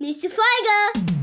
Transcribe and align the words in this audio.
Nächste 0.00 0.28
Folge! 0.28 1.14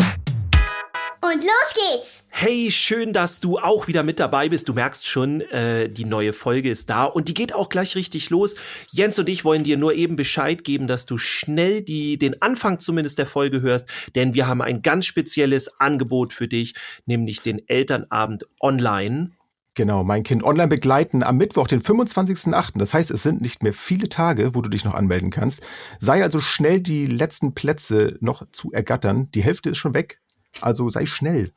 Und 1.22 1.44
los 1.44 1.74
geht's! 1.76 2.24
Hey, 2.32 2.72
schön, 2.72 3.12
dass 3.12 3.42
du 3.42 3.60
auch 3.60 3.90
wieder 3.90 4.02
mit 4.02 4.18
dabei 4.18 4.48
bist. 4.48 4.70
Du 4.70 4.74
merkst 4.74 5.06
schon, 5.06 5.42
äh, 5.42 5.90
die 5.90 6.06
neue 6.06 6.32
Folge 6.32 6.70
ist 6.70 6.90
da 6.90 7.04
und 7.04 7.28
die 7.28 7.34
geht 7.34 7.54
auch 7.54 7.68
gleich 7.68 7.98
richtig 7.98 8.30
los. 8.30 8.56
Jens 8.90 9.20
und 9.20 9.28
ich 9.28 9.44
wollen 9.44 9.64
dir 9.64 9.76
nur 9.76 9.94
eben 9.94 10.16
Bescheid 10.16 10.64
geben, 10.64 10.88
dass 10.88 11.06
du 11.06 11.18
schnell 11.18 11.82
die, 11.82 12.18
den 12.18 12.42
Anfang 12.42 12.80
zumindest 12.80 13.20
der 13.20 13.26
Folge 13.26 13.60
hörst, 13.60 13.90
denn 14.16 14.34
wir 14.34 14.48
haben 14.48 14.62
ein 14.62 14.82
ganz 14.82 15.06
spezielles 15.06 15.82
Angebot 15.82 16.32
für 16.32 16.48
dich, 16.48 16.74
nämlich 17.06 17.42
den 17.42 17.68
Elternabend 17.68 18.48
online. 18.62 19.32
Genau, 19.74 20.04
mein 20.04 20.24
Kind 20.24 20.44
online 20.44 20.68
begleiten 20.68 21.24
am 21.24 21.38
Mittwoch, 21.38 21.66
den 21.66 21.82
25.08. 21.82 22.72
Das 22.76 22.94
heißt, 22.94 23.10
es 23.10 23.24
sind 23.24 23.40
nicht 23.40 23.64
mehr 23.64 23.72
viele 23.72 24.10
Tage, 24.10 24.54
wo 24.54 24.62
du 24.62 24.70
dich 24.70 24.84
noch 24.84 24.94
anmelden 24.94 25.30
kannst. 25.30 25.62
Sei 26.00 26.24
also 26.24 26.42
schnell 26.42 26.82
die 26.82 27.06
letzten 27.06 27.54
Plätze 27.54 28.18
noch 28.20 28.46
zu 28.52 28.74
ergattern. 28.74 29.32
Die 29.32 29.44
Hälfte 29.44 29.70
ist 29.70 29.78
schon 29.78 29.94
weg. 29.94 30.20
Also 30.60 30.90
sei 30.90 31.06
schnell. 31.06 31.54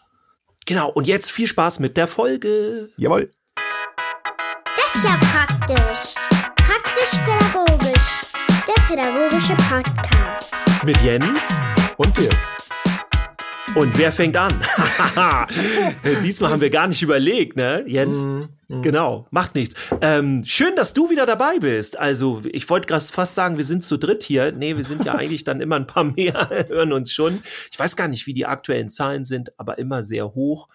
Genau, 0.65 0.91
und 0.91 1.09
jetzt 1.09 1.33
viel 1.33 1.49
Spaß 1.49 1.81
mit 1.81 1.97
der 1.97 2.07
Folge. 2.07 2.91
Jawohl. 2.97 3.33
Das 3.57 4.95
ist 4.95 5.05
ja 5.05 5.19
praktisch. 5.19 6.15
Praktisch-pädagogisch. 6.57 8.33
Der 8.69 8.83
pädagogische 8.85 9.57
Podcast. 9.69 10.55
Mit 10.85 11.01
Jens. 11.03 11.59
Und 11.97 12.17
dir. 12.17 12.31
Und 13.75 13.99
wer 13.99 14.13
fängt 14.13 14.37
an? 14.37 14.53
Diesmal 16.23 16.51
haben 16.53 16.61
wir 16.61 16.71
gar 16.71 16.87
nicht 16.87 17.03
überlegt, 17.03 17.57
ne, 17.57 17.85
Jens? 17.89 18.19
Mhm, 18.19 18.49
Genau, 18.83 19.27
macht 19.31 19.55
nichts. 19.57 19.75
Ähm, 20.01 20.43
schön, 20.47 20.75
dass 20.77 20.93
du 20.95 21.11
wieder 21.11 21.27
dabei 21.27 21.59
bist. 21.59 21.99
Also, 21.99 22.41
ich 22.51 22.71
wollte 22.71 22.87
gerade 22.87 23.05
fast 23.05 23.35
sagen, 23.35 23.57
wir 23.57 23.65
sind 23.65 23.85
zu 23.85 23.99
dritt 23.99 24.23
hier. 24.23 24.53
Nee, 24.53 24.77
wir 24.77 24.85
sind 24.85 25.05
ja 25.05 25.15
eigentlich 25.17 25.45
dann 25.45 25.61
immer 25.61 25.77
ein 25.77 25.87
paar 25.89 26.05
mehr, 26.05 26.49
hören 26.69 26.93
uns 26.93 27.13
schon. 27.13 27.43
Ich 27.73 27.79
weiß 27.79 27.97
gar 27.97 28.07
nicht, 28.09 28.27
wie 28.27 28.33
die 28.33 28.47
aktuellen 28.47 28.91
Zahlen 28.91 29.25
sind, 29.25 29.51
aber 29.59 29.79
immer 29.79 30.03
sehr 30.03 30.35
hoch. 30.35 30.69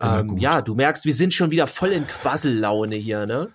Ähm, 0.00 0.36
ja, 0.38 0.60
du 0.62 0.74
merkst, 0.74 1.04
wir 1.04 1.14
sind 1.14 1.34
schon 1.34 1.50
wieder 1.50 1.66
voll 1.66 1.90
in 1.92 2.06
Quassellaune 2.06 2.96
hier, 2.96 3.26
ne? 3.26 3.48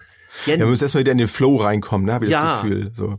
Jens, 0.46 0.60
Ja, 0.60 0.66
wir 0.66 0.66
müssen 0.68 0.84
erstmal 0.84 1.02
wieder 1.02 1.12
in 1.12 1.18
den 1.18 1.28
Flow 1.28 1.58
reinkommen, 1.58 2.06
ne? 2.06 2.14
Habe 2.14 2.26
ich 2.26 2.32
Ja. 2.32 2.56
das 2.56 2.64
Gefühl. 2.64 2.90
So. 2.94 3.16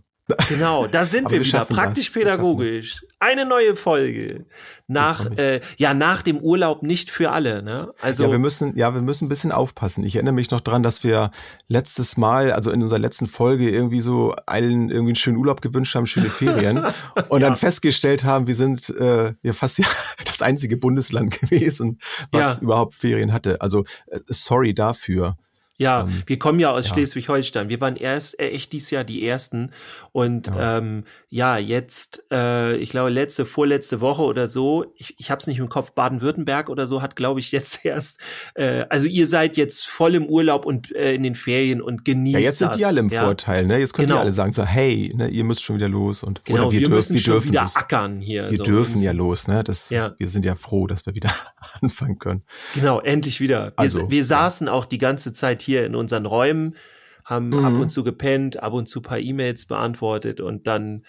Genau, 0.49 0.87
da 0.87 1.05
sind 1.05 1.31
wir 1.31 1.41
wir 1.41 1.47
wieder. 1.47 1.65
Praktisch-pädagogisch. 1.65 3.05
Eine 3.23 3.47
neue 3.47 3.77
Folge. 3.77 4.47
Nach, 4.89 5.31
äh, 5.37 5.61
ja, 5.77 5.95
nach 5.95 6.23
dem 6.23 6.39
Urlaub 6.39 6.83
nicht 6.83 7.09
für 7.09 7.31
alle, 7.31 7.63
ne? 7.63 7.93
Also, 8.03 8.25
ja, 8.25 8.33
wir 8.33 8.41
müssen, 8.41 8.77
ja, 8.77 8.95
wir 8.95 9.01
müssen 9.01 9.27
ein 9.27 9.29
bisschen 9.29 9.53
aufpassen. 9.53 10.05
Ich 10.05 10.17
erinnere 10.17 10.35
mich 10.35 10.51
noch 10.51 10.61
dran, 10.61 10.83
dass 10.83 11.05
wir 11.05 11.31
letztes 11.69 12.17
Mal, 12.17 12.51
also 12.51 12.73
in 12.73 12.83
unserer 12.83 12.99
letzten 12.99 13.29
Folge, 13.29 13.71
irgendwie 13.71 14.01
so 14.01 14.33
allen 14.47 14.91
irgendwie 14.91 15.11
einen 15.11 15.15
schönen 15.17 15.37
Urlaub 15.37 15.61
gewünscht 15.61 15.95
haben, 15.95 16.09
schöne 16.09 16.27
Ferien. 16.27 16.85
und 17.29 17.41
dann 17.43 17.55
festgestellt 17.55 18.25
haben, 18.25 18.49
wir 18.49 18.57
sind 18.57 18.91
äh, 18.91 19.35
ja 19.45 19.53
fast 19.53 19.79
ja 19.79 19.87
das 20.25 20.43
einzige 20.43 20.77
Bundesland 20.77 21.41
gewesen, 21.41 22.01
was 22.33 22.57
Ja. 22.57 22.63
überhaupt 22.63 22.95
Ferien 22.95 23.33
hatte. 23.33 23.61
Also 23.61 23.85
äh, 24.09 24.19
sorry 24.31 24.75
dafür. 24.75 25.37
Ja, 25.79 26.03
Ähm, 26.03 26.23
wir 26.27 26.39
kommen 26.39 26.61
ja 26.61 26.71
aus 26.71 26.87
ja. 26.89 26.95
Schleswig-Holstein. 26.95 27.69
Wir 27.69 27.81
waren 27.81 27.97
erst 27.97 28.39
äh, 28.39 28.51
echt 28.51 28.73
dieses 28.73 28.91
Jahr 28.91 29.05
die 29.05 29.27
ersten 29.27 29.71
und 30.13 30.49
ja, 30.49 30.79
ähm, 30.79 31.05
ja 31.29 31.57
jetzt, 31.59 32.25
äh, 32.31 32.77
ich 32.77 32.91
glaube 32.91 33.11
letzte, 33.11 33.47
vorletzte 33.47 34.01
Woche 34.01 34.23
oder 34.23 34.49
so, 34.49 34.93
ich, 34.97 35.15
ich 35.19 35.31
habe 35.31 35.39
es 35.41 35.47
nicht 35.47 35.59
im 35.59 35.69
Kopf, 35.69 35.93
Baden-Württemberg 35.93 36.69
oder 36.69 36.87
so 36.87 37.01
hat, 37.03 37.17
glaube 37.17 37.41
ich, 37.41 37.51
jetzt 37.53 37.85
erst, 37.85 38.21
äh, 38.55 38.85
also 38.91 39.07
ihr 39.09 39.27
seid 39.27 39.57
jetzt 39.57 39.87
voll 39.87 40.15
im 40.15 40.27
Urlaub 40.27 40.67
und 40.67 40.95
äh, 40.95 41.15
in 41.15 41.23
den 41.23 41.35
Ferien 41.35 41.81
und 41.83 42.05
genießt 42.05 42.35
Ja, 42.35 42.41
jetzt 42.41 42.59
sind 42.59 42.69
das. 42.73 42.77
die 42.77 42.85
alle 42.85 43.01
im 43.01 43.09
ja. 43.09 43.25
Vorteil, 43.25 43.67
ne? 43.67 43.79
Jetzt 43.79 43.95
können 43.95 44.09
Genau. 44.09 44.17
die 44.21 44.25
alle 44.25 44.33
sagen 44.33 44.53
so, 44.53 44.65
hey, 44.65 45.13
ne, 45.17 45.29
ihr 45.29 45.45
müsst 45.45 45.63
schon 45.63 45.77
wieder 45.77 45.89
los 45.89 46.23
und 46.23 46.45
Genau, 46.45 46.63
oder 46.65 46.73
wir, 46.73 46.81
wir, 46.81 46.89
dürfen, 46.89 46.95
müssen 46.97 47.15
wir 47.15 47.21
schon 47.23 47.33
dürfen 47.35 47.49
wieder 47.49 47.63
los. 47.63 47.77
ackern 47.77 48.21
hier. 48.21 48.51
Wir 48.51 48.59
so. 48.59 48.63
dürfen 48.65 48.93
müssen- 48.93 49.05
ja 49.05 49.13
los, 49.13 49.49
ne? 49.49 49.65
Das, 49.65 49.89
Ja. 49.91 50.15
Wir 50.19 50.29
sind 50.29 50.45
ja 50.45 50.55
froh, 50.55 50.87
dass 50.87 51.07
wir 51.07 51.15
wieder 51.15 51.31
anfangen 51.81 52.19
können. 52.19 52.43
Genau, 52.75 53.01
endlich 53.01 53.41
wieder. 53.41 53.67
Wir, 53.69 53.79
Also, 53.79 54.11
wir 54.11 54.25
saßen 54.25 54.69
auch 54.69 54.85
die 54.87 54.99
ganze 54.99 55.33
Zeit 55.33 55.62
hier 55.63 55.87
in 55.87 55.95
unseren 55.95 56.27
Räumen, 56.27 56.77
haben 57.25 57.51
Mhm. 57.51 57.65
ab 57.65 57.79
und 57.79 57.89
zu 57.89 58.05
gepennt, 58.05 58.63
ab 58.63 58.73
und 58.73 58.89
zu 58.89 59.01
paar 59.01 59.19
E-Mails 59.19 59.67
beantwortet 59.67 60.41
und 60.41 60.67
dann 60.67 61.05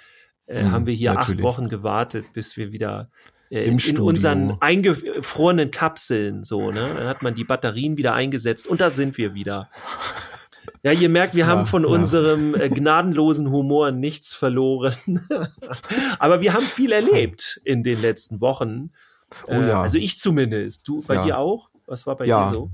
äh, 0.46 0.64
Mhm, 0.64 0.72
haben 0.72 0.86
wir 0.88 0.94
hier 0.94 1.14
natürlich. 1.14 1.40
acht 1.40 1.44
Wochen 1.44 1.70
gewartet, 1.70 2.26
bis 2.34 2.56
wir 2.58 2.72
wieder 2.72 3.10
äh, 3.50 3.66
in, 3.66 3.78
in 3.80 4.00
unseren 4.00 4.58
eingefrorenen 4.62 5.72
Kapseln 5.72 6.44
so, 6.44 6.72
ne? 6.72 6.94
Dann 6.98 7.08
hat 7.08 7.22
man 7.24 7.34
die 7.34 7.46
Batterien 7.46 7.98
wieder 7.98 8.14
eingesetzt 8.14 8.68
und 8.68 8.82
da 8.82 8.90
sind 8.90 9.18
wir 9.18 9.34
wieder. 9.34 9.70
Ja, 10.84 10.92
ihr 10.92 11.08
merkt, 11.10 11.34
wir 11.34 11.42
Ja, 11.46 11.48
haben 11.48 11.66
von 11.66 11.84
ja. 11.84 11.90
unserem 11.90 12.56
äh, 12.56 12.70
gnadenlosen 12.70 13.50
Humor 13.52 13.92
nichts 13.92 14.34
verloren. 14.34 14.96
Aber 16.20 16.42
wir 16.42 16.54
haben 16.54 16.66
viel 16.66 16.92
erlebt 16.92 17.62
in 17.64 17.84
den 17.84 18.02
letzten 18.02 18.42
Wochen. 18.42 18.92
Oh 19.48 19.62
ja. 19.62 19.82
Also 19.82 19.98
ich 19.98 20.18
zumindest. 20.18 20.88
Du 20.88 21.02
bei 21.02 21.16
dir 21.24 21.38
auch? 21.38 21.70
Was 21.86 22.06
war 22.06 22.16
bei 22.18 22.26
dir 22.26 22.54
so? 22.54 22.70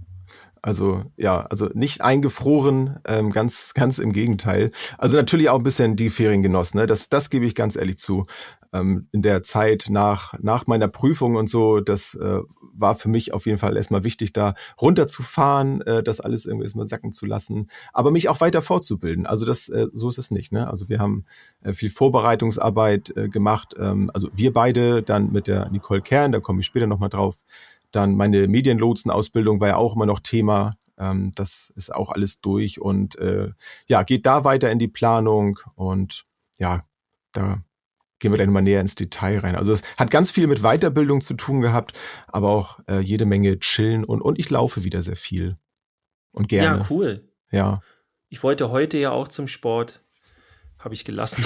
Also 0.62 1.04
ja, 1.18 1.42
also 1.42 1.70
nicht 1.74 2.02
eingefroren, 2.02 3.00
ähm, 3.08 3.32
ganz 3.32 3.74
ganz 3.74 4.00
im 4.00 4.14
Gegenteil. 4.14 4.72
Also 4.98 5.18
natürlich 5.18 5.50
auch 5.50 5.58
ein 5.58 5.64
bisschen 5.64 5.96
die 5.96 6.10
Ferien 6.10 6.44
genossen, 6.44 6.78
ne? 6.78 6.88
Das 6.88 7.10
das 7.10 7.30
gebe 7.30 7.46
ich 7.46 7.56
ganz 7.56 7.76
ehrlich 7.76 7.98
zu. 7.98 8.26
Ähm, 8.72 9.08
in 9.12 9.22
der 9.22 9.42
Zeit 9.42 9.88
nach 9.90 10.34
nach 10.40 10.68
meiner 10.68 10.88
Prüfung 10.88 11.36
und 11.36 11.50
so, 11.50 11.80
das 11.80 12.14
äh, 12.16 12.40
war 12.80 12.96
für 12.96 13.10
mich 13.10 13.34
auf 13.34 13.46
jeden 13.46 13.58
Fall 13.58 13.76
erstmal 13.76 14.04
wichtig, 14.04 14.34
da 14.34 14.54
runterzufahren, 14.80 15.82
äh, 15.82 16.04
das 16.04 16.20
alles 16.20 16.46
irgendwie 16.46 16.66
erstmal 16.66 16.88
sacken 16.88 17.12
zu 17.12 17.26
lassen, 17.26 17.68
aber 17.94 18.12
mich 18.12 18.30
auch 18.30 18.42
weiter 18.42 18.62
fortzubilden. 18.62 19.26
Also 19.26 19.46
das 19.46 19.70
äh, 19.70 19.88
so 19.94 20.10
ist 20.10 20.18
es 20.18 20.32
nicht. 20.32 20.52
Ne? 20.52 20.68
Also 20.68 20.90
wir 20.90 21.00
haben 21.00 21.26
äh, 21.64 21.74
viel 21.74 21.90
Vorbereitungsarbeit 21.90 23.16
äh, 23.16 23.30
gemacht. 23.30 23.76
Ähm, 23.78 24.12
also 24.14 24.30
wir 24.34 24.54
beide, 24.54 25.02
dann 25.04 25.32
mit 25.32 25.48
der 25.48 25.70
Nicole 25.70 26.02
Kern, 26.02 26.32
da 26.32 26.40
komme 26.40 26.62
ich 26.62 26.66
später 26.66 26.88
nochmal 26.88 27.10
drauf. 27.10 27.38
Dann 27.92 28.16
meine 28.16 28.48
Medienlotsenausbildung 28.48 29.60
war 29.60 29.70
ja 29.70 29.76
auch 29.78 29.96
immer 29.96 30.06
noch 30.06 30.20
Thema. 30.20 30.76
Ähm, 30.98 31.32
das 31.36 31.72
ist 31.76 31.94
auch 31.94 32.12
alles 32.12 32.42
durch 32.42 32.80
und 32.80 33.18
äh, 33.18 33.52
ja, 33.88 34.04
geht 34.04 34.26
da 34.26 34.44
weiter 34.44 34.72
in 34.72 34.80
die 34.80 34.88
Planung 34.88 35.60
und 35.76 36.26
ja, 36.60 36.84
da 37.32 37.64
gehen 38.20 38.32
wir 38.32 38.36
gleich 38.36 38.48
nochmal 38.48 38.64
näher 38.64 38.82
ins 38.82 38.96
Detail 38.96 39.40
rein. 39.40 39.56
Also 39.56 39.72
es 39.72 39.82
hat 39.98 40.12
ganz 40.12 40.30
viel 40.30 40.48
mit 40.48 40.62
Weiterbildung 40.62 41.22
zu 41.22 41.34
tun 41.36 41.62
gehabt, 41.62 41.94
aber 42.28 42.50
auch 42.50 42.80
äh, 42.88 43.00
jede 43.00 43.26
Menge 43.26 43.60
chillen 43.60 44.04
und, 44.04 44.22
und 44.22 44.38
ich 44.38 44.50
laufe 44.50 44.84
wieder 44.84 45.02
sehr 45.02 45.16
viel. 45.16 45.58
Und 46.32 46.50
gerne. 46.50 46.80
Ja, 46.80 46.86
cool. 46.90 47.30
Ja. 47.52 47.82
Ich 48.28 48.44
wollte 48.44 48.70
heute 48.70 48.98
ja 48.98 49.12
auch 49.12 49.28
zum 49.28 49.48
Sport. 49.48 50.04
Habe 50.78 50.94
ich 50.94 51.04
gelassen. 51.04 51.44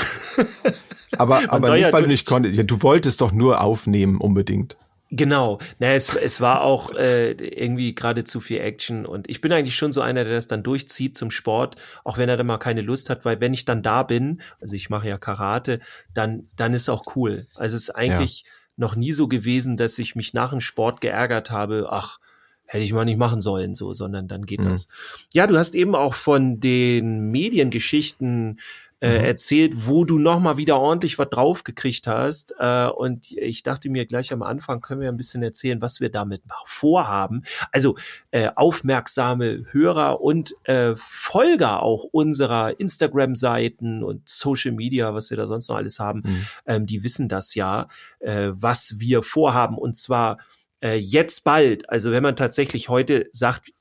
Aber, 1.17 1.49
aber 1.51 1.73
nicht, 1.73 1.81
ja 1.81 1.93
weil 1.93 2.03
du 2.03 2.07
nicht 2.09 2.25
konntest. 2.25 2.57
Ja, 2.57 2.63
du 2.63 2.81
wolltest 2.81 3.21
doch 3.21 3.31
nur 3.31 3.61
aufnehmen 3.61 4.17
unbedingt. 4.17 4.77
Genau. 5.15 5.59
Na, 5.77 5.93
es, 5.93 6.15
es 6.15 6.41
war 6.41 6.61
auch 6.61 6.91
äh, 6.91 7.31
irgendwie 7.33 7.93
gerade 7.93 8.23
zu 8.23 8.39
viel 8.39 8.59
Action 8.61 9.05
und 9.05 9.29
ich 9.29 9.41
bin 9.41 9.53
eigentlich 9.53 9.75
schon 9.75 9.91
so 9.91 10.01
einer, 10.01 10.23
der 10.23 10.33
das 10.33 10.47
dann 10.47 10.63
durchzieht 10.63 11.15
zum 11.15 11.29
Sport, 11.29 11.75
auch 12.03 12.17
wenn 12.17 12.29
er 12.29 12.37
da 12.37 12.43
mal 12.43 12.57
keine 12.57 12.81
Lust 12.81 13.11
hat, 13.11 13.23
weil 13.23 13.39
wenn 13.39 13.53
ich 13.53 13.65
dann 13.65 13.83
da 13.83 14.01
bin, 14.01 14.41
also 14.59 14.75
ich 14.75 14.89
mache 14.89 15.07
ja 15.07 15.17
Karate, 15.19 15.79
dann 16.15 16.49
dann 16.55 16.73
ist 16.73 16.89
auch 16.89 17.15
cool. 17.15 17.45
Also 17.55 17.75
es 17.75 17.83
ist 17.89 17.95
eigentlich 17.95 18.43
noch 18.75 18.95
nie 18.95 19.11
so 19.13 19.27
gewesen, 19.27 19.77
dass 19.77 19.99
ich 19.99 20.15
mich 20.15 20.33
nach 20.33 20.49
dem 20.49 20.61
Sport 20.61 20.99
geärgert 20.99 21.51
habe, 21.51 21.89
ach, 21.91 22.19
hätte 22.65 22.83
ich 22.83 22.93
mal 22.93 23.05
nicht 23.05 23.19
machen 23.19 23.39
sollen, 23.39 23.75
so, 23.75 23.93
sondern 23.93 24.27
dann 24.27 24.47
geht 24.47 24.61
Mhm. 24.61 24.69
das. 24.69 24.87
Ja, 25.33 25.45
du 25.45 25.57
hast 25.57 25.75
eben 25.75 25.93
auch 25.93 26.15
von 26.15 26.59
den 26.59 27.29
Mediengeschichten 27.29 28.59
äh, 29.03 29.19
Mhm. 29.19 29.25
erzählt, 29.25 29.73
wo 29.87 30.05
du 30.05 30.17
noch 30.17 30.39
mal 30.39 30.55
wieder 30.55 30.79
ordentlich 30.79 31.19
was 31.19 31.27
draufgekriegt 31.29 32.07
hast. 32.07 32.55
Äh, 32.57 32.87
und 32.87 33.31
ich 33.33 33.61
dachte 33.61 33.89
mir 33.89 34.05
gleich 34.05 34.31
am 34.31 34.41
Anfang 34.41 34.79
können 34.79 35.01
wir 35.01 35.09
ein 35.09 35.17
bisschen 35.17 35.43
erzählen, 35.43 35.81
was 35.81 35.99
wir 35.99 36.09
damit 36.09 36.41
vorhaben. 36.63 37.43
Also 37.73 37.95
äh, 38.31 38.49
aufmerksame 38.55 39.65
Hörer 39.71 40.21
und 40.21 40.55
äh, 40.63 40.93
Folger 40.95 41.83
auch 41.83 42.05
unserer 42.05 42.79
Instagram-Seiten 42.79 44.03
und 44.03 44.27
Social 44.27 44.71
Media, 44.71 45.13
was 45.13 45.29
wir 45.29 45.37
da 45.37 45.47
sonst 45.47 45.69
noch 45.69 45.75
alles 45.77 45.99
haben, 45.99 46.21
Mhm. 46.25 46.45
ähm, 46.65 46.85
die 46.85 47.03
wissen 47.03 47.27
das 47.27 47.55
ja, 47.55 47.87
äh, 48.19 48.51
was 48.53 48.95
wir 48.99 49.21
vorhaben. 49.23 49.77
Und 49.77 49.95
zwar 49.97 50.37
äh, 50.81 50.95
jetzt 50.97 51.43
bald. 51.43 51.89
Also 51.89 52.11
wenn 52.11 52.23
man 52.23 52.35
tatsächlich 52.35 52.89
heute 52.89 53.27
sagt, 53.31 53.71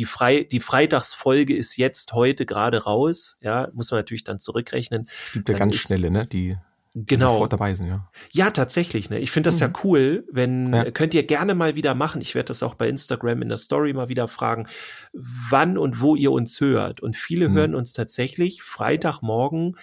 die, 0.00 0.06
Frei 0.06 0.44
die 0.44 0.60
Freitagsfolge 0.60 1.54
ist 1.54 1.76
jetzt 1.76 2.14
heute 2.14 2.46
gerade 2.46 2.84
raus, 2.84 3.36
ja, 3.42 3.68
muss 3.74 3.90
man 3.90 3.98
natürlich 4.00 4.24
dann 4.24 4.38
zurückrechnen. 4.38 5.08
Es 5.20 5.30
gibt 5.32 5.48
ja 5.50 5.54
Dann 5.54 5.68
ganz 5.68 5.74
ist- 5.74 5.82
schnelle, 5.82 6.10
ne? 6.10 6.26
Die, 6.26 6.56
Genau. 6.94 7.34
sofort 7.34 7.52
dabei 7.52 7.72
sind, 7.74 7.86
ja. 7.86 8.08
Ja, 8.32 8.50
tatsächlich. 8.50 9.10
Ne? 9.10 9.20
Ich 9.20 9.30
finde 9.30 9.48
das 9.48 9.60
ja 9.60 9.70
cool. 9.84 10.24
Wenn 10.32 10.72
Ja. 10.74 10.90
könnt 10.90 11.14
ihr 11.14 11.22
gerne 11.22 11.54
mal 11.54 11.76
wieder 11.76 11.94
machen. 11.94 12.20
Ich 12.20 12.34
werde 12.34 12.48
das 12.48 12.64
auch 12.64 12.74
bei 12.74 12.88
Instagram 12.88 13.42
in 13.42 13.48
der 13.48 13.58
Story 13.58 13.92
mal 13.92 14.08
wieder 14.08 14.26
fragen, 14.26 14.66
wann 15.12 15.78
und 15.78 16.00
wo 16.00 16.16
ihr 16.16 16.32
uns 16.32 16.60
hört. 16.60 17.00
Und 17.00 17.14
viele 17.14 17.48
Mhm. 17.48 17.54
hören 17.54 17.74
uns 17.76 17.92
tatsächlich 17.92 18.62
Freitagmorgen 18.64 19.76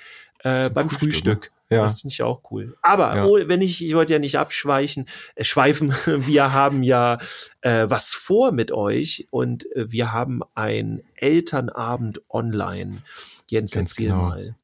äh, 0.44 0.70
beim 0.70 0.90
Frühstück, 0.90 1.00
Frühstück. 1.00 1.52
Ne? 1.70 1.78
Ja. 1.78 1.84
Das 1.84 2.02
finde 2.02 2.14
ich 2.14 2.24
auch 2.24 2.42
cool. 2.52 2.78
Aber 2.82 3.16
Ja. 3.16 3.26
oh, 3.26 3.38
wenn 3.46 3.62
ich, 3.62 3.86
ich 3.86 3.94
wollte 3.96 4.14
ja 4.14 4.20
nicht 4.20 4.38
abschweichen, 4.38 5.08
äh, 5.36 5.44
schweifen. 5.44 5.94
Wir 6.06 6.54
haben 6.54 6.84
ja 6.84 7.18
äh, 7.62 7.90
was 7.90 8.14
vor 8.14 8.52
mit 8.52 8.72
euch 8.72 9.28
und 9.30 9.66
äh, 9.76 9.92
wir 9.92 10.12
haben 10.12 10.42
ein 10.56 11.04
Elternabend 11.16 12.22
online. 12.30 13.02
Jens, 13.50 13.72
Ganz 13.72 13.92
erzähl 13.92 14.08
genau. 14.08 14.24
mal. 14.24 14.56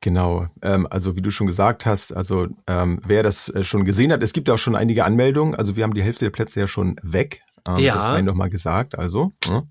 Genau, 0.00 0.46
ähm, 0.62 0.86
also 0.90 1.14
wie 1.16 1.22
du 1.22 1.30
schon 1.30 1.46
gesagt 1.46 1.86
hast, 1.86 2.12
also 2.12 2.48
ähm, 2.66 3.00
wer 3.06 3.22
das 3.22 3.48
äh, 3.48 3.62
schon 3.62 3.84
gesehen 3.84 4.12
hat, 4.12 4.22
es 4.22 4.32
gibt 4.32 4.50
auch 4.50 4.58
schon 4.58 4.74
einige 4.74 5.04
Anmeldungen, 5.04 5.54
also 5.54 5.76
wir 5.76 5.84
haben 5.84 5.94
die 5.94 6.02
Hälfte 6.02 6.24
der 6.24 6.30
Plätze 6.30 6.60
ja 6.60 6.66
schon 6.66 6.96
weg. 7.02 7.42
Ähm, 7.68 7.78
ja. 7.78 7.94
Das 7.94 8.08
sei 8.08 8.22
nochmal 8.22 8.50
gesagt, 8.50 8.98
also. 8.98 9.32
Ja. 9.44 9.62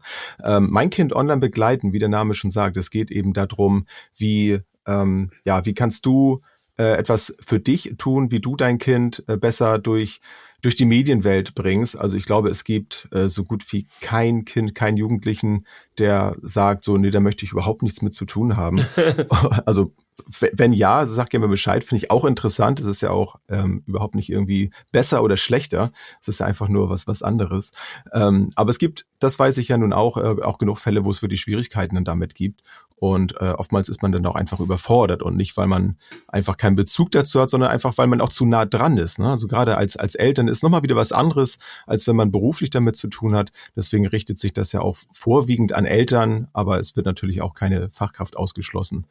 Ähm, 0.44 0.70
mein 0.72 0.90
Kind 0.90 1.14
online 1.14 1.42
begleiten, 1.42 1.92
wie 1.92 2.00
der 2.00 2.08
Name 2.08 2.34
schon 2.34 2.52
sagt, 2.52 2.78
es 2.78 2.90
geht 2.90 3.12
eben 3.12 3.34
darum, 3.34 3.86
wie, 4.16 4.62
ähm, 4.86 5.32
ja, 5.44 5.66
wie 5.66 5.74
kannst 5.74 6.06
du 6.06 6.42
äh, 6.78 6.98
etwas 6.98 7.36
für 7.46 7.60
dich 7.60 7.96
tun, 7.98 8.32
wie 8.32 8.40
du 8.40 8.56
dein 8.56 8.78
Kind 8.78 9.24
äh, 9.28 9.38
besser 9.38 9.80
durch 9.80 10.22
durch 10.62 10.76
die 10.76 10.86
Medienwelt 10.86 11.56
bringst. 11.56 11.98
Also 11.98 12.18
ich 12.18 12.26
glaube, 12.26 12.50
es 12.50 12.64
gibt 12.64 13.08
äh, 13.12 13.28
so 13.28 13.46
gut 13.46 13.64
wie 13.74 13.88
kein 14.00 14.46
Kind, 14.46 14.76
keinen 14.76 14.98
Jugendlichen, 14.98 15.66
der 15.98 16.36
sagt 16.42 16.84
so, 16.84 16.98
nee, 16.98 17.10
da 17.10 17.20
möchte 17.20 17.46
ich 17.46 17.52
überhaupt 17.52 17.82
nichts 17.82 18.02
mit 18.02 18.14
zu 18.14 18.26
tun 18.26 18.58
haben. 18.58 18.80
also 19.66 19.94
wenn 20.28 20.74
ja, 20.74 21.06
sag 21.06 21.30
gerne 21.30 21.48
Bescheid, 21.48 21.84
finde 21.84 22.04
ich 22.04 22.12
auch 22.12 22.26
interessant. 22.26 22.80
Es 22.80 22.88
ist 22.88 23.02
ja 23.02 23.12
auch 23.12 23.38
ähm, 23.50 23.84
überhaupt 23.86 24.16
nicht 24.16 24.30
irgendwie 24.30 24.72
besser 24.92 25.24
oder 25.24 25.38
schlechter. 25.38 25.92
Es 26.22 26.28
ist 26.28 26.40
ja 26.40 26.46
einfach 26.46 26.68
nur 26.68 26.90
was, 26.90 27.08
was 27.08 27.24
anderes. 27.24 27.72
Ähm, 28.14 28.50
aber 28.56 28.70
es 28.70 28.80
gibt, 28.80 29.06
das 29.20 29.38
weiß 29.38 29.58
ich 29.58 29.70
ja 29.70 29.78
nun 29.78 29.94
auch, 29.94 30.18
äh, 30.18 30.42
auch 30.44 30.58
genug 30.58 30.80
Fälle, 30.80 31.06
wo 31.06 31.10
es 31.10 31.22
wirklich 31.22 31.42
Schwierigkeiten 31.42 31.96
dann 31.96 32.06
damit 32.06 32.36
gibt. 32.36 32.62
Und 33.02 33.34
äh, 33.42 33.54
oftmals 33.58 33.90
ist 33.90 34.04
man 34.04 34.12
dann 34.12 34.24
auch 34.28 34.36
einfach 34.36 34.60
überfordert 34.60 35.24
und 35.24 35.36
nicht, 35.36 35.58
weil 35.58 35.66
man 35.66 35.98
einfach 36.28 36.56
keinen 36.56 36.76
Bezug 36.76 37.10
dazu 37.10 37.42
hat, 37.42 37.50
sondern 37.50 37.72
einfach, 37.72 37.98
weil 37.98 38.06
man 38.06 38.22
auch 38.22 38.30
zu 38.30 38.46
nah 38.46 38.64
dran 38.64 38.98
ist. 38.98 39.18
Ne? 39.18 39.28
Also 39.28 39.48
gerade 39.48 39.76
als, 39.76 39.98
als 39.98 40.14
Eltern 40.14 40.48
ist 40.48 40.62
nochmal 40.62 40.84
wieder 40.84 40.96
was 40.96 41.12
anderes, 41.12 41.58
als 41.88 42.06
wenn 42.06 42.16
man 42.16 42.32
beruflich 42.32 42.70
damit 42.70 42.96
zu 42.96 43.08
tun 43.08 43.34
hat. 43.34 43.52
Deswegen 43.76 44.06
richtet 44.06 44.38
sich 44.38 44.54
das 44.54 44.72
ja 44.72 44.82
auch 44.82 44.98
vorwiegend 45.14 45.74
an 45.74 45.86
Eltern, 45.86 46.48
aber 46.54 46.80
es 46.80 46.96
wird 46.96 47.08
natürlich 47.08 47.42
auch 47.42 47.56
keine 47.56 47.90
Fachkraft 47.90 48.38
ausgeschlossen. 48.38 49.08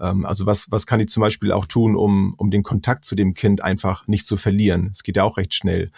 Ähm, 0.00 0.24
also 0.26 0.46
was, 0.46 0.70
was 0.70 0.86
kann 0.86 1.00
ich 1.00 1.08
zum 1.08 1.20
Beispiel 1.20 1.52
auch 1.52 1.66
tun, 1.66 1.96
um, 1.96 2.34
um 2.36 2.50
den 2.50 2.62
Kontakt 2.62 3.04
zu 3.04 3.14
dem 3.14 3.34
Kind 3.34 3.62
einfach 3.62 4.06
nicht 4.06 4.26
zu 4.26 4.36
verlieren? 4.36 4.90
Es 4.92 5.02
geht 5.02 5.16
ja 5.16 5.24
auch 5.24 5.36
recht 5.36 5.54
schnell. 5.54 5.90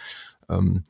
Ähm, 0.49 0.83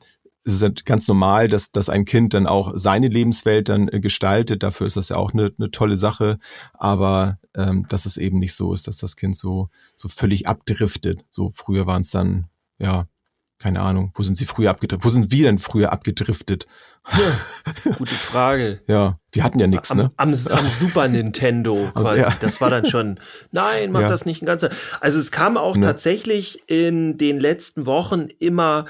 es 0.44 0.54
ist 0.54 0.62
halt 0.62 0.84
ganz 0.86 1.06
normal, 1.08 1.48
dass, 1.48 1.72
dass 1.72 1.90
ein 1.90 2.06
Kind 2.06 2.32
dann 2.32 2.46
auch 2.46 2.72
seine 2.74 3.08
Lebenswelt 3.08 3.68
dann 3.68 3.88
äh, 3.88 4.00
gestaltet. 4.00 4.62
Dafür 4.62 4.86
ist 4.86 4.96
das 4.96 5.10
ja 5.10 5.16
auch 5.16 5.32
eine, 5.32 5.52
eine 5.58 5.70
tolle 5.70 5.96
Sache. 5.96 6.38
Aber 6.72 7.38
ähm, 7.54 7.86
dass 7.88 8.06
es 8.06 8.16
eben 8.16 8.38
nicht 8.38 8.54
so 8.54 8.72
ist, 8.72 8.88
dass 8.88 8.98
das 8.98 9.16
Kind 9.16 9.36
so, 9.36 9.68
so 9.94 10.08
völlig 10.08 10.46
abdriftet. 10.48 11.24
So 11.30 11.50
früher 11.54 11.86
waren 11.86 12.02
es 12.02 12.10
dann, 12.10 12.46
ja, 12.78 13.06
keine 13.58 13.80
Ahnung, 13.80 14.12
wo 14.14 14.22
sind 14.22 14.36
sie 14.36 14.46
früher 14.46 14.70
abgedriftet? 14.70 15.04
Wo 15.04 15.10
sind 15.10 15.32
wir 15.32 15.44
denn 15.44 15.58
früher 15.58 15.92
abgedriftet? 15.92 16.66
Ja, 17.10 17.92
gute 17.92 18.14
Frage. 18.14 18.80
ja, 18.86 19.18
wir 19.32 19.42
hatten 19.42 19.58
ja 19.58 19.66
nichts, 19.66 19.94
ne? 19.94 20.10
Am, 20.16 20.32
am 20.50 20.68
Super 20.68 21.08
Nintendo 21.08 21.86
also, 21.86 22.02
quasi. 22.02 22.20
Ja. 22.20 22.36
Das 22.40 22.60
war 22.60 22.70
dann 22.70 22.84
schon, 22.84 23.18
nein, 23.50 23.90
mach 23.90 24.02
ja. 24.02 24.08
das 24.08 24.26
nicht 24.26 24.42
ein 24.42 24.46
ganzer. 24.46 24.70
Also 25.00 25.18
es 25.18 25.32
kam 25.32 25.56
auch 25.56 25.76
ne. 25.76 25.86
tatsächlich 25.86 26.62
in 26.68 27.18
den 27.18 27.40
letzten 27.40 27.86
Wochen 27.86 28.28
immer 28.38 28.86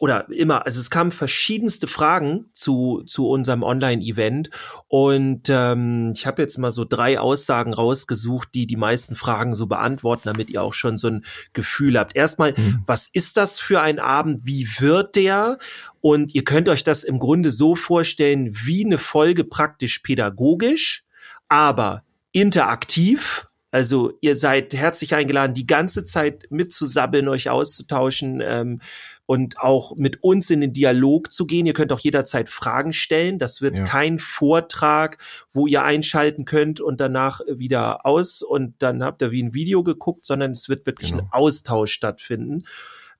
oder 0.00 0.28
immer, 0.30 0.64
also 0.64 0.80
es 0.80 0.90
kamen 0.90 1.10
verschiedenste 1.10 1.86
Fragen 1.86 2.46
zu, 2.52 3.02
zu 3.06 3.28
unserem 3.28 3.62
Online-Event 3.62 4.50
und 4.88 5.48
ähm, 5.48 6.12
ich 6.14 6.26
habe 6.26 6.42
jetzt 6.42 6.58
mal 6.58 6.70
so 6.70 6.84
drei 6.84 7.18
Aussagen 7.18 7.74
rausgesucht, 7.74 8.54
die 8.54 8.66
die 8.66 8.76
meisten 8.76 9.14
Fragen 9.14 9.54
so 9.54 9.66
beantworten, 9.66 10.22
damit 10.24 10.50
ihr 10.50 10.62
auch 10.62 10.74
schon 10.74 10.98
so 10.98 11.08
ein 11.08 11.24
Gefühl 11.52 11.98
habt. 11.98 12.16
Erstmal, 12.16 12.54
mhm. 12.56 12.82
was 12.86 13.08
ist 13.12 13.36
das 13.36 13.60
für 13.60 13.80
ein 13.80 13.98
Abend? 13.98 14.46
Wie 14.46 14.66
wird 14.78 15.16
der? 15.16 15.58
Und 16.00 16.34
ihr 16.34 16.44
könnt 16.44 16.68
euch 16.68 16.84
das 16.84 17.04
im 17.04 17.18
Grunde 17.18 17.50
so 17.50 17.74
vorstellen 17.74 18.48
wie 18.50 18.84
eine 18.84 18.98
Folge 18.98 19.44
praktisch 19.44 19.98
pädagogisch, 20.00 21.04
aber 21.48 22.04
interaktiv 22.32 23.48
also 23.70 24.14
ihr 24.22 24.34
seid 24.34 24.72
herzlich 24.72 25.14
eingeladen, 25.14 25.52
die 25.52 25.66
ganze 25.66 26.04
Zeit 26.04 26.46
mitzusabbeln, 26.50 27.28
euch 27.28 27.50
auszutauschen 27.50 28.40
ähm, 28.42 28.80
und 29.28 29.60
auch 29.60 29.94
mit 29.94 30.22
uns 30.22 30.48
in 30.48 30.62
den 30.62 30.72
Dialog 30.72 31.30
zu 31.30 31.44
gehen. 31.44 31.66
Ihr 31.66 31.74
könnt 31.74 31.92
auch 31.92 32.00
jederzeit 32.00 32.48
Fragen 32.48 32.94
stellen. 32.94 33.36
Das 33.36 33.60
wird 33.60 33.78
ja. 33.78 33.84
kein 33.84 34.18
Vortrag, 34.18 35.18
wo 35.52 35.66
ihr 35.66 35.82
einschalten 35.82 36.46
könnt 36.46 36.80
und 36.80 36.98
danach 36.98 37.42
wieder 37.46 38.06
aus 38.06 38.40
und 38.40 38.76
dann 38.78 39.04
habt 39.04 39.20
ihr 39.20 39.30
wie 39.30 39.42
ein 39.42 39.52
Video 39.52 39.82
geguckt, 39.82 40.24
sondern 40.24 40.52
es 40.52 40.70
wird 40.70 40.86
wirklich 40.86 41.10
genau. 41.10 41.24
ein 41.24 41.28
Austausch 41.30 41.92
stattfinden. 41.92 42.64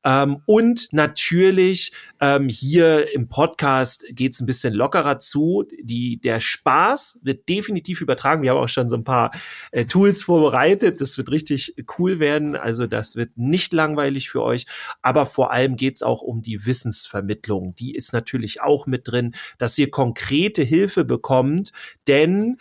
Ähm, 0.04 0.42
und 0.46 0.88
natürlich 0.92 1.92
ähm, 2.20 2.48
hier 2.48 3.12
im 3.12 3.28
Podcast 3.28 4.04
geht's 4.10 4.40
ein 4.40 4.46
bisschen 4.46 4.74
lockerer 4.74 5.18
zu. 5.18 5.64
Die, 5.82 6.20
der 6.20 6.40
Spaß 6.40 7.20
wird 7.22 7.48
definitiv 7.48 8.00
übertragen. 8.00 8.42
Wir 8.42 8.50
haben 8.52 8.58
auch 8.58 8.68
schon 8.68 8.88
so 8.88 8.96
ein 8.96 9.04
paar 9.04 9.32
äh, 9.72 9.86
Tools 9.86 10.22
vorbereitet. 10.22 11.00
Das 11.00 11.18
wird 11.18 11.30
richtig 11.30 11.74
cool 11.98 12.20
werden. 12.20 12.54
Also 12.54 12.86
das 12.86 13.16
wird 13.16 13.36
nicht 13.36 13.72
langweilig 13.72 14.30
für 14.30 14.42
euch. 14.42 14.66
Aber 15.02 15.26
vor 15.26 15.52
allem 15.52 15.76
geht's 15.76 16.02
auch 16.02 16.22
um 16.22 16.42
die 16.42 16.64
Wissensvermittlung. 16.64 17.74
Die 17.74 17.94
ist 17.94 18.12
natürlich 18.12 18.60
auch 18.60 18.86
mit 18.86 19.08
drin, 19.08 19.34
dass 19.58 19.76
ihr 19.78 19.90
konkrete 19.90 20.62
Hilfe 20.62 21.04
bekommt. 21.04 21.72
Denn 22.06 22.58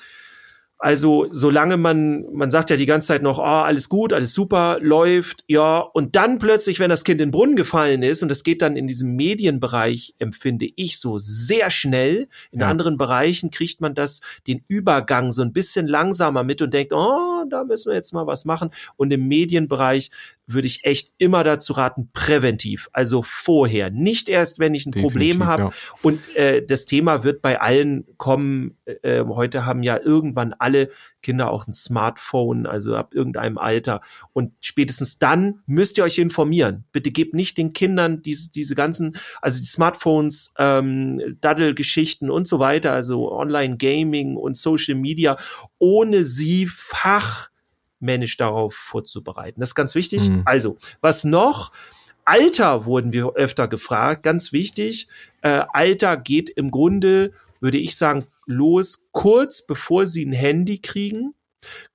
also 0.79 1.25
solange 1.31 1.77
man, 1.77 2.25
man 2.31 2.51
sagt 2.51 2.69
ja 2.69 2.77
die 2.77 2.85
ganze 2.85 3.07
Zeit 3.07 3.23
noch, 3.23 3.39
oh, 3.39 3.41
alles 3.41 3.89
gut, 3.89 4.13
alles 4.13 4.33
super, 4.33 4.77
läuft, 4.79 5.43
ja, 5.47 5.79
und 5.79 6.15
dann 6.15 6.37
plötzlich, 6.37 6.79
wenn 6.79 6.89
das 6.89 7.03
Kind 7.03 7.19
in 7.19 7.27
den 7.27 7.31
Brunnen 7.31 7.55
gefallen 7.55 8.03
ist, 8.03 8.21
und 8.21 8.29
das 8.29 8.43
geht 8.43 8.61
dann 8.61 8.75
in 8.75 8.85
diesem 8.85 9.15
Medienbereich, 9.15 10.13
empfinde 10.19 10.69
ich 10.75 10.99
so 10.99 11.17
sehr 11.19 11.71
schnell, 11.71 12.27
in 12.51 12.59
ja. 12.61 12.67
anderen 12.67 12.97
Bereichen 12.97 13.49
kriegt 13.49 13.81
man 13.81 13.95
das, 13.95 14.21
den 14.45 14.63
Übergang 14.67 15.31
so 15.31 15.41
ein 15.41 15.53
bisschen 15.53 15.87
langsamer 15.87 16.43
mit 16.43 16.61
und 16.61 16.73
denkt, 16.73 16.93
oh, 16.93 17.43
da 17.49 17.63
müssen 17.63 17.89
wir 17.89 17.95
jetzt 17.95 18.13
mal 18.13 18.27
was 18.27 18.45
machen. 18.45 18.69
Und 18.95 19.11
im 19.11 19.27
Medienbereich 19.27 20.11
würde 20.47 20.67
ich 20.67 20.85
echt 20.85 21.13
immer 21.17 21.43
dazu 21.43 21.73
raten, 21.73 22.09
präventiv, 22.13 22.89
also 22.93 23.21
vorher, 23.21 23.89
nicht 23.91 24.29
erst, 24.29 24.59
wenn 24.59 24.73
ich 24.73 24.85
ein 24.85 24.91
Definitiv, 24.91 25.11
Problem 25.11 25.45
habe. 25.45 25.63
Ja. 25.63 25.71
Und 26.01 26.35
äh, 26.35 26.65
das 26.65 26.85
Thema 26.85 27.23
wird 27.23 27.41
bei 27.41 27.59
allen 27.59 28.05
kommen. 28.17 28.77
Äh, 28.85 29.25
heute 29.25 29.65
haben 29.65 29.83
ja 29.83 29.99
irgendwann 30.01 30.53
alle 30.53 30.89
Kinder 31.21 31.51
auch 31.51 31.67
ein 31.67 31.73
Smartphone, 31.73 32.65
also 32.65 32.95
ab 32.95 33.13
irgendeinem 33.13 33.57
Alter. 33.57 33.99
Und 34.31 34.53
spätestens 34.61 35.19
dann 35.19 35.61
müsst 35.65 35.97
ihr 35.97 36.05
euch 36.05 36.17
informieren. 36.17 36.85
Bitte 36.93 37.11
gebt 37.11 37.33
nicht 37.33 37.57
den 37.57 37.73
Kindern 37.73 38.21
diese, 38.21 38.49
diese 38.51 38.73
ganzen, 38.73 39.17
also 39.41 39.59
die 39.59 39.65
Smartphones, 39.65 40.53
ähm, 40.57 41.37
Daddel-Geschichten 41.41 42.29
und 42.29 42.47
so 42.47 42.59
weiter, 42.59 42.93
also 42.93 43.31
Online-Gaming 43.33 44.37
und 44.37 44.55
Social 44.55 44.95
Media, 44.95 45.35
ohne 45.77 46.23
sie 46.23 46.67
Fach 46.67 47.49
männisch 47.99 48.37
darauf 48.37 48.73
vorzubereiten. 48.73 49.59
Das 49.59 49.69
ist 49.69 49.75
ganz 49.75 49.95
wichtig. 49.95 50.29
Mhm. 50.29 50.43
Also, 50.45 50.77
was 51.01 51.23
noch? 51.23 51.71
Alter 52.25 52.85
wurden 52.85 53.13
wir 53.13 53.35
öfter 53.35 53.69
gefragt, 53.69 54.23
ganz 54.23 54.51
wichtig. 54.51 55.07
Äh, 55.41 55.63
Alter 55.71 56.17
geht 56.17 56.49
im 56.49 56.71
Grunde, 56.71 57.31
würde 57.61 57.77
ich 57.77 57.95
sagen, 57.95 58.25
los 58.45 59.07
kurz 59.13 59.65
bevor 59.65 60.05
sie 60.05 60.25
ein 60.25 60.33
Handy 60.33 60.79
kriegen, 60.79 61.35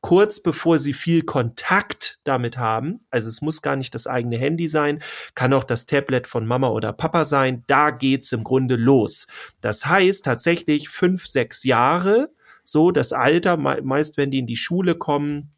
kurz 0.00 0.40
bevor 0.40 0.78
sie 0.78 0.94
viel 0.94 1.22
Kontakt 1.22 2.20
damit 2.24 2.56
haben. 2.56 3.00
Also 3.10 3.28
es 3.28 3.42
muss 3.42 3.60
gar 3.60 3.76
nicht 3.76 3.94
das 3.94 4.06
eigene 4.06 4.38
Handy 4.38 4.68
sein, 4.68 5.02
kann 5.34 5.52
auch 5.52 5.64
das 5.64 5.84
Tablet 5.84 6.26
von 6.26 6.46
Mama 6.46 6.70
oder 6.70 6.94
Papa 6.94 7.26
sein. 7.26 7.62
Da 7.66 7.90
geht's 7.90 8.32
im 8.32 8.42
Grunde 8.42 8.76
los. 8.76 9.26
Das 9.60 9.84
heißt 9.84 10.24
tatsächlich 10.24 10.88
fünf, 10.88 11.26
sechs 11.26 11.62
Jahre, 11.62 12.30
so 12.64 12.90
das 12.90 13.12
Alter, 13.12 13.58
meist 13.58 14.16
wenn 14.16 14.30
die 14.30 14.38
in 14.38 14.46
die 14.46 14.56
Schule 14.56 14.94
kommen, 14.94 15.52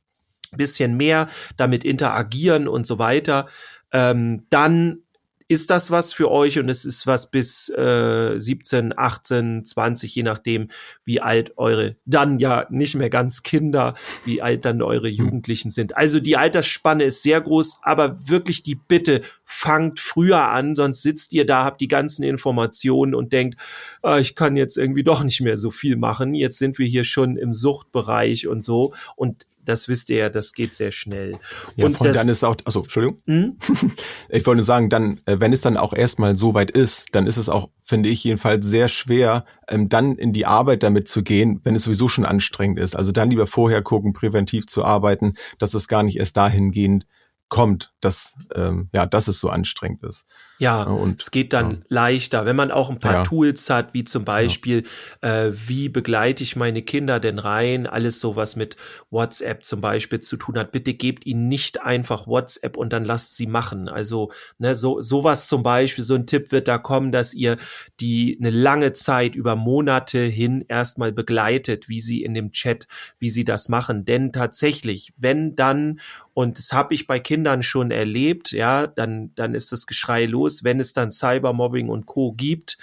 bisschen 0.56 0.96
mehr 0.96 1.28
damit 1.56 1.84
interagieren 1.84 2.68
und 2.68 2.86
so 2.86 2.98
weiter, 2.98 3.48
ähm, 3.92 4.46
dann 4.50 5.04
ist 5.46 5.70
das 5.70 5.90
was 5.90 6.14
für 6.14 6.30
euch 6.30 6.58
und 6.58 6.70
es 6.70 6.84
ist 6.84 7.06
was 7.06 7.30
bis 7.30 7.68
äh, 7.68 8.34
17, 8.38 8.94
18, 8.96 9.64
20, 9.64 10.14
je 10.14 10.22
nachdem, 10.22 10.68
wie 11.04 11.20
alt 11.20 11.58
eure 11.58 11.96
dann 12.06 12.38
ja 12.38 12.66
nicht 12.70 12.94
mehr 12.94 13.10
ganz 13.10 13.42
Kinder, 13.42 13.94
wie 14.24 14.40
alt 14.40 14.64
dann 14.64 14.80
eure 14.80 15.08
hm. 15.08 15.16
Jugendlichen 15.16 15.70
sind. 15.70 15.96
Also 15.96 16.18
die 16.18 16.38
Altersspanne 16.38 17.04
ist 17.04 17.22
sehr 17.22 17.40
groß, 17.40 17.80
aber 17.82 18.28
wirklich 18.28 18.62
die 18.62 18.74
Bitte, 18.74 19.20
fangt 19.44 20.00
früher 20.00 20.48
an, 20.48 20.74
sonst 20.74 21.02
sitzt 21.02 21.32
ihr 21.32 21.44
da, 21.44 21.64
habt 21.64 21.80
die 21.80 21.88
ganzen 21.88 22.22
Informationen 22.22 23.14
und 23.14 23.32
denkt, 23.32 23.60
äh, 24.02 24.20
ich 24.20 24.34
kann 24.34 24.56
jetzt 24.56 24.78
irgendwie 24.78 25.04
doch 25.04 25.22
nicht 25.22 25.42
mehr 25.42 25.58
so 25.58 25.70
viel 25.70 25.96
machen. 25.96 26.34
Jetzt 26.34 26.58
sind 26.58 26.78
wir 26.78 26.86
hier 26.86 27.04
schon 27.04 27.36
im 27.36 27.52
Suchtbereich 27.52 28.48
und 28.48 28.62
so. 28.62 28.94
Und 29.14 29.46
das 29.64 29.88
wisst 29.88 30.10
ihr 30.10 30.18
ja, 30.18 30.28
das 30.30 30.52
geht 30.52 30.74
sehr 30.74 30.92
schnell. 30.92 31.38
Ja, 31.76 31.86
und 31.86 32.04
das, 32.04 32.16
dann 32.16 32.28
ist 32.28 32.44
auch, 32.44 32.56
also 32.64 32.80
Entschuldigung. 32.80 33.22
Hm? 33.26 33.58
Ich 34.28 34.46
wollte 34.46 34.58
nur 34.58 34.64
sagen, 34.64 34.90
dann, 34.90 35.20
äh, 35.26 35.36
wenn 35.38 35.52
es 35.52 35.60
dann 35.60 35.76
auch 35.76 35.92
erstmal 35.92 36.36
so 36.36 36.54
weit 36.54 36.70
ist, 36.70 37.14
dann 37.14 37.26
ist 37.26 37.36
es 37.36 37.48
auch, 37.48 37.70
finde 37.82 38.08
ich 38.08 38.24
jedenfalls 38.24 38.66
sehr 38.66 38.88
schwer, 38.88 39.44
ähm, 39.68 39.88
dann 39.88 40.16
in 40.16 40.32
die 40.32 40.46
Arbeit 40.46 40.82
damit 40.82 41.08
zu 41.08 41.22
gehen, 41.22 41.60
wenn 41.64 41.74
es 41.74 41.84
sowieso 41.84 42.08
schon 42.08 42.24
anstrengend 42.24 42.78
ist. 42.78 42.96
Also 42.96 43.12
dann 43.12 43.30
lieber 43.30 43.46
vorher 43.46 43.82
gucken, 43.82 44.12
präventiv 44.12 44.66
zu 44.66 44.84
arbeiten, 44.84 45.34
dass 45.58 45.74
es 45.74 45.88
gar 45.88 46.02
nicht 46.02 46.18
erst 46.18 46.36
dahingehend 46.36 47.06
kommt, 47.48 47.92
dass 48.00 48.34
ähm, 48.54 48.88
ja, 48.92 49.06
dass 49.06 49.28
es 49.28 49.38
so 49.38 49.48
anstrengend 49.48 50.02
ist. 50.02 50.26
Ja, 50.64 50.82
und 50.84 51.20
es 51.20 51.30
geht 51.30 51.52
dann 51.52 51.70
ja. 51.70 51.76
leichter, 51.88 52.46
wenn 52.46 52.56
man 52.56 52.70
auch 52.70 52.88
ein 52.88 52.98
paar 52.98 53.12
ja. 53.12 53.22
Tools 53.22 53.68
hat, 53.68 53.92
wie 53.92 54.04
zum 54.04 54.24
Beispiel, 54.24 54.84
ja. 55.22 55.44
äh, 55.44 55.52
wie 55.68 55.90
begleite 55.90 56.42
ich 56.42 56.56
meine 56.56 56.80
Kinder 56.80 57.20
denn 57.20 57.38
rein, 57.38 57.86
alles 57.86 58.18
so 58.18 58.34
was 58.34 58.56
mit 58.56 58.76
WhatsApp 59.10 59.62
zum 59.62 59.82
Beispiel 59.82 60.20
zu 60.20 60.38
tun 60.38 60.58
hat. 60.58 60.72
Bitte 60.72 60.94
gebt 60.94 61.26
ihnen 61.26 61.48
nicht 61.48 61.82
einfach 61.82 62.26
WhatsApp 62.26 62.78
und 62.78 62.94
dann 62.94 63.04
lasst 63.04 63.36
sie 63.36 63.46
machen. 63.46 63.90
Also 63.90 64.32
ne, 64.56 64.74
so 64.74 65.02
sowas 65.02 65.48
zum 65.48 65.62
Beispiel, 65.62 66.02
so 66.02 66.14
ein 66.14 66.26
Tipp 66.26 66.50
wird 66.50 66.66
da 66.66 66.78
kommen, 66.78 67.12
dass 67.12 67.34
ihr 67.34 67.58
die 68.00 68.38
eine 68.40 68.50
lange 68.50 68.94
Zeit 68.94 69.34
über 69.34 69.56
Monate 69.56 70.20
hin 70.20 70.64
erstmal 70.66 71.12
begleitet, 71.12 71.90
wie 71.90 72.00
sie 72.00 72.24
in 72.24 72.32
dem 72.32 72.52
Chat, 72.52 72.88
wie 73.18 73.28
sie 73.28 73.44
das 73.44 73.68
machen. 73.68 74.06
Denn 74.06 74.32
tatsächlich, 74.32 75.12
wenn 75.18 75.56
dann 75.56 76.00
und 76.34 76.58
das 76.58 76.72
habe 76.72 76.94
ich 76.94 77.06
bei 77.06 77.20
Kindern 77.20 77.62
schon 77.62 77.92
erlebt, 77.92 78.50
ja, 78.50 78.88
dann, 78.88 79.30
dann 79.36 79.54
ist 79.54 79.70
das 79.70 79.86
Geschrei 79.86 80.26
los. 80.26 80.53
Wenn 80.62 80.78
es 80.78 80.92
dann 80.92 81.10
Cybermobbing 81.10 81.88
und 81.88 82.06
Co. 82.06 82.32
gibt, 82.32 82.78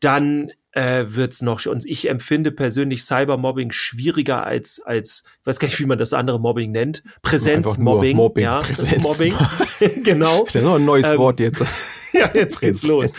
dann 0.00 0.50
äh, 0.72 1.04
wird's 1.06 1.40
noch 1.40 1.64
und 1.66 1.86
ich 1.86 2.08
empfinde 2.08 2.50
persönlich 2.50 3.04
Cybermobbing 3.04 3.70
schwieriger 3.70 4.44
als 4.44 4.82
als 4.84 5.22
ich 5.40 5.46
weiß 5.46 5.60
gar 5.60 5.68
nicht 5.68 5.78
wie 5.78 5.86
man 5.86 5.98
das 5.98 6.12
andere 6.12 6.40
Mobbing 6.40 6.72
nennt 6.72 7.04
Präsenzmobbing 7.22 8.16
Mobbing, 8.16 8.42
ja 8.42 8.58
Präsenzmobbing 8.58 9.34
genau. 10.02 10.44
Das 10.46 10.56
ist 10.56 10.62
noch 10.62 10.74
ein 10.74 10.84
neues 10.84 11.06
ähm, 11.06 11.18
Wort 11.18 11.38
jetzt 11.38 11.64
ja, 12.18 12.30
jetzt 12.32 12.60
geht's 12.60 12.84
los. 12.84 13.12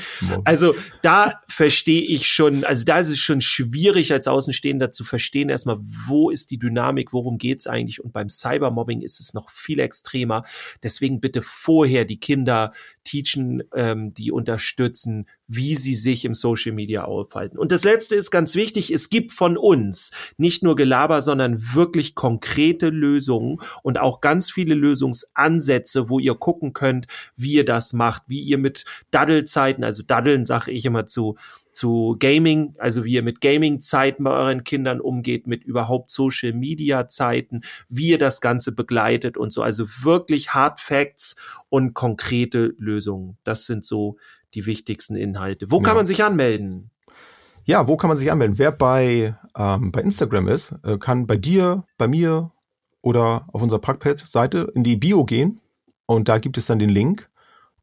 Also 0.45 0.73
da 1.01 1.33
verstehe 1.47 2.01
ich 2.01 2.27
schon, 2.27 2.63
also 2.63 2.85
da 2.85 2.99
ist 2.99 3.09
es 3.09 3.19
schon 3.19 3.41
schwierig 3.41 4.13
als 4.13 4.27
Außenstehender 4.27 4.91
zu 4.91 5.03
verstehen, 5.03 5.49
erstmal, 5.49 5.77
wo 5.79 6.29
ist 6.29 6.49
die 6.51 6.57
Dynamik, 6.57 7.11
worum 7.11 7.37
geht's 7.37 7.67
eigentlich? 7.67 8.03
Und 8.03 8.13
beim 8.13 8.29
Cybermobbing 8.29 9.01
ist 9.01 9.19
es 9.19 9.33
noch 9.33 9.49
viel 9.49 9.79
extremer. 9.79 10.45
Deswegen 10.81 11.19
bitte 11.19 11.41
vorher 11.41 12.05
die 12.05 12.19
Kinder 12.19 12.73
teachen, 13.03 13.63
ähm, 13.75 14.13
die 14.13 14.31
unterstützen, 14.31 15.27
wie 15.47 15.75
sie 15.75 15.95
sich 15.95 16.25
im 16.25 16.33
Social 16.33 16.71
Media 16.71 17.03
aufhalten. 17.03 17.57
Und 17.57 17.71
das 17.71 17.83
letzte 17.83 18.15
ist 18.15 18.31
ganz 18.31 18.55
wichtig, 18.55 18.91
es 18.91 19.09
gibt 19.09 19.31
von 19.31 19.57
uns 19.57 20.11
nicht 20.37 20.63
nur 20.63 20.75
Gelaber, 20.75 21.21
sondern 21.21 21.57
wirklich 21.73 22.15
konkrete 22.15 22.89
Lösungen 22.89 23.59
und 23.83 23.99
auch 23.99 24.21
ganz 24.21 24.51
viele 24.51 24.75
Lösungsansätze, 24.75 26.09
wo 26.09 26.19
ihr 26.19 26.35
gucken 26.35 26.73
könnt, 26.73 27.07
wie 27.35 27.53
ihr 27.53 27.65
das 27.65 27.93
macht, 27.93 28.23
wie 28.27 28.41
ihr 28.41 28.57
mit 28.57 28.85
Daddelzeiten, 29.11 29.83
also 29.83 30.03
Daddeln 30.03 30.45
sage 30.45 30.71
ich 30.71 30.85
immer 30.85 31.05
zu, 31.05 31.35
zu 31.75 32.15
Gaming, 32.19 32.75
also 32.79 33.03
wie 33.03 33.13
ihr 33.13 33.23
mit 33.23 33.41
Gaming-Zeiten 33.41 34.23
bei 34.23 34.31
euren 34.31 34.63
Kindern 34.63 35.01
umgeht, 35.01 35.45
mit 35.45 35.63
überhaupt 35.63 36.09
Social-Media-Zeiten, 36.09 37.61
wie 37.89 38.07
ihr 38.07 38.17
das 38.17 38.41
Ganze 38.41 38.73
begleitet 38.73 39.37
und 39.37 39.51
so. 39.51 39.61
Also 39.61 39.85
wirklich 40.01 40.53
Hard 40.53 40.79
Facts 40.79 41.35
und 41.69 41.93
konkrete 41.93 42.73
Lösungen. 42.77 43.37
Das 43.43 43.65
sind 43.65 43.85
so 43.85 44.17
die 44.53 44.65
wichtigsten 44.65 45.15
Inhalte. 45.15 45.69
Wo 45.69 45.77
ja. 45.77 45.83
kann 45.83 45.95
man 45.95 46.05
sich 46.05 46.23
anmelden? 46.23 46.91
Ja, 47.65 47.87
wo 47.87 47.97
kann 47.97 48.07
man 48.07 48.17
sich 48.17 48.31
anmelden? 48.31 48.57
Wer 48.57 48.71
bei, 48.71 49.35
ähm, 49.57 49.91
bei 49.91 50.01
Instagram 50.01 50.47
ist, 50.47 50.75
äh, 50.83 50.97
kann 50.97 51.27
bei 51.27 51.35
dir, 51.35 51.83
bei 51.97 52.07
mir 52.07 52.51
oder 53.01 53.47
auf 53.51 53.61
unserer 53.61 53.79
Packpad-Seite 53.79 54.71
in 54.75 54.83
die 54.83 54.95
Bio 54.95 55.25
gehen 55.25 55.59
und 56.05 56.29
da 56.29 56.37
gibt 56.37 56.57
es 56.57 56.67
dann 56.67 56.79
den 56.79 56.89
Link. 56.89 57.29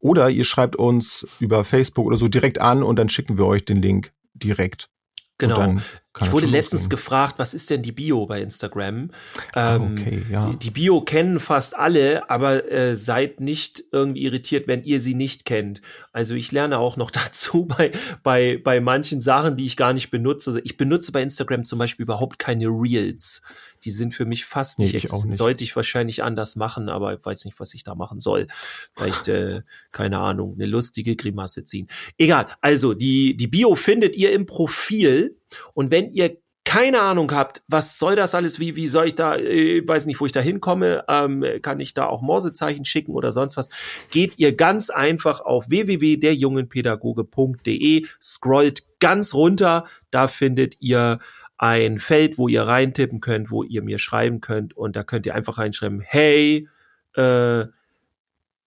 Oder 0.03 0.29
ihr 0.29 0.43
schreibt 0.43 0.75
uns 0.75 1.25
über 1.39 1.63
Facebook 1.63 2.05
oder 2.05 2.17
so 2.17 2.27
direkt 2.27 2.59
an 2.59 2.83
und 2.83 2.99
dann 2.99 3.07
schicken 3.07 3.37
wir 3.37 3.45
euch 3.45 3.63
den 3.63 3.81
Link 3.81 4.11
direkt. 4.33 4.89
Genau. 5.37 5.77
Ich 6.21 6.31
wurde 6.31 6.45
letztens 6.45 6.89
gefragt, 6.89 7.35
was 7.37 7.53
ist 7.53 7.69
denn 7.69 7.81
die 7.81 7.93
Bio 7.93 8.25
bei 8.27 8.41
Instagram? 8.41 9.09
Ah, 9.53 9.75
ähm, 9.75 9.93
okay, 9.93 10.25
ja. 10.29 10.49
Die, 10.49 10.57
die, 10.57 10.71
Bio 10.71 11.01
kennen 11.01 11.39
fast 11.39 11.75
alle, 11.75 12.29
aber 12.29 12.69
äh, 12.69 12.95
seid 12.95 13.39
nicht 13.39 13.83
irgendwie 13.91 14.23
irritiert, 14.23 14.67
wenn 14.67 14.83
ihr 14.83 14.99
sie 14.99 15.15
nicht 15.15 15.45
kennt. 15.45 15.81
Also 16.11 16.35
ich 16.35 16.51
lerne 16.51 16.77
auch 16.79 16.97
noch 16.97 17.09
dazu 17.11 17.65
bei, 17.65 17.91
bei, 18.21 18.59
bei 18.61 18.81
manchen 18.81 19.21
Sachen, 19.21 19.55
die 19.55 19.65
ich 19.65 19.77
gar 19.77 19.93
nicht 19.93 20.11
benutze. 20.11 20.49
Also 20.49 20.59
ich 20.63 20.75
benutze 20.75 21.13
bei 21.13 21.21
Instagram 21.23 21.63
zum 21.63 21.79
Beispiel 21.79 22.03
überhaupt 22.03 22.39
keine 22.39 22.67
Reels. 22.67 23.41
Die 23.85 23.91
sind 23.91 24.13
für 24.13 24.25
mich 24.25 24.45
fast 24.45 24.79
nicht. 24.79 24.93
Nee, 24.93 24.97
ich 24.97 25.11
nicht. 25.11 25.33
Sollte 25.33 25.63
ich 25.63 25.75
wahrscheinlich 25.75 26.23
anders 26.23 26.55
machen, 26.55 26.89
aber 26.89 27.13
ich 27.13 27.25
weiß 27.25 27.45
nicht, 27.45 27.59
was 27.59 27.73
ich 27.73 27.83
da 27.83 27.95
machen 27.95 28.19
soll. 28.19 28.47
Vielleicht, 28.95 29.27
äh, 29.27 29.61
keine 29.91 30.19
Ahnung, 30.19 30.53
eine 30.53 30.65
lustige 30.65 31.15
Grimasse 31.15 31.63
ziehen. 31.63 31.87
Egal. 32.17 32.47
Also 32.61 32.93
die, 32.93 33.35
die 33.35 33.47
Bio 33.47 33.75
findet 33.75 34.15
ihr 34.15 34.31
im 34.31 34.45
Profil 34.45 35.37
und 35.73 35.91
wenn 35.91 36.09
ihr 36.09 36.37
keine 36.65 37.01
Ahnung 37.01 37.31
habt, 37.31 37.61
was 37.67 37.99
soll 37.99 38.15
das 38.15 38.33
alles, 38.35 38.57
wie, 38.59 38.75
wie 38.75 38.87
soll 38.87 39.07
ich 39.07 39.15
da, 39.15 39.35
ich 39.35 39.87
weiß 39.87 40.05
nicht, 40.05 40.21
wo 40.21 40.25
ich 40.25 40.31
da 40.31 40.39
hinkomme, 40.39 41.03
ähm, 41.07 41.45
kann 41.61 41.79
ich 41.79 41.93
da 41.93 42.07
auch 42.07 42.21
Morsezeichen 42.21 42.85
schicken 42.85 43.13
oder 43.13 43.31
sonst 43.31 43.57
was, 43.57 43.69
geht 44.11 44.39
ihr 44.39 44.55
ganz 44.55 44.89
einfach 44.89 45.41
auf 45.41 45.69
www.derjungenpädagoge.de, 45.69 48.07
scrollt 48.21 48.83
ganz 48.99 49.33
runter, 49.33 49.85
da 50.09 50.29
findet 50.29 50.77
ihr 50.79 51.19
ein 51.57 51.99
Feld, 51.99 52.37
wo 52.37 52.47
ihr 52.47 52.63
reintippen 52.63 53.21
könnt, 53.21 53.51
wo 53.51 53.63
ihr 53.63 53.83
mir 53.83 53.99
schreiben 53.99 54.41
könnt. 54.41 54.75
Und 54.75 54.95
da 54.95 55.03
könnt 55.03 55.25
ihr 55.25 55.35
einfach 55.35 55.57
reinschreiben, 55.57 56.01
hey, 56.01 56.67
äh, 57.15 57.65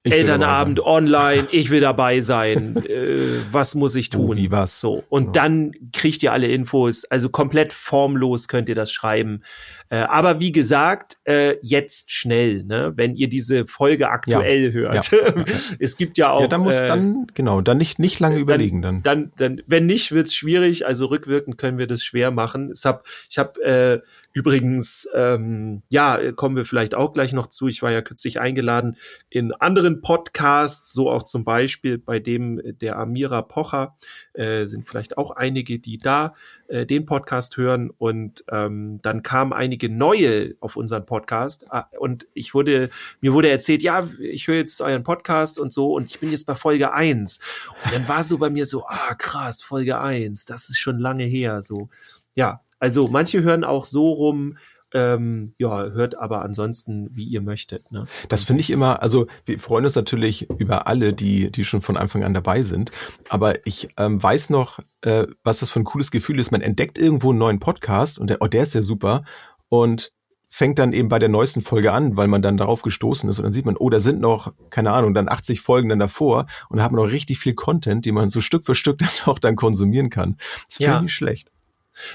ich 0.07 0.13
Elternabend 0.13 0.81
online, 0.81 1.47
ich 1.51 1.71
will 1.71 1.81
dabei 1.81 2.21
sein. 2.21 2.77
äh, 2.89 3.19
was 3.51 3.75
muss 3.75 3.95
ich 3.97 4.11
tun? 4.11 4.31
Oh, 4.31 4.37
wie 4.37 4.51
was? 4.51 4.81
So 4.81 5.05
und 5.09 5.27
ja. 5.27 5.33
dann 5.33 5.73
kriegt 5.93 6.23
ihr 6.23 6.33
alle 6.33 6.49
Infos. 6.49 7.05
Also 7.05 7.29
komplett 7.29 7.73
formlos 7.73 8.49
könnt 8.49 8.69
ihr 8.69 8.75
das 8.75 8.93
schreiben. 8.93 9.43
Äh, 9.89 9.99
aber 9.99 10.41
wie 10.41 10.53
gesagt, 10.53 11.19
äh, 11.25 11.57
jetzt 11.63 12.11
schnell, 12.11 12.65
ne? 12.65 12.93
Wenn 12.97 13.15
ihr 13.15 13.29
diese 13.29 13.67
Folge 13.67 14.11
aktuell 14.11 14.67
ja. 14.67 14.71
hört. 14.71 15.11
Ja. 15.13 15.45
es 15.79 15.97
gibt 15.97 16.19
ja 16.19 16.31
auch. 16.31 16.43
Ja, 16.43 16.49
dann 16.49 16.63
muss 16.63 16.77
äh, 16.77 16.87
dann 16.87 17.27
genau, 17.35 17.61
dann 17.61 17.79
nicht 17.79 17.99
nicht 17.99 18.19
lange 18.21 18.35
dann, 18.35 18.43
überlegen 18.43 18.83
dann. 18.83 19.03
Dann 19.03 19.33
dann 19.37 19.63
wenn 19.67 19.87
nicht 19.87 20.13
wird's 20.13 20.35
schwierig. 20.35 20.87
Also 20.87 21.07
rückwirkend 21.07 21.59
können 21.59 21.79
wir 21.79 21.87
das 21.87 22.03
schwer 22.03 22.31
machen. 22.31 22.73
Ich 22.75 22.85
habe 22.85 23.03
ich 23.31 23.39
habe 23.39 23.63
äh, 23.63 24.01
Übrigens, 24.37 25.09
ähm, 25.15 25.83
ja, 25.89 26.31
kommen 26.33 26.57
wir 26.57 26.67
vielleicht 26.67 26.95
auch 26.95 27.15
gleich 27.15 27.33
noch 27.33 27.47
zu. 27.47 27.69
Ich 27.69 27.81
war 27.81 27.91
ja 27.91 28.03
kürzlich 28.03 28.39
eingeladen 28.39 28.99
in 29.31 29.55
anderen 29.55 30.03
Podcasts, 30.03 30.93
so 30.93 31.11
auch 31.11 31.23
zum 31.23 31.43
Beispiel 31.43 31.97
bei 31.97 32.19
dem 32.19 32.61
der 32.63 32.99
Amira 32.99 33.41
Pocher. 33.41 33.97
Äh, 34.35 34.67
sind 34.67 34.87
vielleicht 34.87 35.17
auch 35.17 35.31
einige, 35.31 35.79
die 35.79 35.97
da 35.97 36.35
äh, 36.69 36.85
den 36.85 37.07
Podcast 37.07 37.57
hören. 37.57 37.89
Und 37.97 38.45
ähm, 38.53 39.01
dann 39.01 39.23
kamen 39.23 39.55
einige 39.55 39.89
neue 39.89 40.55
auf 40.61 40.77
unseren 40.77 41.07
Podcast. 41.07 41.65
Ah, 41.73 41.89
und 41.99 42.27
ich 42.35 42.53
wurde, 42.53 42.91
mir 43.23 43.33
wurde 43.33 43.49
erzählt, 43.49 43.83
ja, 43.83 44.07
ich 44.21 44.49
höre 44.49 44.57
jetzt 44.57 44.83
euren 44.83 45.03
Podcast 45.03 45.59
und 45.59 45.73
so. 45.73 45.95
Und 45.95 46.11
ich 46.11 46.21
bin 46.21 46.31
jetzt 46.31 46.45
bei 46.45 46.57
Folge 46.57 46.93
eins. 46.93 47.41
Und 47.87 47.95
dann 47.95 48.07
war 48.07 48.23
so 48.23 48.37
bei 48.37 48.51
mir 48.51 48.67
so, 48.67 48.85
ah, 48.87 49.15
krass, 49.15 49.63
Folge 49.63 49.99
eins, 49.99 50.45
das 50.45 50.69
ist 50.69 50.79
schon 50.79 50.99
lange 50.99 51.25
her. 51.25 51.63
So, 51.63 51.89
ja, 52.35 52.61
also 52.87 53.09
manche 53.09 53.43
hören 53.43 53.65
auch 53.65 53.85
so 53.85 54.13
rum, 54.13 54.59
ähm, 54.95 55.55
ja, 55.59 55.87
hört 55.87 56.17
aber 56.17 56.43
ansonsten, 56.43 57.09
wie 57.11 57.25
ihr 57.25 57.41
möchtet. 57.41 57.91
Ne? 57.91 58.07
Das 58.29 58.45
finde 58.45 58.61
ich 58.61 58.71
immer, 58.71 59.03
also 59.03 59.27
wir 59.45 59.59
freuen 59.59 59.85
uns 59.85 59.97
natürlich 59.97 60.49
über 60.61 60.87
alle, 60.87 61.13
die, 61.13 61.51
die 61.51 61.65
schon 61.65 61.83
von 61.83 61.97
Anfang 61.97 62.23
an 62.23 62.33
dabei 62.33 62.63
sind. 62.63 62.93
Aber 63.29 63.67
ich 63.67 63.89
ähm, 63.97 64.23
weiß 64.23 64.51
noch, 64.51 64.79
äh, 65.01 65.27
was 65.43 65.59
das 65.59 65.71
für 65.71 65.81
ein 65.81 65.85
cooles 65.85 66.13
Gefühl 66.13 66.39
ist. 66.39 66.53
Man 66.53 66.61
entdeckt 66.61 66.97
irgendwo 66.97 67.31
einen 67.31 67.41
neuen 67.41 67.59
Podcast 67.59 68.21
und 68.21 68.31
der, 68.31 68.41
oh, 68.41 68.47
der 68.47 68.63
ist 68.63 68.75
ja 68.75 68.83
super. 68.83 69.25
Und 69.69 70.13
fängt 70.49 70.79
dann 70.79 70.93
eben 70.93 71.09
bei 71.09 71.19
der 71.19 71.29
neuesten 71.29 71.63
Folge 71.63 71.93
an, 71.93 72.17
weil 72.17 72.29
man 72.29 72.41
dann 72.41 72.57
darauf 72.57 72.83
gestoßen 72.83 73.29
ist 73.29 73.41
und 73.41 73.43
dann 73.43 73.53
sieht 73.53 73.67
man, 73.67 73.77
oh, 73.77 73.91
da 73.91 73.99
sind 73.99 74.21
noch, 74.21 74.55
keine 74.71 74.93
Ahnung, 74.93 75.13
dann 75.13 75.29
80 75.29 75.61
Folgen 75.61 75.89
dann 75.89 75.99
davor 75.99 76.47
und 76.69 76.79
da 76.79 76.85
hat 76.85 76.93
man 76.93 77.05
noch 77.05 77.11
richtig 77.11 77.41
viel 77.41 77.55
Content, 77.55 78.05
die 78.05 78.13
man 78.13 78.29
so 78.29 78.41
Stück 78.41 78.65
für 78.65 78.77
Stück 78.77 78.99
dann 79.01 79.09
auch 79.25 79.41
dann 79.41 79.57
konsumieren 79.57 80.09
kann. 80.09 80.37
Das 80.67 80.77
finde 80.77 80.93
ja. 80.93 80.97
ich 80.99 81.03
nicht 81.03 81.15
schlecht. 81.15 81.51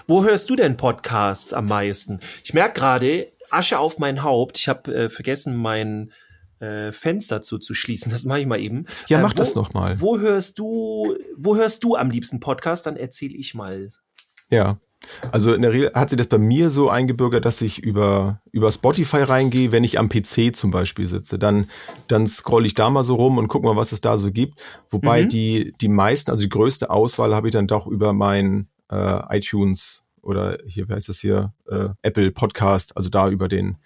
Wo 0.07 0.23
hörst 0.23 0.49
du 0.49 0.55
denn 0.55 0.77
Podcasts 0.77 1.53
am 1.53 1.65
meisten? 1.65 2.19
Ich 2.43 2.53
merke 2.53 2.79
gerade, 2.79 3.31
Asche 3.49 3.79
auf 3.79 3.99
mein 3.99 4.23
Haupt. 4.23 4.57
Ich 4.57 4.67
habe 4.67 4.93
äh, 4.93 5.09
vergessen, 5.09 5.55
mein 5.55 6.11
äh, 6.59 6.91
Fenster 6.91 7.41
zuzuschließen. 7.41 8.11
Das 8.11 8.25
mache 8.25 8.41
ich 8.41 8.47
mal 8.47 8.59
eben. 8.59 8.85
Ja, 9.07 9.19
äh, 9.19 9.21
mach 9.21 9.33
wo, 9.33 9.37
das 9.37 9.55
noch 9.55 9.73
mal. 9.73 9.99
Wo 9.99 10.19
hörst 10.19 10.59
du, 10.59 11.15
wo 11.37 11.55
hörst 11.55 11.83
du 11.83 11.95
am 11.95 12.09
liebsten 12.09 12.39
Podcast? 12.39 12.85
Dann 12.85 12.95
erzähle 12.95 13.35
ich 13.35 13.53
mal. 13.53 13.89
Ja. 14.49 14.77
Also 15.31 15.55
in 15.55 15.63
der 15.63 15.73
Regel 15.73 15.91
hat 15.95 16.11
sich 16.11 16.17
das 16.17 16.27
bei 16.27 16.37
mir 16.37 16.69
so 16.69 16.87
eingebürgert, 16.89 17.43
dass 17.43 17.61
ich 17.61 17.79
über, 17.79 18.39
über 18.51 18.69
Spotify 18.69 19.23
reingehe, 19.23 19.71
wenn 19.71 19.83
ich 19.83 19.97
am 19.97 20.09
PC 20.09 20.55
zum 20.55 20.69
Beispiel 20.69 21.07
sitze. 21.07 21.39
Dann, 21.39 21.71
dann 22.07 22.27
scroll 22.27 22.67
ich 22.67 22.75
da 22.75 22.91
mal 22.91 23.03
so 23.03 23.15
rum 23.15 23.39
und 23.39 23.47
guck 23.47 23.63
mal, 23.63 23.75
was 23.75 23.93
es 23.93 24.01
da 24.01 24.17
so 24.17 24.31
gibt. 24.31 24.59
Wobei 24.91 25.23
mhm. 25.23 25.29
die, 25.29 25.73
die 25.81 25.87
meisten, 25.87 26.29
also 26.29 26.43
die 26.43 26.49
größte 26.49 26.91
Auswahl 26.91 27.33
habe 27.33 27.47
ich 27.47 27.53
dann 27.53 27.65
doch 27.65 27.87
über 27.87 28.13
mein 28.13 28.67
äh, 28.91 29.37
iTunes 29.37 30.03
oder 30.21 30.57
hier, 30.65 30.87
wie 30.87 30.93
heißt 30.93 31.09
das 31.09 31.19
hier, 31.19 31.53
äh, 31.67 31.89
Apple 32.03 32.31
Podcast, 32.31 32.95
also 32.95 33.09
da 33.09 33.29
über 33.29 33.47
den, 33.47 33.77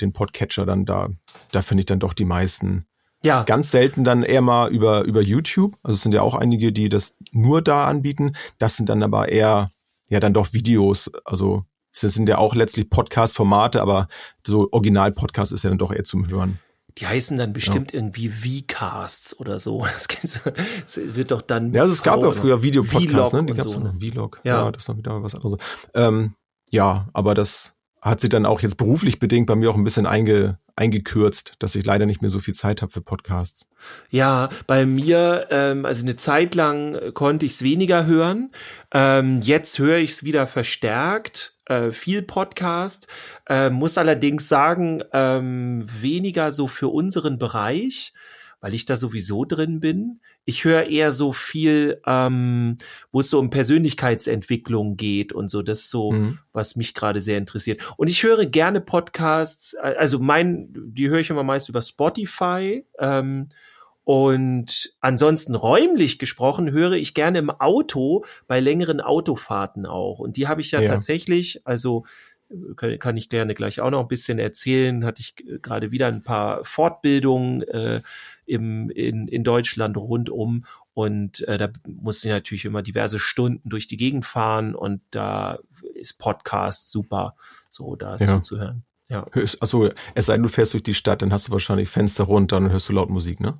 den 0.00 0.12
Podcatcher 0.12 0.64
dann 0.64 0.86
da, 0.86 1.10
da 1.50 1.62
finde 1.62 1.80
ich 1.80 1.86
dann 1.86 2.00
doch 2.00 2.14
die 2.14 2.24
meisten. 2.24 2.86
Ja. 3.24 3.44
Ganz 3.44 3.70
selten 3.70 4.04
dann 4.04 4.22
eher 4.22 4.40
mal 4.40 4.70
über, 4.70 5.02
über 5.02 5.20
YouTube. 5.20 5.76
Also 5.82 5.96
es 5.96 6.02
sind 6.02 6.12
ja 6.12 6.22
auch 6.22 6.34
einige, 6.34 6.72
die 6.72 6.88
das 6.88 7.16
nur 7.30 7.62
da 7.62 7.86
anbieten. 7.86 8.32
Das 8.58 8.76
sind 8.76 8.88
dann 8.88 9.02
aber 9.02 9.28
eher, 9.28 9.70
ja, 10.08 10.18
dann 10.18 10.34
doch 10.34 10.52
Videos. 10.52 11.10
Also 11.24 11.64
es 11.92 12.00
sind 12.00 12.28
ja 12.28 12.38
auch 12.38 12.54
letztlich 12.54 12.90
Podcast-Formate, 12.90 13.80
aber 13.80 14.08
so 14.44 14.68
Original-Podcast 14.72 15.52
ist 15.52 15.62
ja 15.62 15.70
dann 15.70 15.78
doch 15.78 15.92
eher 15.92 16.04
zum 16.04 16.28
Hören. 16.28 16.58
Die 16.98 17.06
heißen 17.06 17.38
dann 17.38 17.52
bestimmt 17.52 17.92
ja. 17.92 17.98
irgendwie 17.98 18.28
V-Casts 18.28 19.38
oder 19.38 19.58
so. 19.58 19.86
Das, 20.22 21.00
wird 21.14 21.30
doch 21.30 21.42
dann. 21.42 21.72
Ja, 21.72 21.82
also 21.82 21.92
es 21.92 22.02
gab 22.02 22.22
ja 22.22 22.30
früher 22.30 22.62
Videopodcasts, 22.62 23.32
ne? 23.32 23.46
Die 23.46 23.54
gab 23.54 23.66
es 23.66 23.72
so, 23.72 23.80
noch. 23.80 23.94
Vlog. 23.98 24.40
Ja. 24.44 24.64
ja, 24.64 24.72
das 24.72 24.82
ist 24.82 24.88
noch 24.88 24.96
wieder 24.96 25.22
was 25.22 25.34
anderes. 25.34 25.56
Ähm, 25.94 26.34
ja, 26.70 27.08
aber 27.12 27.34
das 27.34 27.74
hat 28.00 28.20
sie 28.20 28.28
dann 28.28 28.46
auch 28.46 28.60
jetzt 28.60 28.76
beruflich 28.76 29.18
bedingt 29.18 29.46
bei 29.46 29.54
mir 29.54 29.70
auch 29.70 29.76
ein 29.76 29.84
bisschen 29.84 30.06
einge, 30.06 30.58
eingekürzt, 30.82 31.54
dass 31.60 31.76
ich 31.76 31.86
leider 31.86 32.06
nicht 32.06 32.22
mehr 32.22 32.30
so 32.30 32.40
viel 32.40 32.54
Zeit 32.54 32.82
habe 32.82 32.90
für 32.90 33.00
Podcasts. 33.00 33.68
Ja, 34.10 34.48
bei 34.66 34.84
mir, 34.84 35.46
ähm, 35.50 35.86
also 35.86 36.04
eine 36.04 36.16
Zeit 36.16 36.56
lang 36.56 37.14
konnte 37.14 37.46
ich 37.46 37.52
es 37.52 37.62
weniger 37.62 38.04
hören. 38.04 38.50
Ähm, 38.92 39.40
jetzt 39.42 39.78
höre 39.78 39.98
ich 39.98 40.10
es 40.10 40.24
wieder 40.24 40.46
verstärkt. 40.48 41.54
Äh, 41.66 41.92
viel 41.92 42.22
Podcast, 42.22 43.06
äh, 43.48 43.70
muss 43.70 43.96
allerdings 43.96 44.48
sagen, 44.48 45.04
ähm, 45.12 45.84
weniger 45.86 46.50
so 46.50 46.66
für 46.66 46.88
unseren 46.88 47.38
Bereich 47.38 48.12
weil 48.62 48.74
ich 48.74 48.86
da 48.86 48.96
sowieso 48.96 49.44
drin 49.44 49.80
bin. 49.80 50.20
Ich 50.44 50.64
höre 50.64 50.84
eher 50.84 51.10
so 51.10 51.32
viel, 51.32 52.00
ähm, 52.06 52.78
wo 53.10 53.20
es 53.20 53.28
so 53.28 53.40
um 53.40 53.50
Persönlichkeitsentwicklung 53.50 54.96
geht 54.96 55.32
und 55.32 55.50
so. 55.50 55.62
Das 55.62 55.80
ist 55.80 55.90
so, 55.90 56.12
mhm. 56.12 56.38
was 56.52 56.76
mich 56.76 56.94
gerade 56.94 57.20
sehr 57.20 57.38
interessiert. 57.38 57.82
Und 57.96 58.08
ich 58.08 58.22
höre 58.22 58.46
gerne 58.46 58.80
Podcasts. 58.80 59.74
Also 59.74 60.20
mein, 60.20 60.68
die 60.72 61.08
höre 61.08 61.18
ich 61.18 61.28
immer 61.28 61.42
meist 61.42 61.68
über 61.68 61.82
Spotify. 61.82 62.86
Ähm, 63.00 63.48
und 64.04 64.94
ansonsten 65.00 65.56
räumlich 65.56 66.20
gesprochen 66.20 66.70
höre 66.70 66.92
ich 66.92 67.14
gerne 67.14 67.40
im 67.40 67.50
Auto 67.50 68.24
bei 68.46 68.60
längeren 68.60 69.00
Autofahrten 69.00 69.86
auch. 69.86 70.20
Und 70.20 70.36
die 70.36 70.46
habe 70.46 70.60
ich 70.60 70.70
ja, 70.70 70.80
ja. 70.80 70.88
tatsächlich, 70.88 71.66
also 71.66 72.04
kann 72.76 73.16
ich 73.16 73.28
gerne 73.28 73.54
gleich 73.54 73.80
auch 73.80 73.90
noch 73.90 74.00
ein 74.00 74.08
bisschen 74.08 74.38
erzählen, 74.38 75.04
hatte 75.04 75.20
ich 75.20 75.34
gerade 75.62 75.90
wieder 75.90 76.08
ein 76.08 76.22
paar 76.22 76.64
Fortbildungen 76.64 77.62
äh, 77.62 78.02
im, 78.46 78.90
in, 78.90 79.28
in 79.28 79.44
Deutschland 79.44 79.96
rundum 79.96 80.64
und 80.94 81.46
äh, 81.48 81.56
da 81.56 81.70
musste 81.86 82.28
ich 82.28 82.34
natürlich 82.34 82.64
immer 82.64 82.82
diverse 82.82 83.18
Stunden 83.18 83.68
durch 83.68 83.86
die 83.86 83.96
Gegend 83.96 84.24
fahren 84.24 84.74
und 84.74 85.00
da 85.10 85.58
ist 85.94 86.18
Podcast 86.18 86.90
super, 86.90 87.34
so 87.70 87.96
da 87.96 88.18
ja. 88.18 88.26
zuzuhören. 88.26 88.84
Ja. 89.08 89.26
Also 89.60 89.90
es 90.14 90.26
sei 90.26 90.34
denn, 90.34 90.42
du 90.42 90.48
fährst 90.48 90.74
durch 90.74 90.82
die 90.82 90.94
Stadt, 90.94 91.22
dann 91.22 91.32
hast 91.32 91.48
du 91.48 91.52
wahrscheinlich 91.52 91.88
Fenster 91.88 92.24
runter 92.24 92.58
und 92.58 92.70
hörst 92.70 92.88
du 92.88 92.92
laut 92.92 93.10
Musik, 93.10 93.40
ne? 93.40 93.58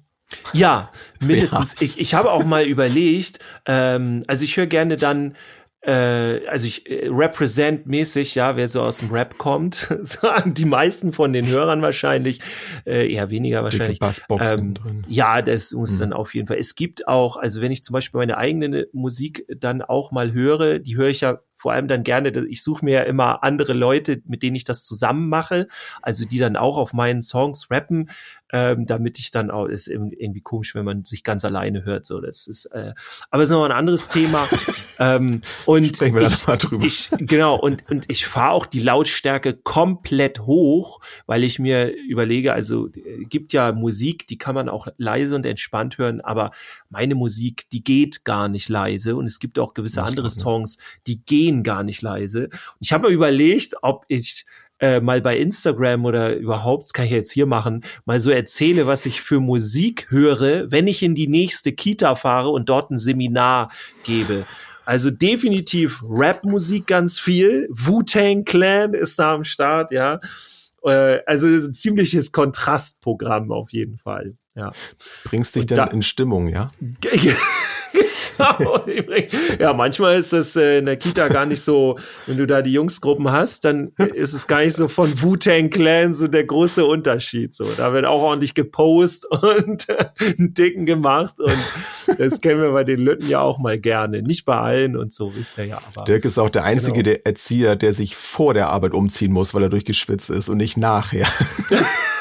Ja, 0.53 0.91
mindestens. 1.21 1.75
Ja. 1.75 1.83
Ich, 1.83 1.99
ich 1.99 2.15
habe 2.15 2.31
auch 2.31 2.45
mal 2.45 2.65
überlegt, 2.65 3.39
ähm, 3.67 4.25
also 4.27 4.45
ich 4.45 4.57
höre 4.57 4.67
gerne 4.67 4.97
dann 4.97 5.37
äh, 5.83 6.47
also 6.47 6.67
ich 6.67 6.89
äh, 6.89 7.09
represent-mäßig, 7.09 8.37
ja, 8.37 8.57
wer 8.57 8.69
so 8.69 8.83
aus 8.83 8.99
dem 8.99 9.11
Rap 9.11 9.37
kommt, 9.37 9.75
sagen 10.03 10.55
die 10.55 10.65
meisten 10.65 11.13
von 11.13 11.33
den 11.33 11.49
Hörern 11.49 11.83
wahrscheinlich, 11.83 12.41
äh, 12.87 13.13
eher 13.13 13.31
weniger 13.31 13.65
wahrscheinlich. 13.65 13.99
Ähm, 14.31 14.75
drin. 14.75 15.05
Ja, 15.09 15.43
das 15.43 15.73
muss 15.73 15.95
mhm. 15.95 15.99
dann 15.99 16.13
auf 16.13 16.35
jeden 16.35 16.47
Fall. 16.47 16.59
Es 16.59 16.77
gibt 16.77 17.09
auch, 17.09 17.37
also 17.37 17.61
wenn 17.61 17.73
ich 17.73 17.83
zum 17.83 17.95
Beispiel 17.95 18.19
meine 18.19 18.39
eigene 18.39 18.87
Musik 18.93 19.45
dann 19.49 19.83
auch 19.83 20.13
mal 20.13 20.33
höre, 20.33 20.79
die 20.79 20.97
höre 20.97 21.09
ich 21.09 21.23
ja 21.23 21.41
vor 21.63 21.73
allem 21.73 21.87
dann 21.87 22.03
gerne, 22.03 22.31
ich 22.49 22.61
suche 22.61 22.85
mir 22.85 22.91
ja 22.91 23.03
immer 23.03 23.45
andere 23.45 23.73
Leute, 23.73 24.21
mit 24.27 24.43
denen 24.43 24.57
ich 24.57 24.65
das 24.65 24.85
zusammen 24.85 25.29
mache, 25.29 25.69
also 26.03 26.25
die 26.25 26.39
dann 26.39 26.57
auch 26.57 26.77
auf 26.77 26.93
meinen 26.93 27.23
Songs 27.23 27.71
rappen, 27.71 28.11
ähm, 28.53 28.85
damit 28.85 29.21
ich 29.21 29.31
dann 29.31 29.51
auch, 29.51 29.67
ist 29.67 29.87
irgendwie 29.87 30.41
komisch, 30.41 30.75
wenn 30.75 30.85
man 30.85 31.05
sich 31.05 31.23
ganz 31.23 31.45
alleine 31.45 31.85
hört, 31.85 32.05
so, 32.05 32.21
das 32.21 32.49
ist, 32.49 32.67
äh, 32.67 32.95
aber 33.31 33.45
es 33.45 33.49
ist 33.49 33.55
noch 33.55 33.65
ein 33.65 33.71
anderes 33.71 34.09
Thema, 34.09 34.49
ähm, 34.99 35.41
und 35.67 35.97
Sprechen 35.97 36.17
wir 36.17 36.23
ich, 36.27 36.47
mal 36.49 36.59
drüber. 36.59 36.85
Ich, 36.85 37.11
genau, 37.19 37.57
und, 37.57 37.89
und 37.89 38.07
ich 38.09 38.27
fahre 38.27 38.53
auch 38.53 38.67
die 38.67 38.81
Lautstärke 38.81 39.55
komplett 39.55 40.41
hoch, 40.41 41.01
weil 41.27 41.45
ich 41.45 41.61
mir 41.61 41.95
überlege, 41.95 42.53
also, 42.53 42.89
äh, 42.89 43.23
gibt 43.23 43.53
ja 43.53 43.71
Musik, 43.71 44.27
die 44.27 44.37
kann 44.37 44.57
man 44.57 44.69
auch 44.69 44.89
leise 44.97 45.37
und 45.37 45.47
entspannt 45.47 45.97
hören, 45.97 46.21
aber 46.21 46.51
meine 46.91 47.15
Musik, 47.15 47.71
die 47.71 47.85
geht 47.85 48.25
gar 48.25 48.49
nicht 48.49 48.69
leise 48.69 49.15
und 49.15 49.27
es 49.27 49.39
gibt 49.39 49.61
auch 49.61 49.75
gewisse 49.75 50.03
andere 50.03 50.29
Songs, 50.29 50.79
die 51.07 51.25
gehen 51.25 51.52
gehen 51.53 51.63
gar 51.63 51.83
nicht 51.83 52.03
leise. 52.03 52.45
Und 52.45 52.79
ich 52.81 52.93
habe 52.93 53.09
mir 53.09 53.15
überlegt, 53.15 53.75
ob 53.83 54.05
ich 54.09 54.45
äh, 54.79 55.01
mal 55.01 55.21
bei 55.21 55.37
Instagram 55.39 56.05
oder 56.05 56.37
überhaupt, 56.37 56.85
das 56.85 56.93
kann 56.93 57.05
ich 57.05 57.13
jetzt 57.13 57.31
hier 57.31 57.47
machen, 57.47 57.85
mal 58.05 58.19
so 58.19 58.31
erzähle, 58.31 58.87
was 58.87 59.07
ich 59.07 59.21
für 59.21 59.41
Musik 59.41 60.11
höre, 60.11 60.71
wenn 60.71 60.87
ich 60.87 61.03
in 61.03 61.15
die 61.15 61.29
nächste 61.29 61.73
Kita 61.73 62.15
fahre 62.15 62.49
und 62.49 62.69
dort 62.69 62.91
ein 62.91 62.99
Seminar 62.99 63.71
gebe. 64.05 64.45
Also 64.85 65.11
definitiv 65.11 66.03
Rap-Musik 66.09 66.89
ganz 66.89 67.21
viel. 67.21 67.69
Wu-Tang 67.71 68.45
Clan 68.45 68.95
ist 68.95 69.19
da 69.19 69.35
am 69.35 69.45
Start, 69.45 69.93
ja. 69.93 70.19
Äh, 70.83 71.21
also 71.27 71.47
ein 71.47 71.75
ziemliches 71.75 72.33
Kontrastprogramm 72.33 73.53
auf 73.53 73.73
jeden 73.73 73.99
Fall. 73.99 74.35
Ja. 74.57 74.73
Bringst 75.25 75.55
dich 75.55 75.63
und 75.63 75.71
dann 75.71 75.93
in 75.93 76.03
Stimmung, 76.03 76.49
ja? 76.49 76.73
ja, 79.59 79.73
manchmal 79.73 80.19
ist 80.19 80.33
das 80.33 80.57
äh, 80.57 80.79
in 80.79 80.87
der 80.87 80.97
Kita 80.97 81.29
gar 81.29 81.47
nicht 81.47 81.63
so, 81.63 81.99
wenn 82.27 82.39
du 82.39 82.47
da 82.47 82.63
die 82.63 82.73
Jungsgruppen 82.73 83.31
hast, 83.31 83.65
dann 83.65 83.93
ist 84.15 84.33
es 84.33 84.47
gar 84.47 84.61
nicht 84.61 84.75
so 84.75 84.89
von 84.89 85.23
Wu-Tang 85.23 85.71
Clan 85.71 86.15
so 86.15 86.29
der 86.29 86.45
große 86.45 86.85
Unterschied. 86.85 87.55
So, 87.55 87.67
da 87.77 87.93
wird 87.93 88.05
auch 88.05 88.21
ordentlich 88.21 88.55
gepost 88.55 89.27
und 89.31 89.87
einen 90.21 90.55
Dicken 90.55 90.87
gemacht 90.87 91.41
und 91.41 92.19
das 92.19 92.41
kennen 92.41 92.61
wir 92.61 92.73
bei 92.73 92.85
den 92.85 92.99
Lütten 92.99 93.29
ja 93.29 93.41
auch 93.41 93.59
mal 93.59 93.79
gerne. 93.79 94.23
Nicht 94.23 94.45
bei 94.45 94.57
allen 94.57 94.97
und 94.97 95.13
so 95.13 95.33
ist 95.39 95.59
er 95.59 95.65
ja. 95.65 95.83
Aber, 95.95 96.05
Dirk 96.05 96.25
ist 96.25 96.39
auch 96.39 96.51
der 96.51 96.65
einzige 96.65 97.03
genau. 97.03 97.15
der 97.17 97.27
Erzieher, 97.27 97.77
der 97.77 97.95
sich 97.95 98.17
vor 98.17 98.55
der 98.55 98.69
Arbeit 98.69 98.95
umziehen 98.95 99.33
muss, 99.33 99.55
weil 99.55 99.63
er 99.63 99.69
durchgeschwitzt 99.69 100.31
ist 100.31 100.49
und 100.49 100.59
nicht 100.59 100.77
nachher. 100.77 101.27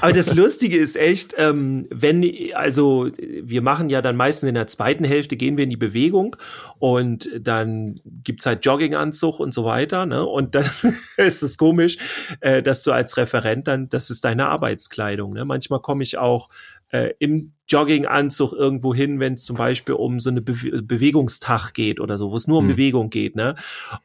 Aber 0.00 0.12
das 0.12 0.34
Lustige 0.34 0.76
ist 0.76 0.96
echt, 0.96 1.34
ähm, 1.38 1.86
wenn, 1.90 2.24
also 2.54 3.10
wir 3.18 3.62
machen 3.62 3.90
ja 3.90 4.02
dann 4.02 4.16
meistens 4.16 4.48
in 4.48 4.54
der 4.54 4.66
zweiten 4.66 5.04
Hälfte 5.04 5.36
gehen 5.36 5.56
wir 5.56 5.64
in 5.64 5.70
die 5.70 5.76
Bewegung 5.76 6.36
und 6.78 7.30
dann 7.38 8.00
gibt's 8.04 8.46
halt 8.46 8.64
Jogginganzug 8.64 9.40
und 9.40 9.54
so 9.54 9.64
weiter, 9.64 10.06
ne? 10.06 10.24
Und 10.24 10.54
dann 10.54 10.68
ist 11.16 11.42
es 11.42 11.56
komisch, 11.56 11.98
äh, 12.40 12.62
dass 12.62 12.82
du 12.82 12.92
als 12.92 13.16
Referent 13.16 13.68
dann, 13.68 13.88
das 13.88 14.10
ist 14.10 14.24
deine 14.24 14.46
Arbeitskleidung, 14.46 15.32
ne? 15.32 15.44
Manchmal 15.44 15.80
komme 15.80 16.02
ich 16.02 16.18
auch 16.18 16.48
äh, 16.90 17.12
im 17.18 17.52
Jogginganzug 17.68 18.52
irgendwo 18.52 18.94
hin, 18.94 19.20
wenn 19.20 19.34
es 19.34 19.44
zum 19.44 19.56
Beispiel 19.56 19.94
um 19.94 20.20
so 20.20 20.30
eine 20.30 20.42
Be 20.42 20.54
Bewegungstag 20.82 21.72
geht 21.72 21.98
oder 21.98 22.18
so, 22.18 22.30
wo 22.30 22.36
es 22.36 22.46
nur 22.46 22.58
um 22.58 22.64
hm. 22.64 22.72
Bewegung 22.72 23.10
geht, 23.10 23.36
ne? 23.36 23.54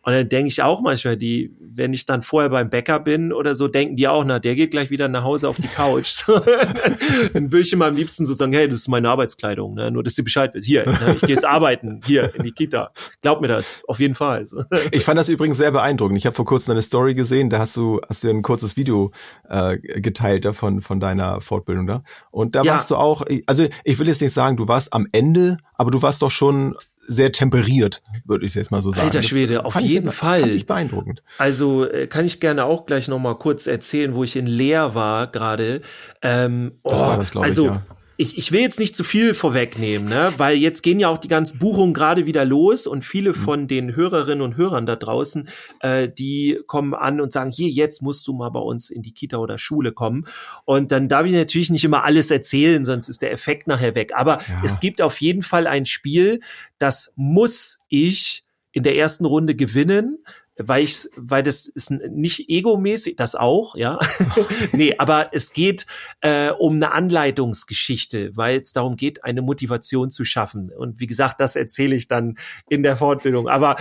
Und 0.03 0.13
dann 0.13 0.29
denke 0.29 0.47
ich 0.47 0.61
auch 0.61 0.81
manchmal, 0.81 1.17
die, 1.17 1.53
wenn 1.59 1.93
ich 1.93 2.05
dann 2.05 2.21
vorher 2.21 2.49
beim 2.49 2.69
Bäcker 2.69 2.99
bin 2.99 3.33
oder 3.33 3.55
so, 3.55 3.67
denken 3.67 3.97
die 3.97 4.07
auch, 4.07 4.23
na, 4.23 4.39
der 4.39 4.55
geht 4.55 4.71
gleich 4.71 4.89
wieder 4.89 5.07
nach 5.07 5.23
Hause 5.23 5.49
auf 5.49 5.57
die 5.57 5.67
Couch. 5.67 6.23
dann 6.27 7.51
würde 7.51 7.61
ich 7.61 7.73
immer 7.73 7.87
am 7.87 7.95
liebsten 7.95 8.25
so 8.25 8.33
sagen, 8.33 8.53
hey, 8.53 8.67
das 8.67 8.77
ist 8.77 8.87
meine 8.87 9.09
Arbeitskleidung, 9.09 9.73
ne? 9.73 9.91
Nur, 9.91 10.03
dass 10.03 10.15
sie 10.15 10.23
Bescheid 10.23 10.53
wird. 10.53 10.63
Hier, 10.63 10.85
ne? 10.85 11.15
ich 11.15 11.21
gehe 11.21 11.35
jetzt 11.35 11.45
arbeiten, 11.45 12.01
hier 12.05 12.33
in 12.35 12.43
die 12.43 12.51
Kita. 12.51 12.91
Glaub 13.21 13.41
mir 13.41 13.47
das, 13.49 13.71
auf 13.87 13.99
jeden 13.99 14.15
Fall. 14.15 14.45
ich 14.91 15.03
fand 15.03 15.19
das 15.19 15.27
übrigens 15.27 15.57
sehr 15.57 15.71
beeindruckend. 15.71 16.17
Ich 16.17 16.25
habe 16.25 16.35
vor 16.35 16.45
kurzem 16.45 16.71
eine 16.71 16.81
Story 16.81 17.13
gesehen, 17.13 17.49
da 17.49 17.59
hast 17.59 17.75
du, 17.75 17.99
hast 18.07 18.23
du 18.23 18.29
ein 18.29 18.41
kurzes 18.41 18.77
Video 18.77 19.11
äh, 19.49 19.77
geteilt 19.77 20.45
davon 20.45 20.81
von 20.81 20.99
deiner 20.99 21.41
Fortbildung 21.41 21.87
da. 21.87 22.01
Und 22.31 22.55
da 22.55 22.63
ja. 22.63 22.73
warst 22.73 22.89
du 22.91 22.95
auch, 22.95 23.25
also 23.49 23.67
ich 23.83 23.97
will 23.97 24.07
jetzt 24.07 24.21
nicht 24.21 24.31
sagen, 24.31 24.57
du 24.57 24.67
warst 24.67 24.93
am 24.93 25.07
Ende, 25.11 25.57
aber 25.73 25.89
du 25.89 26.01
warst 26.03 26.21
doch 26.21 26.29
schon 26.29 26.75
sehr 27.07 27.31
temperiert, 27.31 28.03
würde 28.25 28.45
ich 28.45 28.53
jetzt 28.53 28.69
mal 28.69 28.79
so 28.81 28.91
sagen. 28.91 29.07
Alter 29.07 29.23
Schwede, 29.23 29.55
das 29.55 29.65
auf 29.65 29.79
jeden 29.81 30.09
ich, 30.09 30.13
Fall. 30.13 30.41
Fand 30.41 30.53
ich 30.53 30.67
beeindruckend. 30.67 31.23
Also 31.39 31.89
äh, 31.89 32.05
kann 32.05 32.25
ich 32.25 32.39
gerne 32.39 32.65
auch 32.65 32.85
gleich 32.85 33.07
noch 33.07 33.17
mal 33.17 33.33
kurz 33.33 33.65
erzählen, 33.65 34.13
wo 34.13 34.23
ich 34.23 34.35
in 34.35 34.45
Leer 34.45 34.93
war 34.93 35.25
gerade. 35.25 35.81
Ähm, 36.21 36.73
das 36.83 37.01
oh, 37.01 37.07
war 37.07 37.17
das, 37.17 37.31
glaube 37.31 37.47
also, 37.47 37.65
ich, 37.65 37.71
ja 37.71 37.81
ich, 38.19 38.37
ich 38.37 38.51
will 38.51 38.59
jetzt 38.59 38.79
nicht 38.79 38.97
zu 38.97 39.05
viel 39.05 39.33
vorwegnehmen, 39.33 40.09
ne? 40.09 40.33
weil 40.35 40.57
jetzt 40.57 40.83
gehen 40.83 40.99
ja 40.99 41.07
auch 41.07 41.19
die 41.19 41.29
ganzen 41.29 41.57
Buchungen 41.57 41.93
gerade 41.93 42.25
wieder 42.25 42.43
los 42.43 42.85
und 42.85 43.05
viele 43.05 43.29
mhm. 43.29 43.35
von 43.35 43.67
den 43.69 43.95
Hörerinnen 43.95 44.41
und 44.41 44.57
Hörern 44.57 44.85
da 44.85 44.97
draußen, 44.97 45.47
äh, 45.79 46.09
die 46.09 46.59
kommen 46.67 46.93
an 46.93 47.21
und 47.21 47.31
sagen, 47.31 47.49
hier, 47.49 47.69
jetzt 47.69 48.01
musst 48.01 48.27
du 48.27 48.33
mal 48.33 48.49
bei 48.49 48.59
uns 48.59 48.89
in 48.89 49.03
die 49.03 49.13
Kita 49.13 49.37
oder 49.37 49.57
Schule 49.57 49.93
kommen. 49.93 50.25
Und 50.65 50.91
dann 50.91 51.07
darf 51.07 51.25
ich 51.27 51.31
natürlich 51.31 51.69
nicht 51.69 51.85
immer 51.85 52.03
alles 52.03 52.29
erzählen, 52.29 52.83
sonst 52.83 53.07
ist 53.07 53.21
der 53.21 53.31
Effekt 53.31 53.67
nachher 53.67 53.95
weg. 53.95 54.11
Aber 54.13 54.39
ja. 54.49 54.63
es 54.65 54.81
gibt 54.81 55.01
auf 55.01 55.21
jeden 55.21 55.41
Fall 55.41 55.65
ein 55.65 55.85
Spiel, 55.85 56.41
das 56.77 57.13
muss 57.15 57.85
ich 57.87 58.43
in 58.73 58.83
der 58.83 58.97
ersten 58.97 59.23
Runde 59.23 59.55
gewinnen, 59.55 60.17
weil 60.61 60.83
ich, 60.83 61.07
weil 61.15 61.41
das 61.41 61.67
ist 61.67 61.89
nicht 61.89 62.49
egomäßig, 62.49 63.15
das 63.15 63.35
auch, 63.35 63.75
ja. 63.75 63.97
nee, 64.73 64.95
aber 64.97 65.33
es 65.33 65.53
geht 65.53 65.85
äh, 66.21 66.51
um 66.51 66.75
eine 66.75 66.91
Anleitungsgeschichte, 66.91 68.35
weil 68.35 68.59
es 68.59 68.73
darum 68.73 68.97
geht, 68.97 69.23
eine 69.23 69.41
Motivation 69.41 70.11
zu 70.11 70.25
schaffen. 70.25 70.71
Und 70.71 70.99
wie 70.99 71.07
gesagt, 71.07 71.39
das 71.39 71.55
erzähle 71.55 71.95
ich 71.95 72.07
dann 72.07 72.37
in 72.67 72.83
der 72.83 72.97
Fortbildung. 72.97 73.47
Aber 73.47 73.77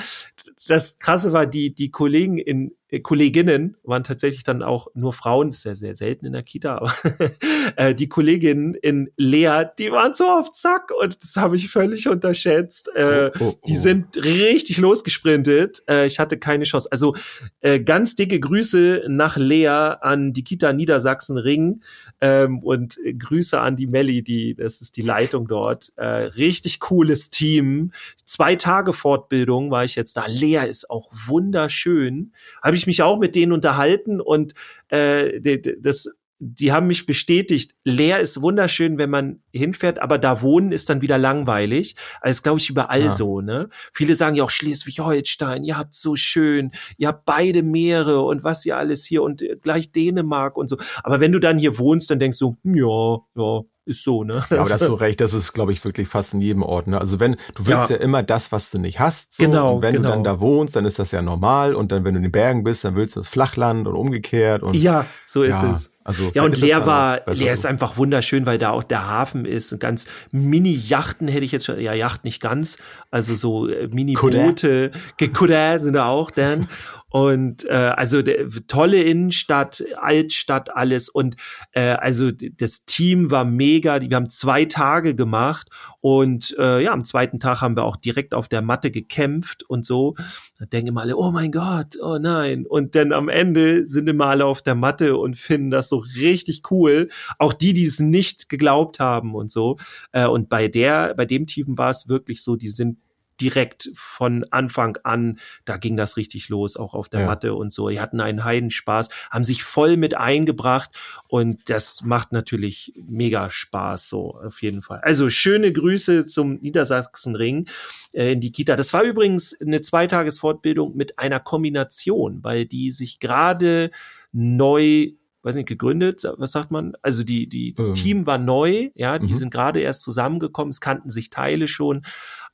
das 0.68 0.98
Krasse 0.98 1.32
war, 1.32 1.46
die, 1.46 1.74
die 1.74 1.90
Kollegen 1.90 2.38
in, 2.38 2.72
Kolleginnen 3.02 3.76
waren 3.82 4.02
tatsächlich 4.02 4.44
dann 4.44 4.62
auch 4.62 4.88
nur 4.94 5.12
Frauen, 5.12 5.50
ist 5.50 5.64
ja 5.64 5.74
sehr 5.74 5.94
selten 5.94 6.24
in 6.24 6.32
der 6.32 6.42
Kita, 6.42 6.76
aber 6.76 6.92
äh, 7.76 7.94
die 7.94 8.08
Kolleginnen 8.08 8.74
in 8.74 9.10
Lea, 9.16 9.64
die 9.78 9.92
waren 9.92 10.14
so 10.14 10.24
auf 10.24 10.52
Zack 10.52 10.90
und 10.98 11.22
das 11.22 11.36
habe 11.36 11.56
ich 11.56 11.68
völlig 11.68 12.08
unterschätzt. 12.08 12.90
Äh, 12.94 13.30
oh, 13.34 13.40
oh, 13.40 13.44
oh. 13.50 13.58
Die 13.66 13.76
sind 13.76 14.16
richtig 14.16 14.78
losgesprintet. 14.78 15.82
Äh, 15.86 16.06
ich 16.06 16.18
hatte 16.18 16.38
keine 16.38 16.64
Chance. 16.64 16.88
Also 16.90 17.14
äh, 17.60 17.78
ganz 17.80 18.14
dicke 18.14 18.40
Grüße 18.40 19.04
nach 19.08 19.36
Lea 19.36 19.66
an 19.68 20.32
die 20.32 20.44
Kita 20.44 20.72
Niedersachsen 20.72 21.36
Ring 21.36 21.82
ähm, 22.22 22.60
und 22.60 22.98
Grüße 23.18 23.60
an 23.60 23.76
die 23.76 23.86
Melli, 23.86 24.22
die 24.22 24.54
das 24.54 24.80
ist 24.80 24.96
die 24.96 25.02
Leitung 25.02 25.46
dort. 25.46 25.92
Äh, 25.96 26.06
richtig 26.06 26.80
cooles 26.80 27.28
Team. 27.28 27.92
Zwei 28.24 28.56
Tage 28.56 28.94
Fortbildung 28.94 29.70
war 29.70 29.84
ich 29.84 29.94
jetzt 29.94 30.16
da. 30.16 30.26
Lea 30.26 30.66
ist 30.68 30.90
auch 30.90 31.10
wunderschön. 31.26 32.32
Habe 32.62 32.77
ich 32.78 32.86
mich 32.86 33.02
auch 33.02 33.18
mit 33.18 33.34
denen 33.34 33.52
unterhalten 33.52 34.20
und 34.20 34.54
äh, 34.88 35.40
das 35.80 36.08
die 36.40 36.72
haben 36.72 36.86
mich 36.86 37.04
bestätigt, 37.04 37.74
leer 37.82 38.20
ist 38.20 38.40
wunderschön, 38.40 38.96
wenn 38.96 39.10
man 39.10 39.42
hinfährt, 39.52 39.98
aber 39.98 40.18
da 40.18 40.40
wohnen 40.40 40.70
ist 40.70 40.88
dann 40.88 41.02
wieder 41.02 41.18
langweilig. 41.18 41.96
Also 42.20 42.42
glaube 42.42 42.60
ich 42.60 42.70
überall 42.70 43.02
ja. 43.02 43.10
so, 43.10 43.40
ne? 43.40 43.68
Viele 43.92 44.14
sagen 44.14 44.36
ja 44.36 44.44
auch 44.44 44.50
Schleswig-Holstein, 44.50 45.64
ihr 45.64 45.76
habt 45.76 45.94
so 45.94 46.14
schön, 46.14 46.70
ihr 46.96 47.08
habt 47.08 47.24
beide 47.24 47.62
Meere 47.62 48.22
und 48.22 48.44
was 48.44 48.64
ihr 48.66 48.76
alles 48.76 49.04
hier 49.04 49.22
und 49.22 49.42
äh, 49.42 49.56
gleich 49.60 49.90
Dänemark 49.90 50.56
und 50.56 50.68
so. 50.68 50.76
Aber 51.02 51.20
wenn 51.20 51.32
du 51.32 51.40
dann 51.40 51.58
hier 51.58 51.76
wohnst, 51.76 52.10
dann 52.10 52.20
denkst 52.20 52.38
du, 52.38 52.56
ja, 52.62 53.18
ja, 53.34 53.62
ist 53.88 54.04
so, 54.04 54.22
ne? 54.22 54.44
Ja, 54.50 54.58
aber 54.58 54.68
das 54.68 54.72
hast 54.72 54.88
du 54.88 54.94
recht, 54.94 55.20
das 55.20 55.32
ist, 55.32 55.52
glaube 55.52 55.72
ich, 55.72 55.84
wirklich 55.84 56.08
fast 56.08 56.34
in 56.34 56.40
jedem 56.40 56.62
Ort. 56.62 56.86
Ne? 56.86 57.00
Also 57.00 57.18
wenn, 57.18 57.36
du 57.54 57.66
willst 57.66 57.90
ja. 57.90 57.96
ja 57.96 58.02
immer 58.02 58.22
das, 58.22 58.52
was 58.52 58.70
du 58.70 58.78
nicht 58.78 59.00
hast. 59.00 59.34
So. 59.34 59.44
Genau. 59.44 59.76
Und 59.76 59.82
wenn 59.82 59.94
genau. 59.94 60.10
du 60.10 60.14
dann 60.14 60.24
da 60.24 60.40
wohnst, 60.40 60.76
dann 60.76 60.84
ist 60.84 60.98
das 60.98 61.10
ja 61.10 61.22
normal. 61.22 61.74
Und 61.74 61.90
dann, 61.90 62.04
wenn 62.04 62.14
du 62.14 62.18
in 62.18 62.22
den 62.22 62.32
Bergen 62.32 62.62
bist, 62.62 62.84
dann 62.84 62.94
willst 62.94 63.16
du 63.16 63.20
das 63.20 63.28
Flachland 63.28 63.88
und 63.88 63.94
umgekehrt. 63.94 64.62
Und, 64.62 64.76
ja, 64.76 65.06
so 65.26 65.42
ist 65.42 65.60
ja, 65.62 65.72
es. 65.72 65.90
Also 66.04 66.30
ja, 66.32 66.42
und 66.42 66.58
Leer 66.58 66.86
war, 66.86 67.20
Leer 67.26 67.52
ist 67.52 67.66
einfach 67.66 67.98
wunderschön, 67.98 68.46
weil 68.46 68.56
da 68.56 68.70
auch 68.70 68.82
der 68.82 69.06
Hafen 69.06 69.44
ist. 69.44 69.72
Und 69.74 69.78
ganz 69.78 70.06
Mini-Yachten 70.32 71.28
hätte 71.28 71.44
ich 71.44 71.52
jetzt 71.52 71.66
schon, 71.66 71.78
ja, 71.80 71.92
Yacht 71.92 72.24
nicht 72.24 72.40
ganz, 72.40 72.78
also 73.10 73.34
so 73.34 73.68
äh, 73.68 73.88
Mini-Boote, 73.88 74.90
Kudder 75.34 75.78
sind 75.78 75.94
da 75.94 76.06
auch 76.06 76.30
dann. 76.30 76.66
Und 77.10 77.64
äh, 77.64 77.92
also 77.96 78.20
der, 78.22 78.48
tolle 78.66 79.02
Innenstadt, 79.02 79.82
Altstadt, 79.96 80.74
alles. 80.74 81.08
Und 81.08 81.36
äh, 81.72 81.90
also 81.90 82.30
das 82.30 82.84
Team 82.84 83.30
war 83.30 83.44
mega. 83.44 84.00
Wir 84.00 84.16
haben 84.16 84.28
zwei 84.28 84.66
Tage 84.66 85.14
gemacht 85.14 85.68
und 86.00 86.54
äh, 86.58 86.82
ja, 86.82 86.92
am 86.92 87.04
zweiten 87.04 87.40
Tag 87.40 87.60
haben 87.60 87.76
wir 87.76 87.84
auch 87.84 87.96
direkt 87.96 88.34
auf 88.34 88.48
der 88.48 88.62
Matte 88.62 88.90
gekämpft 88.90 89.62
und 89.68 89.86
so. 89.86 90.16
Da 90.58 90.66
denken 90.66 90.88
immer 90.88 91.02
alle, 91.02 91.16
oh 91.16 91.30
mein 91.30 91.50
Gott, 91.50 91.96
oh 92.02 92.18
nein. 92.18 92.66
Und 92.66 92.94
dann 92.94 93.12
am 93.12 93.28
Ende 93.28 93.86
sind 93.86 94.08
immer 94.08 94.26
alle 94.26 94.44
auf 94.44 94.60
der 94.60 94.74
Matte 94.74 95.16
und 95.16 95.36
finden 95.36 95.70
das 95.70 95.88
so 95.88 96.04
richtig 96.16 96.62
cool. 96.70 97.08
Auch 97.38 97.54
die, 97.54 97.72
die 97.72 97.84
es 97.84 98.00
nicht 98.00 98.48
geglaubt 98.48 99.00
haben 99.00 99.34
und 99.34 99.50
so. 99.50 99.78
Äh, 100.12 100.26
und 100.26 100.48
bei 100.48 100.68
der, 100.68 101.14
bei 101.14 101.24
dem 101.24 101.46
Team 101.46 101.78
war 101.78 101.90
es 101.90 102.08
wirklich 102.08 102.42
so, 102.42 102.56
die 102.56 102.68
sind 102.68 102.98
direkt 103.40 103.90
von 103.94 104.44
Anfang 104.50 104.98
an, 105.04 105.38
da 105.64 105.76
ging 105.76 105.96
das 105.96 106.16
richtig 106.16 106.48
los, 106.48 106.76
auch 106.76 106.94
auf 106.94 107.08
der 107.08 107.20
ja. 107.20 107.26
Matte 107.26 107.54
und 107.54 107.72
so. 107.72 107.88
Die 107.88 108.00
hatten 108.00 108.20
einen 108.20 108.44
Heidenspaß, 108.44 109.08
haben 109.30 109.44
sich 109.44 109.62
voll 109.62 109.96
mit 109.96 110.16
eingebracht 110.16 110.90
und 111.28 111.70
das 111.70 112.02
macht 112.02 112.32
natürlich 112.32 112.92
mega 112.96 113.50
Spaß, 113.50 114.08
so 114.08 114.34
auf 114.34 114.62
jeden 114.62 114.82
Fall. 114.82 115.00
Also 115.02 115.30
schöne 115.30 115.72
Grüße 115.72 116.26
zum 116.26 116.56
Niedersachsenring 116.56 117.68
äh, 118.12 118.32
in 118.32 118.40
die 118.40 118.52
Kita. 118.52 118.76
Das 118.76 118.92
war 118.92 119.02
übrigens 119.02 119.58
eine 119.60 119.80
Zweitagesfortbildung 119.80 120.96
mit 120.96 121.18
einer 121.18 121.40
Kombination, 121.40 122.42
weil 122.42 122.66
die 122.66 122.90
sich 122.90 123.20
gerade 123.20 123.90
neu 124.32 125.12
weiß 125.42 125.54
nicht, 125.54 125.68
gegründet, 125.68 126.24
was 126.36 126.52
sagt 126.52 126.70
man? 126.70 126.94
Also 127.00 127.22
die, 127.22 127.48
die, 127.48 127.72
das 127.72 127.88
ähm. 127.88 127.94
Team 127.94 128.26
war 128.26 128.38
neu, 128.38 128.90
ja, 128.94 129.18
die 129.18 129.28
mhm. 129.28 129.34
sind 129.34 129.50
gerade 129.50 129.80
erst 129.80 130.02
zusammengekommen, 130.02 130.70
es 130.70 130.80
kannten 130.80 131.10
sich 131.10 131.30
Teile 131.30 131.68
schon, 131.68 132.02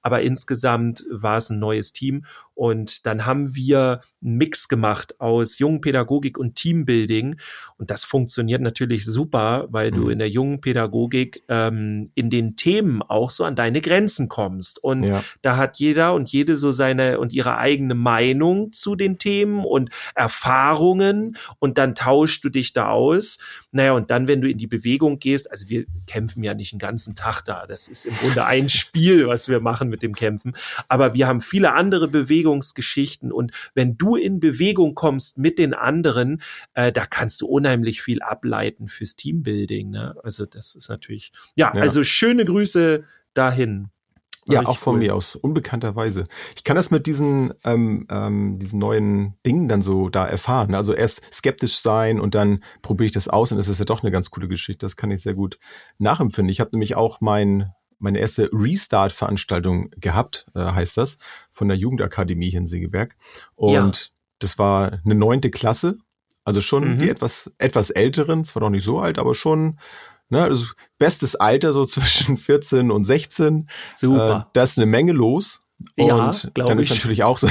aber 0.04 0.20
insgesamt 0.20 1.02
war 1.10 1.38
es 1.38 1.48
ein 1.48 1.58
neues 1.58 1.94
Team 1.94 2.24
und 2.54 3.04
dann 3.04 3.26
haben 3.26 3.54
wir 3.54 4.00
einen 4.22 4.36
Mix 4.36 4.68
gemacht 4.68 5.20
aus 5.20 5.58
jungen 5.58 5.80
Pädagogik 5.80 6.38
und 6.38 6.54
Teambuilding. 6.54 7.36
Und 7.78 7.90
das 7.90 8.04
funktioniert 8.04 8.62
natürlich 8.62 9.04
super, 9.04 9.66
weil 9.70 9.90
mhm. 9.90 9.94
du 9.94 10.08
in 10.08 10.18
der 10.20 10.28
jungen 10.28 10.60
Pädagogik 10.60 11.42
ähm, 11.48 12.10
in 12.14 12.30
den 12.30 12.56
Themen 12.56 13.02
auch 13.02 13.30
so 13.30 13.44
an 13.44 13.56
deine 13.56 13.80
Grenzen 13.80 14.28
kommst. 14.28 14.82
Und 14.82 15.02
ja. 15.04 15.24
da 15.42 15.56
hat 15.56 15.78
jeder 15.78 16.14
und 16.14 16.30
jede 16.30 16.56
so 16.56 16.70
seine 16.70 17.18
und 17.18 17.32
ihre 17.32 17.58
eigene 17.58 17.94
Meinung 17.94 18.70
zu 18.70 18.94
den 18.94 19.18
Themen 19.18 19.64
und 19.64 19.90
Erfahrungen. 20.14 21.36
Und 21.58 21.76
dann 21.76 21.96
tauschst 21.96 22.44
du 22.44 22.50
dich 22.50 22.72
da 22.72 22.88
aus. 22.88 23.38
Naja, 23.72 23.92
und 23.92 24.10
dann, 24.10 24.28
wenn 24.28 24.40
du 24.40 24.48
in 24.48 24.58
die 24.58 24.68
Bewegung 24.68 25.18
gehst, 25.18 25.50
also 25.50 25.68
wir 25.68 25.86
kämpfen 26.06 26.44
ja 26.44 26.54
nicht 26.54 26.72
den 26.72 26.78
ganzen 26.78 27.16
Tag 27.16 27.42
da. 27.42 27.66
Das 27.66 27.88
ist 27.88 28.06
im 28.06 28.14
Grunde 28.16 28.46
ein 28.46 28.68
Spiel, 28.74 29.26
was 29.26 29.48
wir 29.48 29.58
machen 29.58 29.90
mit 29.94 30.02
dem 30.02 30.14
Kämpfen. 30.14 30.57
Aber 30.88 31.14
wir 31.14 31.28
haben 31.28 31.40
viele 31.40 31.72
andere 31.72 32.09
Bewegungsgeschichten. 32.09 33.30
Und 33.30 33.52
wenn 33.74 33.96
du 33.96 34.16
in 34.16 34.40
Bewegung 34.40 34.96
kommst 34.96 35.38
mit 35.38 35.57
den 35.61 35.72
anderen, 35.72 36.42
äh, 36.74 36.90
da 36.90 37.07
kannst 37.07 37.40
du 37.40 37.46
unheimlich 37.46 38.02
viel 38.02 38.22
ableiten 38.22 38.88
fürs 38.88 39.14
Teambuilding. 39.14 39.90
Ne? 39.90 40.16
Also 40.24 40.46
das 40.46 40.74
ist 40.74 40.88
natürlich, 40.88 41.30
ja, 41.54 41.70
ja. 41.72 41.80
also 41.80 42.02
schöne 42.02 42.44
Grüße 42.44 43.04
dahin. 43.35 43.90
War 44.46 44.57
ja, 44.57 44.66
auch 44.66 44.76
von 44.76 44.94
cool. 44.94 45.00
mir 45.00 45.14
aus, 45.14 45.37
unbekannterweise. 45.37 46.24
Ich 46.54 46.64
kann 46.64 46.76
das 46.76 46.90
mit 46.90 47.07
diesen, 47.07 47.54
ähm, 47.64 48.07
ähm, 48.11 48.59
diesen 48.59 48.78
neuen 48.78 49.37
Dingen 49.46 49.68
dann 49.68 49.80
so 49.80 50.11
da 50.11 50.26
erfahren. 50.26 50.74
Also 50.74 50.92
erst 50.92 51.22
skeptisch 51.33 51.78
sein 51.78 52.20
und 52.20 52.35
dann 52.35 52.61
probiere 52.83 53.07
ich 53.07 53.12
das 53.12 53.28
aus 53.28 53.52
und 53.52 53.59
es 53.59 53.68
ist 53.68 53.78
ja 53.78 53.87
doch 53.87 54.02
eine 54.02 54.12
ganz 54.12 54.30
coole 54.30 54.48
Geschichte. 54.48 54.85
Das 54.85 54.96
kann 54.96 55.11
ich 55.11 55.22
sehr 55.22 55.35
gut 55.35 55.59
nachempfinden. 55.98 56.50
Ich 56.50 56.61
habe 56.61 56.70
nämlich 56.72 56.94
auch 56.94 57.22
mein 57.22 57.72
meine 57.98 58.18
erste 58.18 58.50
Restart-Veranstaltung 58.52 59.90
gehabt, 59.96 60.46
äh, 60.54 60.61
heißt 60.61 60.96
das, 60.96 61.18
von 61.50 61.68
der 61.68 61.76
Jugendakademie 61.76 62.50
hier 62.50 62.61
in 62.61 62.66
Segeberg. 62.66 63.16
Und 63.54 63.74
ja. 63.74 63.92
das 64.38 64.59
war 64.59 65.00
eine 65.04 65.14
neunte 65.14 65.50
Klasse, 65.50 65.98
also 66.44 66.61
schon 66.61 66.94
mhm. 66.94 66.98
die 66.98 67.09
etwas, 67.09 67.52
etwas 67.59 67.90
älteren, 67.90 68.44
zwar 68.44 68.62
noch 68.62 68.70
nicht 68.70 68.85
so 68.85 69.00
alt, 69.00 69.18
aber 69.18 69.35
schon, 69.35 69.78
ne, 70.28 70.42
also 70.42 70.66
bestes 70.98 71.37
Alter, 71.37 71.72
so 71.72 71.85
zwischen 71.87 72.37
14 72.37 72.90
und 72.90 73.04
16. 73.04 73.68
Super. 73.96 74.46
Äh, 74.46 74.50
da 74.52 74.62
ist 74.62 74.78
eine 74.78 74.87
Menge 74.87 75.12
los. 75.12 75.62
Ja, 75.96 76.28
und 76.28 76.52
dann 76.54 76.78
ist 76.78 76.90
natürlich 76.90 77.24
auch 77.24 77.37
so, 77.37 77.48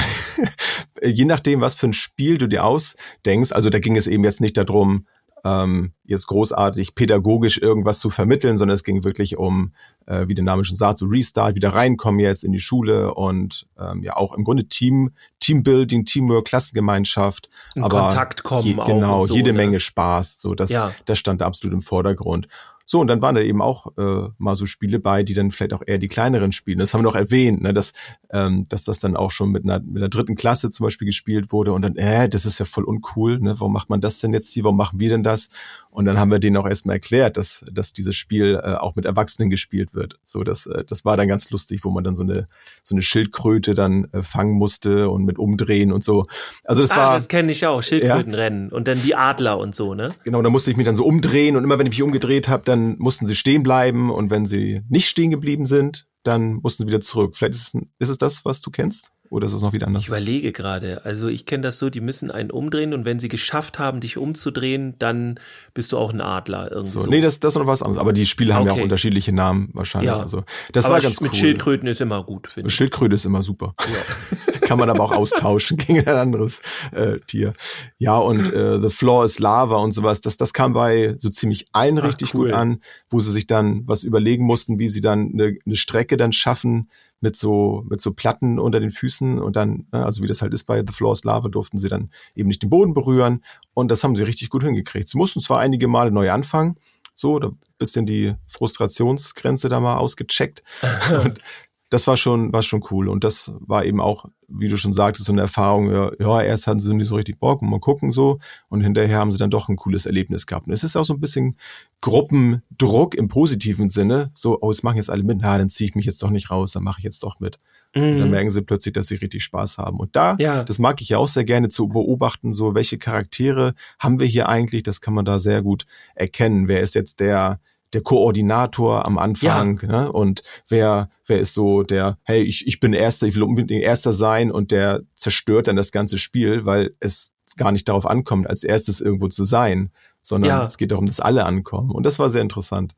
je 1.02 1.24
nachdem, 1.24 1.60
was 1.60 1.74
für 1.74 1.86
ein 1.86 1.92
Spiel 1.92 2.38
du 2.38 2.48
dir 2.48 2.64
ausdenkst, 2.64 3.52
also 3.52 3.70
da 3.70 3.78
ging 3.78 3.96
es 3.96 4.06
eben 4.06 4.24
jetzt 4.24 4.40
nicht 4.40 4.56
darum, 4.56 5.06
ähm, 5.44 5.92
jetzt 6.04 6.26
großartig 6.26 6.94
pädagogisch 6.94 7.58
irgendwas 7.58 7.98
zu 7.98 8.10
vermitteln, 8.10 8.56
sondern 8.56 8.74
es 8.74 8.82
ging 8.82 9.04
wirklich 9.04 9.36
um, 9.36 9.72
äh, 10.06 10.26
wie 10.26 10.34
der 10.34 10.44
Name 10.44 10.64
schon 10.64 10.76
sagt, 10.76 10.98
so 10.98 11.06
Restart, 11.06 11.54
wieder 11.54 11.74
reinkommen 11.74 12.20
jetzt 12.20 12.44
in 12.44 12.52
die 12.52 12.58
Schule 12.58 13.14
und 13.14 13.66
ähm, 13.78 14.02
ja 14.02 14.16
auch 14.16 14.34
im 14.34 14.44
Grunde 14.44 14.66
Team, 14.68 15.10
Teambuilding, 15.40 16.06
Teamwork, 16.06 16.46
Klassengemeinschaft. 16.46 17.48
In 17.74 17.84
aber 17.84 18.00
Kontakt 18.00 18.42
kommen 18.42 18.64
je, 18.64 18.74
Genau, 18.86 19.24
so, 19.24 19.34
jede 19.34 19.52
ne? 19.52 19.58
Menge 19.58 19.80
Spaß. 19.80 20.40
So, 20.40 20.54
das, 20.54 20.70
ja. 20.70 20.92
das 21.04 21.18
stand 21.18 21.42
absolut 21.42 21.74
im 21.74 21.82
Vordergrund. 21.82 22.48
So, 22.86 23.00
und 23.00 23.06
dann 23.06 23.22
waren 23.22 23.34
da 23.34 23.40
eben 23.40 23.62
auch 23.62 23.96
äh, 23.96 24.28
mal 24.38 24.56
so 24.56 24.66
Spiele 24.66 24.98
bei, 24.98 25.22
die 25.22 25.34
dann 25.34 25.50
vielleicht 25.50 25.72
auch 25.72 25.82
eher 25.86 25.98
die 25.98 26.08
kleineren 26.08 26.52
spielen. 26.52 26.78
Das 26.78 26.92
haben 26.92 27.00
wir 27.00 27.04
noch 27.04 27.14
erwähnt, 27.14 27.62
ne, 27.62 27.72
dass, 27.72 27.92
ähm, 28.30 28.64
dass 28.68 28.84
das 28.84 28.98
dann 28.98 29.16
auch 29.16 29.30
schon 29.30 29.50
mit 29.50 29.64
einer, 29.64 29.80
mit 29.80 30.02
einer 30.02 30.10
dritten 30.10 30.34
Klasse 30.34 30.70
zum 30.70 30.84
Beispiel 30.84 31.06
gespielt 31.06 31.52
wurde 31.52 31.72
und 31.72 31.82
dann, 31.82 31.96
äh, 31.96 32.28
das 32.28 32.44
ist 32.44 32.58
ja 32.58 32.64
voll 32.64 32.84
uncool, 32.84 33.40
ne? 33.40 33.58
Warum 33.58 33.72
macht 33.72 33.88
man 33.88 34.00
das 34.00 34.18
denn 34.20 34.32
jetzt 34.32 34.52
hier? 34.52 34.64
Warum 34.64 34.76
machen 34.76 35.00
wir 35.00 35.08
denn 35.08 35.22
das? 35.22 35.48
Und 35.94 36.06
dann 36.06 36.18
haben 36.18 36.32
wir 36.32 36.40
denen 36.40 36.56
auch 36.56 36.66
erstmal 36.66 36.96
erklärt, 36.96 37.36
dass, 37.36 37.64
dass 37.70 37.92
dieses 37.92 38.16
Spiel 38.16 38.60
äh, 38.60 38.74
auch 38.74 38.96
mit 38.96 39.04
Erwachsenen 39.04 39.48
gespielt 39.48 39.94
wird. 39.94 40.18
So, 40.24 40.42
das, 40.42 40.66
äh, 40.66 40.82
das 40.84 41.04
war 41.04 41.16
dann 41.16 41.28
ganz 41.28 41.50
lustig, 41.52 41.84
wo 41.84 41.90
man 41.90 42.02
dann 42.02 42.16
so 42.16 42.24
eine, 42.24 42.48
so 42.82 42.96
eine 42.96 43.02
Schildkröte 43.02 43.74
dann 43.74 44.08
äh, 44.12 44.20
fangen 44.22 44.54
musste 44.54 45.08
und 45.08 45.24
mit 45.24 45.38
umdrehen 45.38 45.92
und 45.92 46.02
so. 46.02 46.26
Also 46.64 46.82
das 46.82 46.90
ah, 46.90 46.96
war. 46.96 47.14
Das 47.14 47.28
kenne 47.28 47.52
ich 47.52 47.64
auch, 47.64 47.80
Schildkrötenrennen 47.80 48.70
ja. 48.70 48.76
und 48.76 48.88
dann 48.88 49.00
die 49.02 49.14
Adler 49.14 49.58
und 49.58 49.76
so, 49.76 49.94
ne? 49.94 50.08
Genau, 50.24 50.42
da 50.42 50.50
musste 50.50 50.72
ich 50.72 50.76
mich 50.76 50.84
dann 50.84 50.96
so 50.96 51.04
umdrehen 51.04 51.54
und 51.54 51.62
immer 51.62 51.78
wenn 51.78 51.86
ich 51.86 51.92
mich 51.92 52.02
umgedreht 52.02 52.48
habe, 52.48 52.64
dann 52.74 52.96
mussten 52.98 53.26
sie 53.26 53.36
stehen 53.36 53.62
bleiben 53.62 54.10
und 54.10 54.30
wenn 54.30 54.46
sie 54.46 54.82
nicht 54.88 55.08
stehen 55.08 55.30
geblieben 55.30 55.66
sind, 55.66 56.06
dann 56.24 56.54
mussten 56.54 56.82
sie 56.82 56.86
wieder 56.88 57.00
zurück. 57.00 57.36
Vielleicht 57.36 57.54
ist 57.54 57.74
es, 57.74 57.82
ist 57.98 58.08
es 58.08 58.18
das, 58.18 58.44
was 58.44 58.60
du 58.60 58.70
kennst? 58.70 59.12
Oder 59.34 59.46
ist 59.46 59.52
es 59.52 59.62
noch 59.62 59.72
wieder 59.72 59.88
anders? 59.88 60.04
Ich 60.04 60.08
überlege 60.08 60.52
gerade. 60.52 61.04
Also 61.04 61.26
ich 61.26 61.44
kenne 61.44 61.64
das 61.64 61.80
so, 61.80 61.90
die 61.90 62.00
müssen 62.00 62.30
einen 62.30 62.52
umdrehen 62.52 62.94
und 62.94 63.04
wenn 63.04 63.18
sie 63.18 63.26
geschafft 63.26 63.80
haben, 63.80 63.98
dich 63.98 64.16
umzudrehen, 64.16 64.94
dann 65.00 65.40
bist 65.74 65.90
du 65.90 65.98
auch 65.98 66.12
ein 66.12 66.20
Adler 66.20 66.70
irgendwie. 66.70 66.92
So, 66.92 67.00
so. 67.00 67.10
Nee, 67.10 67.20
das, 67.20 67.40
das 67.40 67.54
ist 67.54 67.58
noch 67.58 67.66
was 67.66 67.82
anderes. 67.82 68.00
Aber 68.00 68.12
die 68.12 68.26
Spiele 68.26 68.54
haben 68.54 68.68
ja 68.68 68.74
auch 68.74 68.80
unterschiedliche 68.80 69.32
Namen 69.32 69.70
wahrscheinlich. 69.72 70.12
Ja. 70.12 70.20
Also 70.20 70.44
das 70.70 70.84
aber 70.84 70.94
war 70.94 71.00
ganz 71.00 71.20
mit 71.20 71.32
cool. 71.32 71.36
Schildkröten 71.36 71.88
ist 71.88 72.00
immer 72.00 72.22
gut, 72.22 72.46
finde 72.46 72.68
ich. 72.68 72.74
Schildkröte 72.76 73.16
ist 73.16 73.24
immer 73.24 73.42
super. 73.42 73.74
Ja. 73.80 74.60
Kann 74.60 74.78
man 74.78 74.88
aber 74.88 75.02
auch 75.02 75.12
austauschen 75.12 75.78
gegen 75.78 76.06
ein 76.06 76.16
anderes 76.16 76.62
äh, 76.92 77.18
Tier. 77.26 77.54
Ja, 77.98 78.16
und 78.16 78.52
äh, 78.52 78.80
The 78.80 78.88
Floor 78.88 79.24
is 79.24 79.40
Lava 79.40 79.78
und 79.78 79.90
sowas, 79.90 80.20
das, 80.20 80.36
das 80.36 80.52
kam 80.52 80.74
bei 80.74 81.16
so 81.18 81.28
ziemlich 81.28 81.66
allen 81.72 81.98
Ach, 81.98 82.04
richtig 82.04 82.34
cool. 82.34 82.50
gut 82.50 82.56
an, 82.56 82.80
wo 83.10 83.18
sie 83.18 83.32
sich 83.32 83.48
dann 83.48 83.82
was 83.86 84.04
überlegen 84.04 84.44
mussten, 84.46 84.78
wie 84.78 84.88
sie 84.88 85.00
dann 85.00 85.32
eine, 85.32 85.56
eine 85.66 85.76
Strecke 85.76 86.16
dann 86.16 86.32
schaffen, 86.32 86.88
mit 87.24 87.36
so, 87.36 87.82
mit 87.88 88.02
so 88.02 88.12
Platten 88.12 88.58
unter 88.58 88.80
den 88.80 88.90
Füßen 88.90 89.40
und 89.40 89.56
dann, 89.56 89.86
ne, 89.90 90.04
also 90.04 90.22
wie 90.22 90.26
das 90.26 90.42
halt 90.42 90.52
ist 90.52 90.64
bei 90.64 90.84
The 90.86 90.92
Floor 90.92 91.12
is 91.14 91.24
Lava, 91.24 91.48
durften 91.48 91.78
sie 91.78 91.88
dann 91.88 92.10
eben 92.34 92.48
nicht 92.48 92.62
den 92.62 92.68
Boden 92.68 92.92
berühren 92.92 93.42
und 93.72 93.90
das 93.90 94.04
haben 94.04 94.14
sie 94.14 94.24
richtig 94.24 94.50
gut 94.50 94.62
hingekriegt. 94.62 95.08
Sie 95.08 95.16
mussten 95.16 95.40
zwar 95.40 95.58
einige 95.58 95.88
Male 95.88 96.10
neu 96.10 96.30
anfangen, 96.30 96.76
so, 97.14 97.38
da 97.38 97.50
bisschen 97.78 98.04
die 98.04 98.34
Frustrationsgrenze 98.46 99.70
da 99.70 99.80
mal 99.80 99.96
ausgecheckt. 99.96 100.62
und 101.24 101.40
das 101.88 102.06
war 102.06 102.16
schon, 102.16 102.52
war 102.52 102.62
schon 102.62 102.82
cool. 102.90 103.08
Und 103.08 103.24
das 103.24 103.52
war 103.58 103.84
eben 103.84 104.00
auch, 104.00 104.26
wie 104.48 104.68
du 104.68 104.76
schon 104.76 104.92
sagtest, 104.92 105.26
so 105.26 105.32
eine 105.32 105.42
Erfahrung, 105.42 105.90
ja, 105.90 106.10
ja 106.18 106.42
erst 106.42 106.66
hatten 106.66 106.78
sie 106.78 106.92
nicht 106.94 107.08
so 107.08 107.16
richtig 107.16 107.38
Bock, 107.38 107.62
mal 107.62 107.80
gucken 107.80 108.12
so. 108.12 108.38
Und 108.68 108.82
hinterher 108.82 109.18
haben 109.18 109.32
sie 109.32 109.38
dann 109.38 109.50
doch 109.50 109.68
ein 109.68 109.76
cooles 109.76 110.06
Erlebnis 110.06 110.46
gehabt. 110.46 110.66
Und 110.66 110.72
es 110.72 110.84
ist 110.84 110.96
auch 110.96 111.04
so 111.04 111.14
ein 111.14 111.20
bisschen 111.20 111.56
Gruppendruck 112.00 113.14
im 113.14 113.28
positiven 113.28 113.88
Sinne. 113.88 114.30
So, 114.34 114.58
oh, 114.60 114.70
es 114.70 114.82
machen 114.82 114.96
jetzt 114.96 115.10
alle 115.10 115.22
mit, 115.22 115.38
na, 115.40 115.58
dann 115.58 115.68
ziehe 115.68 115.88
ich 115.88 115.96
mich 115.96 116.06
jetzt 116.06 116.22
doch 116.22 116.30
nicht 116.30 116.50
raus, 116.50 116.72
dann 116.72 116.84
mache 116.84 117.00
ich 117.00 117.04
jetzt 117.04 117.22
doch 117.22 117.40
mit. 117.40 117.58
Mhm. 117.94 118.02
Und 118.02 118.18
dann 118.18 118.24
mhm. 118.28 118.30
merken 118.30 118.50
sie 118.50 118.62
plötzlich, 118.62 118.92
dass 118.92 119.06
sie 119.06 119.16
richtig 119.16 119.44
Spaß 119.44 119.78
haben. 119.78 119.98
Und 119.98 120.16
da, 120.16 120.36
ja. 120.38 120.64
das 120.64 120.78
mag 120.78 121.00
ich 121.00 121.10
ja 121.10 121.18
auch 121.18 121.28
sehr 121.28 121.44
gerne 121.44 121.68
zu 121.68 121.88
beobachten, 121.88 122.52
so 122.52 122.74
welche 122.74 122.98
Charaktere 122.98 123.74
haben 123.98 124.20
wir 124.20 124.26
hier 124.26 124.48
eigentlich, 124.48 124.82
das 124.82 125.00
kann 125.00 125.14
man 125.14 125.24
da 125.24 125.38
sehr 125.38 125.62
gut 125.62 125.86
erkennen. 126.14 126.68
Wer 126.68 126.80
ist 126.80 126.94
jetzt 126.94 127.20
der, 127.20 127.60
der 127.94 128.02
Koordinator 128.02 129.06
am 129.06 129.18
Anfang 129.18 129.80
ja. 129.82 129.88
ne? 129.88 130.12
und 130.12 130.42
wer 130.68 131.10
wer 131.26 131.40
ist 131.40 131.54
so 131.54 131.82
der 131.82 132.18
hey 132.24 132.42
ich 132.42 132.66
ich 132.66 132.80
bin 132.80 132.92
erster 132.92 133.26
ich 133.26 133.34
will 133.36 133.42
unbedingt 133.42 133.82
erster 133.82 134.12
sein 134.12 134.50
und 134.50 134.70
der 134.70 135.02
zerstört 135.14 135.68
dann 135.68 135.76
das 135.76 135.92
ganze 135.92 136.18
Spiel 136.18 136.66
weil 136.66 136.94
es 137.00 137.32
gar 137.56 137.72
nicht 137.72 137.88
darauf 137.88 138.06
ankommt 138.06 138.48
als 138.48 138.64
erstes 138.64 139.00
irgendwo 139.00 139.28
zu 139.28 139.44
sein 139.44 139.90
sondern 140.20 140.48
ja. 140.50 140.64
es 140.64 140.76
geht 140.76 140.90
darum 140.90 141.06
dass 141.06 141.20
alle 141.20 141.44
ankommen 141.44 141.90
und 141.90 142.04
das 142.04 142.18
war 142.18 142.28
sehr 142.30 142.42
interessant 142.42 142.94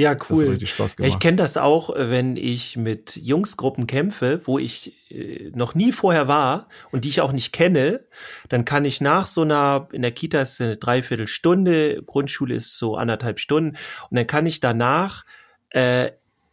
ja, 0.00 0.16
cool. 0.28 0.58
Ich 0.98 1.18
kenne 1.18 1.36
das 1.36 1.56
auch, 1.56 1.90
wenn 1.94 2.36
ich 2.36 2.76
mit 2.76 3.16
Jungsgruppen 3.16 3.86
kämpfe, 3.86 4.40
wo 4.44 4.58
ich 4.58 4.94
äh, 5.10 5.50
noch 5.54 5.74
nie 5.74 5.92
vorher 5.92 6.28
war 6.28 6.68
und 6.90 7.04
die 7.04 7.08
ich 7.08 7.20
auch 7.20 7.32
nicht 7.32 7.52
kenne, 7.52 8.04
dann 8.48 8.64
kann 8.64 8.84
ich 8.84 9.00
nach 9.00 9.26
so 9.26 9.42
einer, 9.42 9.88
in 9.92 10.02
der 10.02 10.12
Kita 10.12 10.40
ist 10.40 10.60
eine 10.60 10.76
Dreiviertelstunde, 10.76 12.02
Grundschule 12.04 12.54
ist 12.54 12.78
so 12.78 12.96
anderthalb 12.96 13.38
Stunden 13.38 13.76
und 14.10 14.16
dann 14.16 14.26
kann 14.26 14.46
ich 14.46 14.60
danach 14.60 15.24
äh, 15.70 16.12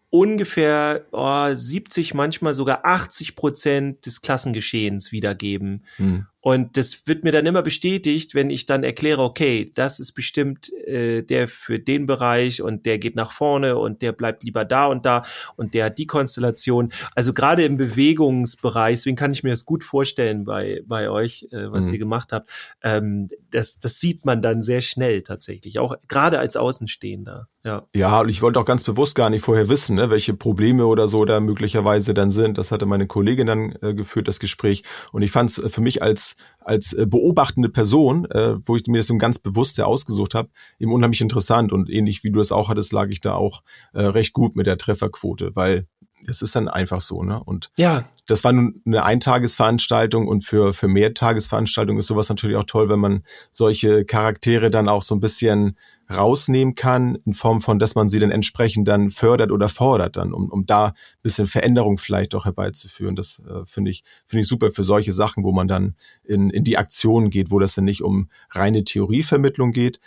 ungefähr 0.09 1.05
oh, 1.11 1.53
70, 1.53 2.13
manchmal 2.13 2.53
sogar 2.53 2.85
80 2.85 3.35
Prozent 3.35 4.05
des 4.05 4.21
Klassengeschehens 4.21 5.11
wiedergeben. 5.11 5.83
Hm. 5.97 6.25
Und 6.47 6.77
das 6.77 7.05
wird 7.07 7.25
mir 7.25 7.33
dann 7.33 7.45
immer 7.45 7.61
bestätigt, 7.61 8.33
wenn 8.33 8.49
ich 8.49 8.65
dann 8.65 8.85
erkläre, 8.85 9.21
okay, 9.21 9.69
das 9.75 9.99
ist 9.99 10.13
bestimmt 10.13 10.71
äh, 10.85 11.21
der 11.21 11.49
für 11.49 11.77
den 11.77 12.05
Bereich 12.05 12.61
und 12.61 12.85
der 12.85 12.99
geht 12.99 13.17
nach 13.17 13.31
vorne 13.31 13.77
und 13.77 14.01
der 14.01 14.13
bleibt 14.13 14.45
lieber 14.45 14.63
da 14.63 14.85
und 14.85 15.05
da 15.05 15.23
und 15.57 15.73
der 15.73 15.87
hat 15.87 15.97
die 15.97 16.07
Konstellation. 16.07 16.93
Also 17.15 17.33
gerade 17.33 17.65
im 17.65 17.75
Bewegungsbereich, 17.75 18.95
deswegen 18.95 19.17
kann 19.17 19.31
ich 19.31 19.43
mir 19.43 19.49
das 19.49 19.65
gut 19.65 19.83
vorstellen 19.83 20.45
bei, 20.45 20.83
bei 20.85 21.09
euch, 21.09 21.49
äh, 21.51 21.69
was 21.69 21.87
mhm. 21.87 21.95
ihr 21.95 21.99
gemacht 21.99 22.31
habt. 22.31 22.47
Ähm, 22.81 23.27
das, 23.51 23.79
das 23.79 23.99
sieht 23.99 24.25
man 24.25 24.41
dann 24.41 24.61
sehr 24.61 24.79
schnell 24.79 25.23
tatsächlich, 25.23 25.79
auch 25.79 25.95
gerade 26.07 26.39
als 26.39 26.55
Außenstehender. 26.55 27.49
Ja. 27.65 27.85
ja, 27.93 28.21
und 28.21 28.29
ich 28.29 28.41
wollte 28.41 28.61
auch 28.61 28.65
ganz 28.65 28.85
bewusst 28.85 29.15
gar 29.15 29.29
nicht 29.29 29.43
vorher 29.43 29.67
wissen, 29.67 29.97
ne, 29.97 30.09
welche 30.09 30.33
Probleme 30.33 30.85
oder 30.85 31.09
so 31.09 31.25
da 31.25 31.41
möglicherweise 31.41 32.13
dann 32.13 32.31
sind. 32.31 32.57
Das 32.57 32.71
hatte 32.71 32.85
meine 32.85 33.07
Kollegin 33.07 33.47
dann 33.47 33.75
äh, 33.81 33.93
geführt, 33.93 34.29
das 34.29 34.39
Gespräch. 34.39 34.83
Und 35.11 35.21
ich 35.21 35.31
fand 35.31 35.49
es 35.49 35.73
für 35.73 35.81
mich 35.81 36.01
als 36.01 36.36
als 36.59 36.93
äh, 36.93 37.05
beobachtende 37.05 37.69
Person, 37.69 38.25
äh, 38.25 38.55
wo 38.65 38.75
ich 38.75 38.85
mir 38.87 38.97
das 38.97 39.07
so 39.07 39.17
ganz 39.17 39.39
bewusst 39.39 39.79
ausgesucht 39.79 40.35
habe, 40.35 40.49
eben 40.79 40.91
unheimlich 40.91 41.21
interessant. 41.21 41.71
Und 41.71 41.89
ähnlich 41.89 42.23
wie 42.23 42.31
du 42.31 42.39
es 42.39 42.51
auch 42.51 42.69
hattest, 42.69 42.91
lag 42.91 43.07
ich 43.09 43.21
da 43.21 43.33
auch 43.33 43.63
äh, 43.93 44.01
recht 44.01 44.33
gut 44.33 44.55
mit 44.55 44.65
der 44.65 44.77
Trefferquote, 44.77 45.55
weil 45.55 45.87
es 46.25 46.41
ist 46.41 46.55
dann 46.55 46.67
einfach 46.67 47.01
so, 47.01 47.23
ne? 47.23 47.41
Und 47.43 47.69
ja. 47.77 48.05
das 48.25 48.43
war 48.43 48.51
nun 48.51 48.81
eine 48.85 49.03
Eintagesveranstaltung 49.03 50.27
und 50.27 50.43
für, 50.43 50.73
für 50.73 50.87
Mehrtagesveranstaltungen 50.87 51.99
ist 51.99 52.07
sowas 52.07 52.29
natürlich 52.29 52.57
auch 52.57 52.63
toll, 52.63 52.89
wenn 52.89 52.99
man 52.99 53.23
solche 53.51 54.05
Charaktere 54.05 54.69
dann 54.69 54.89
auch 54.89 55.03
so 55.03 55.15
ein 55.15 55.19
bisschen 55.19 55.77
rausnehmen 56.09 56.75
kann, 56.75 57.17
in 57.25 57.33
Form 57.33 57.61
von, 57.61 57.79
dass 57.79 57.95
man 57.95 58.07
sie 58.07 58.19
dann 58.19 58.31
entsprechend 58.31 58.87
dann 58.87 59.09
fördert 59.09 59.51
oder 59.51 59.67
fordert 59.67 60.15
dann, 60.15 60.33
um, 60.33 60.49
um 60.49 60.65
da 60.65 60.87
ein 60.87 60.93
bisschen 61.21 61.47
Veränderung 61.47 61.97
vielleicht 61.97 62.33
auch 62.33 62.45
herbeizuführen. 62.45 63.15
Das 63.15 63.39
äh, 63.39 63.65
finde 63.65 63.91
ich, 63.91 64.03
finde 64.25 64.41
ich 64.41 64.47
super 64.47 64.71
für 64.71 64.83
solche 64.83 65.13
Sachen, 65.13 65.43
wo 65.43 65.51
man 65.51 65.67
dann 65.67 65.95
in, 66.23 66.49
in 66.49 66.63
die 66.63 66.77
Aktion 66.77 67.29
geht, 67.29 67.51
wo 67.51 67.59
das 67.59 67.75
dann 67.75 67.85
nicht 67.85 68.03
um 68.03 68.29
reine 68.51 68.83
Theorievermittlung 68.85 69.73
geht, 69.73 69.99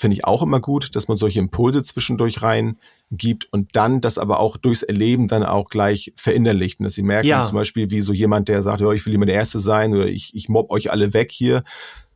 finde 0.00 0.14
ich 0.14 0.24
auch 0.24 0.42
immer 0.42 0.60
gut, 0.60 0.96
dass 0.96 1.08
man 1.08 1.16
solche 1.18 1.40
Impulse 1.40 1.82
zwischendurch 1.82 2.40
rein 2.40 2.78
gibt 3.10 3.52
und 3.52 3.76
dann 3.76 4.00
das 4.00 4.16
aber 4.16 4.40
auch 4.40 4.56
durchs 4.56 4.82
Erleben 4.82 5.28
dann 5.28 5.42
auch 5.42 5.68
gleich 5.68 6.14
verinnerlicht. 6.16 6.80
Und 6.80 6.84
dass 6.84 6.94
sie 6.94 7.02
merken 7.02 7.28
ja. 7.28 7.42
zum 7.42 7.56
Beispiel, 7.56 7.90
wie 7.90 8.00
so 8.00 8.14
jemand, 8.14 8.48
der 8.48 8.62
sagt, 8.62 8.80
ja, 8.80 8.90
ich 8.92 9.04
will 9.04 9.12
immer 9.12 9.26
der 9.26 9.34
Erste 9.34 9.60
sein 9.60 9.92
oder 9.92 10.06
ich, 10.06 10.34
ich 10.34 10.48
mobb 10.48 10.70
euch 10.70 10.90
alle 10.90 11.12
weg 11.12 11.30
hier, 11.30 11.64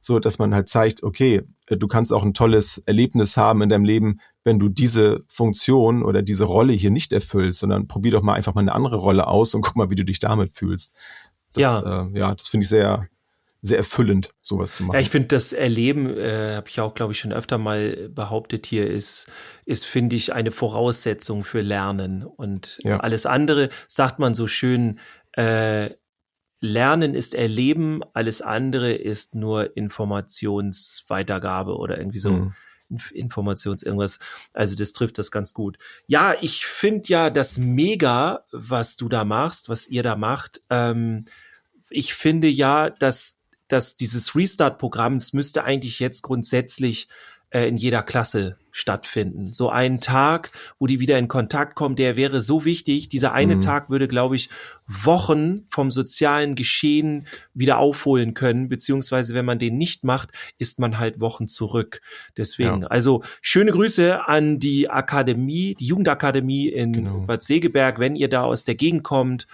so 0.00 0.18
dass 0.18 0.38
man 0.38 0.54
halt 0.54 0.70
zeigt, 0.70 1.02
okay, 1.02 1.42
äh, 1.66 1.76
du 1.76 1.86
kannst 1.86 2.10
auch 2.10 2.22
ein 2.22 2.32
tolles 2.32 2.78
Erlebnis 2.78 3.36
haben 3.36 3.60
in 3.60 3.68
deinem 3.68 3.84
Leben, 3.84 4.18
wenn 4.44 4.58
du 4.58 4.70
diese 4.70 5.22
Funktion 5.28 6.02
oder 6.02 6.22
diese 6.22 6.44
Rolle 6.44 6.72
hier 6.72 6.90
nicht 6.90 7.12
erfüllst, 7.12 7.60
sondern 7.60 7.86
probier 7.86 8.12
doch 8.12 8.22
mal 8.22 8.32
einfach 8.32 8.54
mal 8.54 8.62
eine 8.62 8.74
andere 8.74 8.96
Rolle 8.96 9.26
aus 9.26 9.54
und 9.54 9.60
guck 9.62 9.76
mal, 9.76 9.90
wie 9.90 9.96
du 9.96 10.06
dich 10.06 10.20
damit 10.20 10.52
fühlst. 10.52 10.94
Das, 11.52 11.62
ja, 11.62 12.06
äh, 12.06 12.18
ja, 12.18 12.34
das 12.34 12.48
finde 12.48 12.64
ich 12.64 12.70
sehr, 12.70 13.08
sehr 13.64 13.78
erfüllend, 13.78 14.28
sowas 14.42 14.76
zu 14.76 14.82
machen. 14.82 14.96
Ja, 14.96 15.00
ich 15.00 15.08
finde 15.08 15.28
das 15.28 15.54
Erleben, 15.54 16.18
äh, 16.18 16.56
habe 16.56 16.68
ich 16.68 16.80
auch, 16.80 16.92
glaube 16.92 17.14
ich, 17.14 17.18
schon 17.18 17.32
öfter 17.32 17.56
mal 17.56 18.10
behauptet 18.10 18.66
hier, 18.66 18.90
ist, 18.90 19.32
ist 19.64 19.86
finde 19.86 20.16
ich, 20.16 20.34
eine 20.34 20.50
Voraussetzung 20.50 21.44
für 21.44 21.62
Lernen. 21.62 22.24
Und 22.24 22.78
ja. 22.82 23.00
alles 23.00 23.24
andere, 23.24 23.70
sagt 23.88 24.18
man 24.18 24.34
so 24.34 24.46
schön, 24.46 24.98
äh, 25.32 25.88
Lernen 26.60 27.14
ist 27.14 27.34
Erleben, 27.34 28.02
alles 28.12 28.42
andere 28.42 28.92
ist 28.92 29.34
nur 29.34 29.74
Informationsweitergabe 29.78 31.78
oder 31.78 31.96
irgendwie 31.96 32.18
so. 32.18 32.32
Mhm. 32.32 32.52
Informations 33.14 33.82
irgendwas. 33.82 34.18
Also 34.52 34.76
das 34.76 34.92
trifft 34.92 35.18
das 35.18 35.30
ganz 35.30 35.54
gut. 35.54 35.78
Ja, 36.06 36.34
ich 36.42 36.66
finde 36.66 37.08
ja 37.08 37.30
das 37.30 37.56
mega, 37.56 38.44
was 38.52 38.96
du 38.96 39.08
da 39.08 39.24
machst, 39.24 39.70
was 39.70 39.88
ihr 39.88 40.02
da 40.02 40.16
macht. 40.16 40.60
Ähm, 40.68 41.24
ich 41.88 42.12
finde 42.14 42.48
ja, 42.48 42.90
dass 42.90 43.40
dass 43.68 43.96
dieses 43.96 44.34
Restart-Programm, 44.34 45.16
es 45.16 45.32
müsste 45.32 45.64
eigentlich 45.64 46.00
jetzt 46.00 46.22
grundsätzlich 46.22 47.08
äh, 47.54 47.68
in 47.68 47.76
jeder 47.76 48.02
Klasse 48.02 48.58
stattfinden. 48.72 49.52
So 49.52 49.70
einen 49.70 50.00
Tag, 50.00 50.50
wo 50.80 50.88
die 50.88 50.98
wieder 50.98 51.16
in 51.16 51.28
Kontakt 51.28 51.76
kommen, 51.76 51.94
der 51.94 52.16
wäre 52.16 52.40
so 52.40 52.64
wichtig. 52.64 53.08
Dieser 53.08 53.32
eine 53.32 53.54
mhm. 53.54 53.60
Tag 53.60 53.88
würde, 53.88 54.08
glaube 54.08 54.34
ich, 54.34 54.50
Wochen 54.88 55.64
vom 55.68 55.92
sozialen 55.92 56.56
Geschehen 56.56 57.28
wieder 57.54 57.78
aufholen 57.78 58.34
können, 58.34 58.68
beziehungsweise 58.68 59.32
wenn 59.34 59.44
man 59.44 59.60
den 59.60 59.78
nicht 59.78 60.02
macht, 60.02 60.32
ist 60.58 60.80
man 60.80 60.98
halt 60.98 61.20
Wochen 61.20 61.46
zurück. 61.46 62.00
Deswegen, 62.36 62.82
ja. 62.82 62.88
also 62.88 63.22
schöne 63.40 63.70
Grüße 63.70 64.26
an 64.26 64.58
die 64.58 64.90
Akademie, 64.90 65.76
die 65.78 65.86
Jugendakademie 65.86 66.66
in 66.66 66.92
genau. 66.92 67.20
Bad 67.20 67.44
Segeberg, 67.44 68.00
wenn 68.00 68.16
ihr 68.16 68.28
da 68.28 68.42
aus 68.42 68.64
der 68.64 68.74
Gegend 68.74 69.04
kommt 69.04 69.46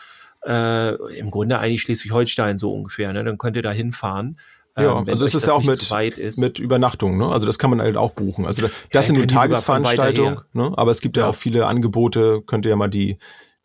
äh, 0.47 0.95
im 1.19 1.31
Grunde 1.31 1.59
eigentlich 1.59 1.83
Schleswig-Holstein 1.83 2.59
so 2.59 2.73
ungefähr, 2.73 3.13
ne? 3.13 3.25
dann 3.25 3.39
könnt 3.39 3.57
ihr 3.57 3.63
da 3.63 3.73
hinfahren. 3.73 4.39
Ja, 4.79 5.01
ähm, 5.01 5.09
also 5.09 5.25
es 5.25 5.35
ist 5.35 5.47
ja 5.47 5.53
auch 5.53 5.65
mit, 5.65 5.91
mit 6.39 6.59
Übernachtung, 6.59 7.19
ne? 7.19 7.29
Also 7.29 7.47
das 7.47 7.59
kann 7.59 7.71
man 7.71 7.81
halt 7.81 7.97
auch 7.97 8.13
buchen. 8.13 8.47
Also 8.47 8.63
das 8.63 8.73
ja, 8.95 9.03
sind 9.03 9.17
nur 9.17 9.27
Tagesveranstaltungen, 9.27 10.41
ne? 10.53 10.73
Aber 10.77 10.91
es 10.91 11.01
gibt 11.01 11.17
ja. 11.17 11.25
ja. 11.25 11.29
auch 11.29 11.35
viele 11.35 11.67
Angebote, 11.67 12.43
könnt 12.47 12.65
ihr 12.65 12.71
ja 12.71 12.77
mal 12.77 12.89
die, 12.89 13.19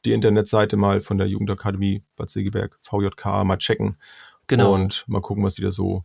die 0.03 0.13
Internetseite 0.13 0.77
mal 0.77 1.01
von 1.01 1.17
der 1.17 1.27
Jugendakademie 1.27 2.03
Bad 2.15 2.29
Segeberg, 2.29 2.77
VJK, 2.81 3.43
mal 3.45 3.57
checken. 3.57 3.97
Genau. 4.47 4.73
Und 4.73 5.05
mal 5.07 5.21
gucken, 5.21 5.43
was 5.43 5.55
die 5.55 5.61
da 5.61 5.71
so, 5.71 6.03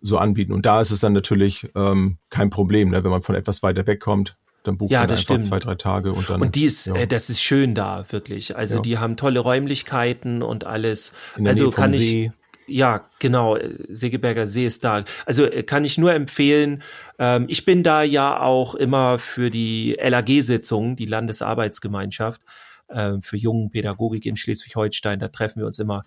so 0.00 0.18
anbieten. 0.18 0.52
Und 0.52 0.64
da 0.64 0.80
ist 0.80 0.90
es 0.90 1.00
dann 1.00 1.12
natürlich 1.12 1.70
ähm, 1.74 2.18
kein 2.30 2.50
Problem, 2.50 2.90
ne? 2.90 3.04
wenn 3.04 3.10
man 3.10 3.22
von 3.22 3.34
etwas 3.34 3.62
weiter 3.62 3.86
wegkommt, 3.86 4.36
dann 4.62 4.78
bucht 4.78 4.90
ja, 4.92 5.00
man 5.00 5.10
einfach 5.10 5.22
stimmt. 5.22 5.44
zwei, 5.44 5.58
drei 5.58 5.74
Tage 5.74 6.12
und 6.12 6.30
dann. 6.30 6.40
Und 6.40 6.54
die 6.54 6.64
ist, 6.64 6.86
ja. 6.86 6.94
äh, 6.94 7.06
das 7.06 7.30
ist 7.30 7.42
schön 7.42 7.74
da, 7.74 8.04
wirklich. 8.10 8.56
Also 8.56 8.76
ja. 8.76 8.82
die 8.82 8.98
haben 8.98 9.16
tolle 9.16 9.40
Räumlichkeiten 9.40 10.42
und 10.42 10.64
alles. 10.64 11.14
Also 11.44 11.70
kann 11.70 11.90
See. 11.90 12.26
ich. 12.26 12.32
Ja, 12.68 13.08
genau. 13.18 13.58
Segeberger 13.88 14.46
See 14.46 14.64
ist 14.64 14.84
da. 14.84 15.04
Also 15.26 15.44
äh, 15.44 15.64
kann 15.64 15.84
ich 15.84 15.98
nur 15.98 16.12
empfehlen. 16.14 16.82
Ähm, 17.18 17.46
ich 17.48 17.64
bin 17.64 17.82
da 17.82 18.02
ja 18.02 18.40
auch 18.40 18.74
immer 18.74 19.18
für 19.18 19.50
die 19.50 19.98
LAG-Sitzung, 20.00 20.94
die 20.94 21.06
Landesarbeitsgemeinschaft 21.06 22.40
äh, 22.88 23.14
für 23.20 23.36
jungen 23.36 23.70
Pädagogik 23.70 24.26
in 24.26 24.36
Schleswig-Holstein. 24.36 25.18
Da 25.18 25.28
treffen 25.28 25.58
wir 25.58 25.66
uns 25.66 25.80
immer 25.80 26.04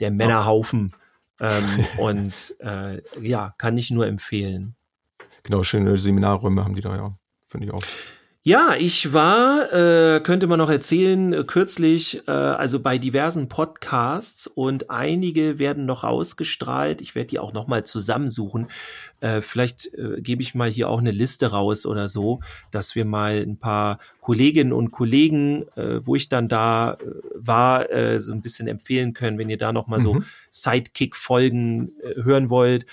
der 0.00 0.10
Männerhaufen. 0.10 0.92
Ähm, 1.40 1.84
und 1.98 2.54
äh, 2.60 3.02
ja, 3.20 3.54
kann 3.58 3.76
ich 3.76 3.90
nur 3.90 4.06
empfehlen. 4.06 4.76
Genau, 5.42 5.62
schöne 5.62 5.98
Seminarräume 5.98 6.64
haben 6.64 6.74
die 6.74 6.80
da 6.80 6.96
ja 6.96 7.18
finde 7.48 7.66
ich 7.66 7.72
auch. 7.72 7.82
Ja, 8.48 8.74
ich 8.78 9.12
war, 9.12 9.70
äh, 9.74 10.20
könnte 10.20 10.46
man 10.46 10.58
noch 10.58 10.70
erzählen, 10.70 11.34
äh, 11.34 11.44
kürzlich, 11.44 12.26
äh, 12.26 12.30
also 12.30 12.80
bei 12.80 12.96
diversen 12.96 13.50
Podcasts 13.50 14.46
und 14.46 14.88
einige 14.88 15.58
werden 15.58 15.84
noch 15.84 16.02
ausgestrahlt. 16.02 17.02
Ich 17.02 17.14
werde 17.14 17.26
die 17.26 17.40
auch 17.40 17.52
noch 17.52 17.66
mal 17.66 17.84
zusammensuchen. 17.84 18.68
Äh, 19.20 19.42
vielleicht 19.42 19.92
äh, 19.92 20.22
gebe 20.22 20.40
ich 20.40 20.54
mal 20.54 20.70
hier 20.70 20.88
auch 20.88 21.00
eine 21.00 21.10
Liste 21.10 21.50
raus 21.50 21.84
oder 21.84 22.08
so, 22.08 22.40
dass 22.70 22.94
wir 22.94 23.04
mal 23.04 23.34
ein 23.34 23.58
paar 23.58 23.98
Kolleginnen 24.22 24.72
und 24.72 24.92
Kollegen, 24.92 25.66
äh, 25.76 26.06
wo 26.06 26.14
ich 26.14 26.30
dann 26.30 26.48
da 26.48 26.94
äh, 26.94 27.04
war, 27.34 27.90
äh, 27.90 28.18
so 28.18 28.32
ein 28.32 28.40
bisschen 28.40 28.66
empfehlen 28.66 29.12
können, 29.12 29.36
wenn 29.36 29.50
ihr 29.50 29.58
da 29.58 29.74
noch 29.74 29.88
mal 29.88 29.98
mhm. 29.98 30.02
so 30.02 30.22
Sidekick-Folgen 30.48 31.92
äh, 32.02 32.22
hören 32.22 32.48
wollt. 32.48 32.86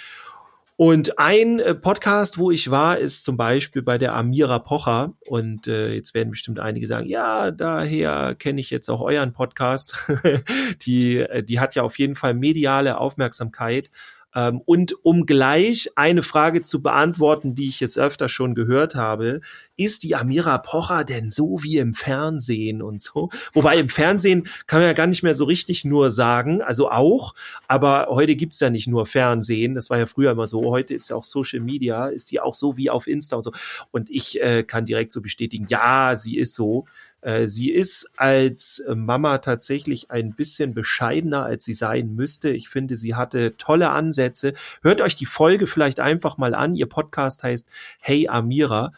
Und 0.78 1.18
ein 1.20 1.60
äh, 1.60 1.74
Podcast, 1.74 2.38
wo 2.38 2.52
ich 2.52 2.70
war, 2.70 2.98
ist 2.98 3.24
zum 3.24 3.38
Beispiel 3.38 3.82
bei 3.82 3.98
der 3.98 4.14
Amira 4.14 4.60
Pocher. 4.60 5.14
Und 5.22 5.68
äh, 5.68 5.94
jetzt 5.94 6.14
werden 6.14 6.32
bestimmt 6.32 6.60
einige 6.60 6.86
sagen, 6.86 7.08
ja, 7.08 7.52
daher 7.52 8.36
kenne 8.36 8.60
ich 8.60 8.72
jetzt 8.72 8.90
auch 8.90 9.00
euren 9.00 9.32
Podcast. 9.32 9.96
die, 10.86 11.20
äh, 11.20 11.44
die 11.44 11.62
hat 11.62 11.76
ja 11.76 11.84
auf 11.84 11.98
jeden 11.98 12.16
Fall 12.16 12.34
mediale 12.34 12.98
Aufmerksamkeit. 12.98 13.90
Ähm, 14.36 14.62
und 14.66 14.96
um 15.04 15.26
gleich 15.26 15.90
eine 15.96 16.22
Frage 16.22 16.62
zu 16.62 16.82
beantworten, 16.82 17.56
die 17.56 17.68
ich 17.68 17.80
jetzt 17.80 17.98
öfter 17.98 18.30
schon 18.30 18.54
gehört 18.54 18.96
habe, 18.96 19.42
ist 19.78 20.04
die 20.04 20.16
Amira 20.16 20.58
Pocher 20.58 21.04
denn 21.04 21.30
so 21.30 21.64
wie 21.64 21.78
im 21.78 21.94
Fernsehen 21.94 22.82
und 22.82 23.02
so? 23.02 23.30
Wobei 23.54 23.78
im 23.78 23.90
Fernsehen 23.90 24.48
kann 24.68 24.80
man 24.80 24.88
ja 24.88 24.94
gar 24.94 25.08
nicht 25.08 25.24
mehr 25.24 25.36
so 25.36 25.46
richtig 25.46 25.86
nur 25.86 26.12
sagen, 26.12 26.62
also 26.62 26.92
auch, 26.92 27.34
aber 27.68 28.08
heute 28.10 28.36
gibt's 28.36 28.60
ja 28.60 28.70
nicht 28.70 28.88
nur 28.88 29.06
Fernsehen, 29.06 29.76
das 29.76 29.90
war 29.90 29.98
ja 29.98 30.06
früher 30.06 30.32
immer 30.32 30.48
so, 30.48 30.64
heute 30.70 30.94
ist 30.94 31.10
ja 31.10 31.16
auch 31.16 31.24
Social 31.24 31.62
Media, 31.62 32.08
ist 32.08 32.32
die 32.32 32.40
auch 32.40 32.56
so 32.56 32.78
wie 32.78 32.90
auf 32.90 33.08
Insta 33.08 33.38
und 33.38 33.44
so. 33.44 33.52
Und 33.92 34.10
ich 34.10 34.42
äh, 34.42 34.64
kann 34.64 34.86
direkt 34.86 35.14
so 35.14 35.22
bestätigen, 35.22 35.66
ja, 35.70 36.16
sie 36.16 36.38
ist 36.38 36.56
so. 36.56 36.86
Äh, 37.22 37.48
sie 37.48 37.72
ist 37.72 38.12
als 38.18 38.84
Mama 38.94 39.40
tatsächlich 39.40 40.12
ein 40.12 40.34
bisschen 40.34 40.74
bescheidener, 40.74 41.44
als 41.44 41.66
sie 41.66 41.74
sein 41.74 42.16
müsste. 42.16 42.50
Ich 42.50 42.70
finde, 42.70 42.96
sie 42.96 43.16
hatte 43.16 43.58
tolle 43.58 43.90
Ansätze. 43.90 44.54
Hört 44.82 45.02
euch 45.02 45.16
die 45.16 45.26
Folge 45.26 45.68
vielleicht 45.68 46.00
einfach 46.00 46.38
mal 46.38 46.54
an. 46.54 46.76
Ihr 46.76 46.88
Podcast 46.88 47.44
heißt 47.44 47.68
Hey 48.00 48.28
Amira. 48.28 48.94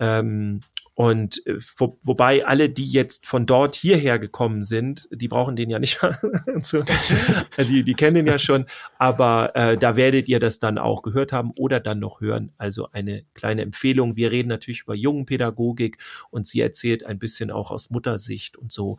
Ähm, 0.00 0.62
und 0.98 1.46
äh, 1.46 1.60
wo, 1.76 1.96
wobei 2.02 2.44
alle, 2.44 2.68
die 2.68 2.84
jetzt 2.84 3.24
von 3.24 3.46
dort 3.46 3.76
hierher 3.76 4.18
gekommen 4.18 4.64
sind, 4.64 5.08
die 5.12 5.28
brauchen 5.28 5.54
den 5.54 5.70
ja 5.70 5.78
nicht, 5.78 6.00
die, 7.56 7.84
die 7.84 7.94
kennen 7.94 8.16
den 8.16 8.26
ja 8.26 8.36
schon, 8.36 8.66
aber 8.98 9.54
äh, 9.54 9.78
da 9.78 9.94
werdet 9.94 10.28
ihr 10.28 10.40
das 10.40 10.58
dann 10.58 10.76
auch 10.76 11.02
gehört 11.02 11.32
haben 11.32 11.52
oder 11.56 11.78
dann 11.78 12.00
noch 12.00 12.20
hören. 12.20 12.50
Also 12.58 12.90
eine 12.90 13.24
kleine 13.34 13.62
Empfehlung. 13.62 14.16
Wir 14.16 14.32
reden 14.32 14.48
natürlich 14.48 14.82
über 14.82 14.96
Jungenpädagogik 14.96 15.98
und 16.30 16.48
sie 16.48 16.60
erzählt 16.60 17.06
ein 17.06 17.20
bisschen 17.20 17.52
auch 17.52 17.70
aus 17.70 17.90
Muttersicht 17.90 18.56
und 18.56 18.72
so. 18.72 18.96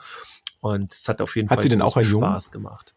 Und 0.62 0.94
es 0.94 1.06
hat 1.10 1.22
auf 1.22 1.36
jeden 1.36 1.50
hat 1.50 1.58
Fall 1.58 1.64
sie 1.64 1.70
denn 1.70 1.82
auch 1.82 1.98
einen 1.98 2.06
Spaß 2.06 2.46
Jungen? 2.46 2.64
gemacht. 2.64 2.94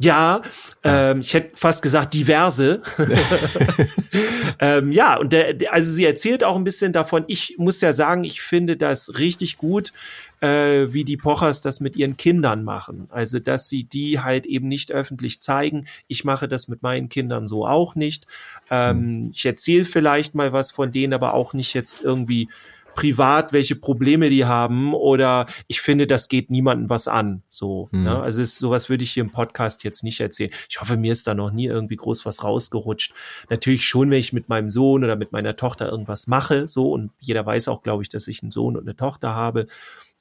Ja, 0.00 0.42
ähm, 0.82 1.20
ich 1.20 1.34
hätte 1.34 1.56
fast 1.56 1.82
gesagt 1.82 2.14
diverse. 2.14 2.82
ähm, 4.58 4.90
ja, 4.90 5.16
und 5.16 5.32
der, 5.32 5.54
also 5.72 5.92
sie 5.92 6.04
erzählt 6.04 6.42
auch 6.42 6.56
ein 6.56 6.64
bisschen 6.64 6.92
davon. 6.92 7.24
Ich 7.28 7.54
muss 7.58 7.80
ja 7.80 7.92
sagen, 7.92 8.24
ich 8.24 8.40
finde 8.40 8.76
das 8.76 9.18
richtig 9.18 9.56
gut, 9.56 9.92
äh, 10.40 10.92
wie 10.92 11.04
die 11.04 11.16
Pochers 11.16 11.60
das 11.60 11.78
mit 11.78 11.94
ihren 11.94 12.16
Kindern 12.16 12.64
machen. 12.64 13.06
Also, 13.10 13.38
dass 13.38 13.68
sie 13.68 13.84
die 13.84 14.18
halt 14.18 14.46
eben 14.46 14.66
nicht 14.66 14.90
öffentlich 14.90 15.40
zeigen. 15.40 15.86
Ich 16.08 16.24
mache 16.24 16.48
das 16.48 16.66
mit 16.66 16.82
meinen 16.82 17.08
Kindern 17.08 17.46
so 17.46 17.64
auch 17.64 17.94
nicht. 17.94 18.26
Ähm, 18.70 18.98
mhm. 18.98 19.30
Ich 19.32 19.46
erzähle 19.46 19.84
vielleicht 19.84 20.34
mal 20.34 20.52
was 20.52 20.72
von 20.72 20.90
denen, 20.90 21.12
aber 21.12 21.34
auch 21.34 21.54
nicht 21.54 21.72
jetzt 21.72 22.02
irgendwie 22.02 22.48
privat, 22.94 23.52
welche 23.52 23.76
Probleme 23.76 24.30
die 24.30 24.44
haben 24.44 24.94
oder 24.94 25.46
ich 25.66 25.80
finde, 25.80 26.06
das 26.06 26.28
geht 26.28 26.50
niemandem 26.50 26.90
was 26.90 27.08
an. 27.08 27.42
So, 27.48 27.88
mhm. 27.92 28.04
ne? 28.04 28.22
Also 28.22 28.42
ist, 28.42 28.58
sowas 28.58 28.88
würde 28.88 29.04
ich 29.04 29.12
hier 29.12 29.22
im 29.22 29.30
Podcast 29.30 29.84
jetzt 29.84 30.02
nicht 30.02 30.20
erzählen. 30.20 30.50
Ich 30.68 30.80
hoffe, 30.80 30.96
mir 30.96 31.12
ist 31.12 31.26
da 31.26 31.34
noch 31.34 31.50
nie 31.50 31.66
irgendwie 31.66 31.96
groß 31.96 32.24
was 32.24 32.44
rausgerutscht. 32.44 33.14
Natürlich 33.50 33.84
schon, 33.84 34.10
wenn 34.10 34.18
ich 34.18 34.32
mit 34.32 34.48
meinem 34.48 34.70
Sohn 34.70 35.04
oder 35.04 35.16
mit 35.16 35.32
meiner 35.32 35.56
Tochter 35.56 35.90
irgendwas 35.90 36.26
mache, 36.26 36.68
so 36.68 36.92
und 36.92 37.10
jeder 37.20 37.44
weiß 37.44 37.68
auch, 37.68 37.82
glaube 37.82 38.02
ich, 38.02 38.08
dass 38.08 38.28
ich 38.28 38.42
einen 38.42 38.50
Sohn 38.50 38.76
und 38.76 38.84
eine 38.84 38.96
Tochter 38.96 39.34
habe 39.34 39.66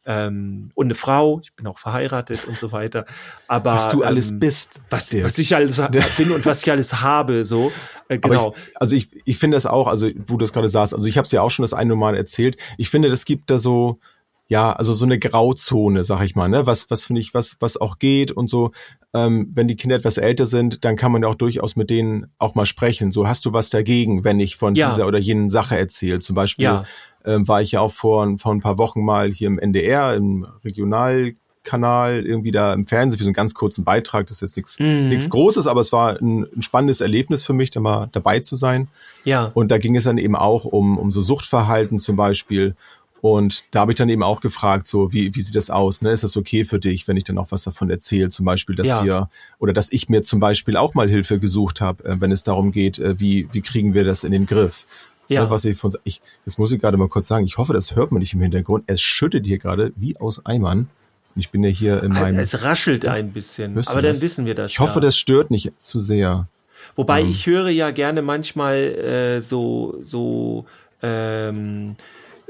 ähm, 0.05 0.71
und 0.75 0.87
eine 0.87 0.95
Frau, 0.95 1.39
ich 1.41 1.53
bin 1.53 1.65
auch 1.67 1.77
verheiratet 1.77 2.47
und 2.47 2.59
so 2.59 2.71
weiter. 2.71 3.05
Aber 3.47 3.73
was 3.73 3.89
du 3.89 4.03
alles 4.03 4.31
ähm, 4.31 4.39
bist, 4.39 4.81
was, 4.89 5.13
was 5.23 5.37
ich 5.37 5.55
alles 5.55 5.81
bin 6.17 6.31
und 6.31 6.45
was 6.45 6.63
ich 6.63 6.71
alles 6.71 7.01
habe, 7.01 7.45
so 7.45 7.71
äh, 8.09 8.17
genau. 8.17 8.53
Ich, 8.55 8.77
also 8.81 8.95
ich, 8.95 9.09
ich 9.25 9.37
finde 9.37 9.55
das 9.55 9.65
auch, 9.65 9.87
also 9.87 10.07
wo 10.07 10.33
du 10.33 10.39
das 10.39 10.51
gerade 10.51 10.69
sagst, 10.69 10.93
also 10.93 11.07
ich 11.07 11.17
habe 11.17 11.25
es 11.25 11.31
ja 11.31 11.41
auch 11.41 11.51
schon 11.51 11.63
das 11.63 11.73
eine 11.73 11.95
Mal 11.95 12.15
erzählt. 12.15 12.57
Ich 12.77 12.89
finde, 12.89 13.09
das 13.09 13.25
gibt 13.25 13.49
da 13.49 13.59
so 13.59 13.99
ja, 14.47 14.73
also 14.73 14.93
so 14.93 15.05
eine 15.05 15.17
Grauzone, 15.17 16.03
sag 16.03 16.21
ich 16.23 16.35
mal, 16.35 16.49
ne? 16.49 16.67
Was, 16.67 16.91
was 16.91 17.05
finde 17.05 17.21
ich, 17.21 17.33
was, 17.33 17.55
was 17.59 17.77
auch 17.77 17.97
geht 17.97 18.31
und 18.31 18.49
so. 18.49 18.71
Ähm, 19.13 19.49
wenn 19.53 19.67
die 19.67 19.75
Kinder 19.75 19.95
etwas 19.95 20.17
älter 20.17 20.45
sind, 20.45 20.83
dann 20.85 20.95
kann 20.95 21.11
man 21.11 21.21
ja 21.21 21.29
auch 21.29 21.35
durchaus 21.35 21.75
mit 21.75 21.89
denen 21.89 22.27
auch 22.39 22.53
mal 22.53 22.65
sprechen. 22.65 23.11
So, 23.11 23.27
hast 23.27 23.45
du 23.45 23.53
was 23.53 23.69
dagegen, 23.69 24.23
wenn 24.23 24.39
ich 24.39 24.57
von 24.57 24.75
ja. 24.75 24.89
dieser 24.89 25.07
oder 25.07 25.17
jenen 25.17 25.49
Sache 25.49 25.77
erzähle? 25.77 26.19
Zum 26.19 26.35
Beispiel 26.35 26.65
ja 26.65 26.83
ähm, 27.25 27.47
war 27.47 27.61
ich 27.61 27.73
ja 27.73 27.81
auch 27.81 27.91
vor, 27.91 28.37
vor 28.37 28.53
ein 28.53 28.59
paar 28.59 28.77
Wochen 28.77 29.03
mal 29.03 29.31
hier 29.31 29.47
im 29.47 29.59
NDR, 29.59 30.15
im 30.15 30.45
Regionalkanal, 30.63 32.25
irgendwie 32.25 32.51
da 32.51 32.73
im 32.73 32.85
Fernsehen 32.85 33.17
für 33.17 33.23
so 33.23 33.29
einen 33.29 33.33
ganz 33.33 33.53
kurzen 33.53 33.83
Beitrag. 33.83 34.27
Das 34.27 34.41
ist 34.41 34.55
jetzt 34.55 34.57
nichts 34.57 34.79
mhm. 34.79 35.09
nichts 35.09 35.29
Großes, 35.29 35.67
aber 35.67 35.81
es 35.81 35.91
war 35.91 36.19
ein, 36.19 36.47
ein, 36.55 36.61
spannendes 36.61 37.01
Erlebnis 37.01 37.43
für 37.43 37.53
mich, 37.53 37.69
da 37.69 37.79
mal 37.79 38.09
dabei 38.11 38.39
zu 38.39 38.55
sein. 38.55 38.87
Ja. 39.23 39.49
Und 39.53 39.71
da 39.71 39.77
ging 39.77 39.95
es 39.95 40.03
dann 40.03 40.17
eben 40.17 40.35
auch 40.35 40.65
um, 40.65 40.97
um 40.97 41.11
so 41.11 41.21
Suchtverhalten 41.21 41.99
zum 41.99 42.15
Beispiel. 42.15 42.75
Und 43.23 43.63
da 43.71 43.79
habe 43.79 43.93
ich 43.93 43.95
dann 43.95 44.09
eben 44.09 44.21
auch 44.21 44.41
gefragt, 44.41 44.85
so 44.85 45.13
wie, 45.13 45.33
wie 45.33 45.39
sieht 45.39 45.55
das 45.55 45.69
aus? 45.69 46.01
Ne? 46.01 46.11
Ist 46.11 46.25
das 46.25 46.35
okay 46.35 46.65
für 46.65 46.77
dich, 46.77 47.07
wenn 47.07 47.15
ich 47.15 47.23
dann 47.23 47.37
auch 47.37 47.53
was 47.53 47.63
davon 47.63 47.89
erzähle? 47.89 48.27
Zum 48.27 48.45
Beispiel, 48.45 48.75
dass 48.75 48.89
ja. 48.89 49.05
wir 49.05 49.29
oder 49.59 49.71
dass 49.71 49.93
ich 49.93 50.09
mir 50.09 50.23
zum 50.23 50.41
Beispiel 50.41 50.75
auch 50.75 50.93
mal 50.93 51.09
Hilfe 51.09 51.39
gesucht 51.39 51.79
habe, 51.79 52.03
äh, 52.03 52.19
wenn 52.19 52.33
es 52.33 52.43
darum 52.43 52.73
geht, 52.73 52.99
äh, 52.99 53.17
wie, 53.21 53.47
wie 53.53 53.61
kriegen 53.61 53.93
wir 53.93 54.03
das 54.03 54.25
in 54.25 54.33
den 54.33 54.45
Griff? 54.45 54.85
Ja. 55.33 55.49
Was 55.49 55.65
ich 55.65 55.77
von, 55.77 55.91
ich, 56.03 56.21
das 56.45 56.57
muss 56.57 56.71
ich 56.71 56.79
gerade 56.79 56.97
mal 56.97 57.09
kurz 57.09 57.27
sagen. 57.27 57.45
Ich 57.45 57.57
hoffe, 57.57 57.73
das 57.73 57.95
hört 57.95 58.11
man 58.11 58.19
nicht 58.19 58.33
im 58.33 58.41
Hintergrund. 58.41 58.85
Es 58.87 59.01
schüttet 59.01 59.45
hier 59.45 59.57
gerade 59.57 59.91
wie 59.95 60.17
aus 60.17 60.45
Eimern. 60.45 60.89
Ich 61.35 61.49
bin 61.49 61.63
ja 61.63 61.69
hier 61.69 62.03
in 62.03 62.11
meinem. 62.13 62.39
Es 62.39 62.63
raschelt 62.63 63.07
ein 63.07 63.31
bisschen. 63.31 63.77
Aber 63.87 64.01
dann 64.01 64.21
wissen 64.21 64.45
wir 64.45 64.55
das. 64.55 64.71
Ich 64.71 64.79
hoffe, 64.79 64.95
ja. 64.95 65.01
das 65.01 65.17
stört 65.17 65.51
nicht 65.51 65.71
zu 65.81 65.99
sehr. 65.99 66.47
Wobei 66.95 67.21
ähm. 67.21 67.29
ich 67.29 67.47
höre 67.47 67.69
ja 67.69 67.91
gerne 67.91 68.21
manchmal 68.21 68.77
äh, 68.77 69.41
so 69.41 69.97
so 70.01 70.65
ähm, 71.01 71.95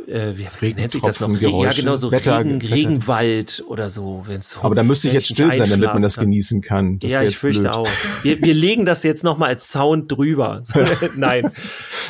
äh, 0.08 0.38
wie, 0.38 0.48
wie 0.60 0.74
nennt 0.74 0.92
sich 0.92 1.02
das 1.02 1.20
noch? 1.20 1.30
Ja, 1.40 1.72
genau, 1.72 1.96
so 1.96 2.12
Wetter, 2.12 2.40
Regen, 2.40 2.62
Wetter. 2.62 2.76
Regenwald 2.76 3.64
oder 3.68 3.90
so. 3.90 4.24
Wenn's 4.26 4.52
so 4.52 4.62
Aber 4.62 4.76
da 4.76 4.84
müsste 4.84 5.08
ich 5.08 5.14
jetzt 5.14 5.28
still 5.28 5.54
sein, 5.54 5.70
damit 5.70 5.94
man 5.94 6.02
das 6.02 6.16
kann. 6.16 6.26
genießen 6.26 6.62
kann. 6.62 7.00
Das 7.00 7.12
ja, 7.12 7.24
ich 7.24 7.38
fürchte 7.38 7.64
blöd. 7.64 7.74
auch. 7.74 7.90
Wir, 8.22 8.42
wir 8.42 8.54
legen 8.54 8.86
das 8.86 9.04
jetzt 9.04 9.24
nochmal 9.24 9.50
als 9.50 9.72
Sound 9.72 10.12
drüber. 10.12 10.64
Nein. 11.16 11.52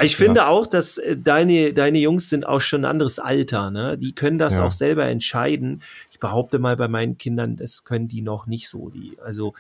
Ich 0.01 0.15
finde 0.15 0.41
ja. 0.41 0.47
auch, 0.47 0.67
dass 0.67 0.97
äh, 0.97 1.17
deine, 1.17 1.73
deine 1.73 1.99
Jungs 1.99 2.29
sind 2.29 2.47
auch 2.47 2.61
schon 2.61 2.81
ein 2.81 2.85
anderes 2.85 3.19
Alter. 3.19 3.71
Ne? 3.71 3.97
Die 3.97 4.13
können 4.13 4.37
das 4.37 4.57
ja. 4.57 4.65
auch 4.65 4.71
selber 4.71 5.05
entscheiden. 5.05 5.81
Ich 6.11 6.19
behaupte 6.19 6.59
mal 6.59 6.75
bei 6.75 6.87
meinen 6.87 7.17
Kindern, 7.17 7.55
das 7.55 7.83
können 7.83 8.07
die 8.07 8.21
noch 8.21 8.47
nicht 8.47 8.69
so. 8.69 8.89
Die, 8.89 9.17
also 9.23 9.53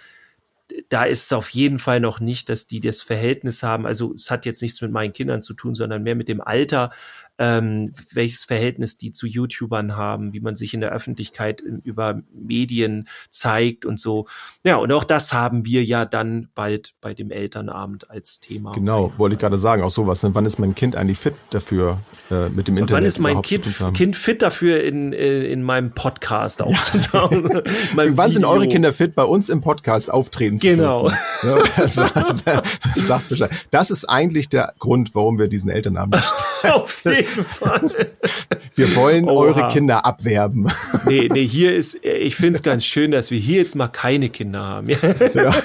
da 0.89 1.03
ist 1.03 1.25
es 1.25 1.33
auf 1.33 1.49
jeden 1.49 1.79
Fall 1.79 1.99
noch 1.99 2.19
nicht, 2.19 2.49
dass 2.49 2.67
die 2.67 2.79
das 2.79 3.01
Verhältnis 3.01 3.63
haben. 3.63 3.85
Also 3.85 4.13
es 4.15 4.31
hat 4.31 4.45
jetzt 4.45 4.61
nichts 4.61 4.81
mit 4.81 4.91
meinen 4.91 5.13
Kindern 5.13 5.41
zu 5.41 5.53
tun, 5.53 5.75
sondern 5.75 6.03
mehr 6.03 6.15
mit 6.15 6.27
dem 6.27 6.41
Alter, 6.41 6.91
ähm, 7.39 7.93
welches 8.11 8.43
Verhältnis 8.43 8.97
die 8.97 9.11
zu 9.11 9.25
YouTubern 9.25 9.95
haben, 9.95 10.33
wie 10.33 10.39
man 10.39 10.55
sich 10.55 10.73
in 10.73 10.81
der 10.81 10.91
Öffentlichkeit 10.91 11.61
in, 11.61 11.79
über 11.79 12.21
Medien 12.31 13.07
zeigt 13.29 13.85
und 13.85 13.99
so. 13.99 14.27
Ja, 14.63 14.75
und 14.75 14.91
auch 14.91 15.03
das 15.03 15.33
haben 15.33 15.65
wir 15.65 15.83
ja 15.83 16.05
dann 16.05 16.49
bald 16.53 16.93
bei 17.01 17.13
dem 17.13 17.31
Elternabend 17.31 18.09
als 18.09 18.39
Thema. 18.39 18.73
Genau, 18.73 19.11
wollte 19.17 19.35
ich 19.35 19.41
gerade 19.41 19.57
sagen, 19.57 19.81
auch 19.81 19.89
sowas. 19.89 20.21
Ne? 20.21 20.29
Wann 20.33 20.45
ist 20.45 20.59
mein 20.59 20.75
Kind 20.75 20.95
eigentlich 20.95 21.17
fit 21.17 21.33
dafür 21.49 21.99
äh, 22.29 22.49
mit 22.49 22.67
dem 22.67 22.77
Internet? 22.77 22.91
Und 22.91 22.91
wann 22.91 23.05
ist 23.05 23.19
mein 23.19 23.41
kind, 23.41 23.67
kind 23.93 24.15
fit 24.15 24.41
dafür, 24.43 24.83
in, 24.83 25.11
äh, 25.13 25.45
in 25.45 25.63
meinem 25.63 25.91
Podcast 25.91 26.61
aufzutauchen? 26.61 27.49
Ja. 27.95 28.17
wann 28.17 28.31
sind 28.31 28.45
eure 28.45 28.67
Kinder 28.67 28.93
fit, 28.93 29.15
bei 29.15 29.23
uns 29.23 29.49
im 29.49 29.61
Podcast 29.61 30.11
auftreten 30.11 30.57
zu 30.57 30.67
genau. 30.67 31.09
dürfen? 31.09 31.17
Genau. 31.41 31.63
Ja, 32.45 32.63
sagt 32.95 33.29
Bescheid. 33.29 33.51
Das 33.71 33.91
ist 33.91 34.05
eigentlich 34.05 34.49
der 34.49 34.73
Grund, 34.79 35.15
warum 35.15 35.37
wir 35.37 35.47
diesen 35.47 35.69
Elternabend 35.69 36.21
Auf 36.63 37.03
jeden 37.05 37.22
Fall. 37.25 37.91
Wir 38.75 38.95
wollen 38.95 39.25
Oha. 39.25 39.33
eure 39.33 39.67
Kinder 39.69 40.05
abwerben. 40.05 40.67
Nee, 41.05 41.29
nee, 41.31 41.45
hier 41.45 41.75
ist, 41.75 42.03
ich 42.03 42.35
finde 42.35 42.53
es 42.53 42.63
ganz 42.63 42.85
schön, 42.85 43.11
dass 43.11 43.31
wir 43.31 43.39
hier 43.39 43.57
jetzt 43.57 43.75
mal 43.75 43.87
keine 43.87 44.29
Kinder 44.29 44.61
haben. 44.61 44.89
Ja. 44.89 45.53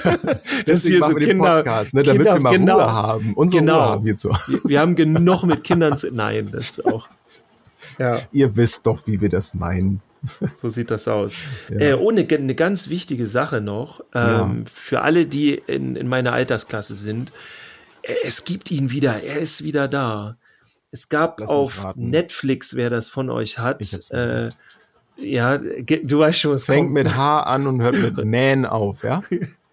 Das 0.65 0.83
ist 0.83 0.87
hier 0.87 1.03
so 1.03 1.13
Kinder, 1.15 1.57
Podcast, 1.57 1.93
ne, 1.93 2.03
damit 2.03 2.21
Kinder, 2.21 2.35
wir 2.35 2.41
mal 2.41 2.51
genau, 2.51 2.75
Ruhe 2.75 2.91
haben. 2.91 3.33
Unsere 3.33 3.61
genau. 3.61 3.79
Ruhe 3.79 3.89
haben 3.89 4.03
hierzu. 4.03 4.29
Wir, 4.47 4.59
wir 4.65 4.79
haben 4.79 4.95
genug 4.95 5.43
mit 5.43 5.63
Kindern 5.63 5.97
zu, 5.97 6.11
nein, 6.11 6.49
das 6.51 6.69
ist 6.69 6.85
auch. 6.85 7.07
Ja. 7.97 8.19
Ihr 8.31 8.55
wisst 8.55 8.85
doch, 8.85 9.07
wie 9.07 9.21
wir 9.21 9.29
das 9.29 9.53
meinen. 9.53 10.01
So 10.53 10.67
sieht 10.69 10.91
das 10.91 11.07
aus. 11.07 11.37
Ja. 11.69 11.79
Äh, 11.79 11.93
ohne 11.93 12.27
eine 12.29 12.55
ganz 12.55 12.89
wichtige 12.89 13.25
Sache 13.25 13.61
noch, 13.61 14.01
ähm, 14.13 14.25
ja. 14.25 14.51
für 14.71 15.01
alle, 15.01 15.25
die 15.25 15.53
in, 15.53 15.95
in 15.95 16.07
meiner 16.07 16.33
Altersklasse 16.33 16.95
sind, 16.95 17.31
es 18.23 18.43
gibt 18.43 18.71
ihn 18.71 18.91
wieder, 18.91 19.23
er 19.23 19.39
ist 19.39 19.63
wieder 19.63 19.87
da. 19.87 20.37
Es 20.91 21.09
gab 21.09 21.39
Lass 21.39 21.49
auf. 21.49 21.95
Netflix, 21.95 22.75
wer 22.75 22.89
das 22.89 23.09
von 23.09 23.29
euch 23.29 23.59
hat, 23.59 23.81
äh, 24.11 24.49
ja, 25.17 25.57
du 25.57 26.19
weißt 26.19 26.39
schon, 26.39 26.51
was 26.53 26.65
Fängt 26.65 26.87
kommt. 26.87 26.93
mit 26.93 27.15
H 27.15 27.41
an 27.43 27.67
und 27.67 27.81
hört 27.81 27.95
mit 27.95 28.17
Man 28.25 28.65
auf, 28.65 29.03
ja? 29.03 29.21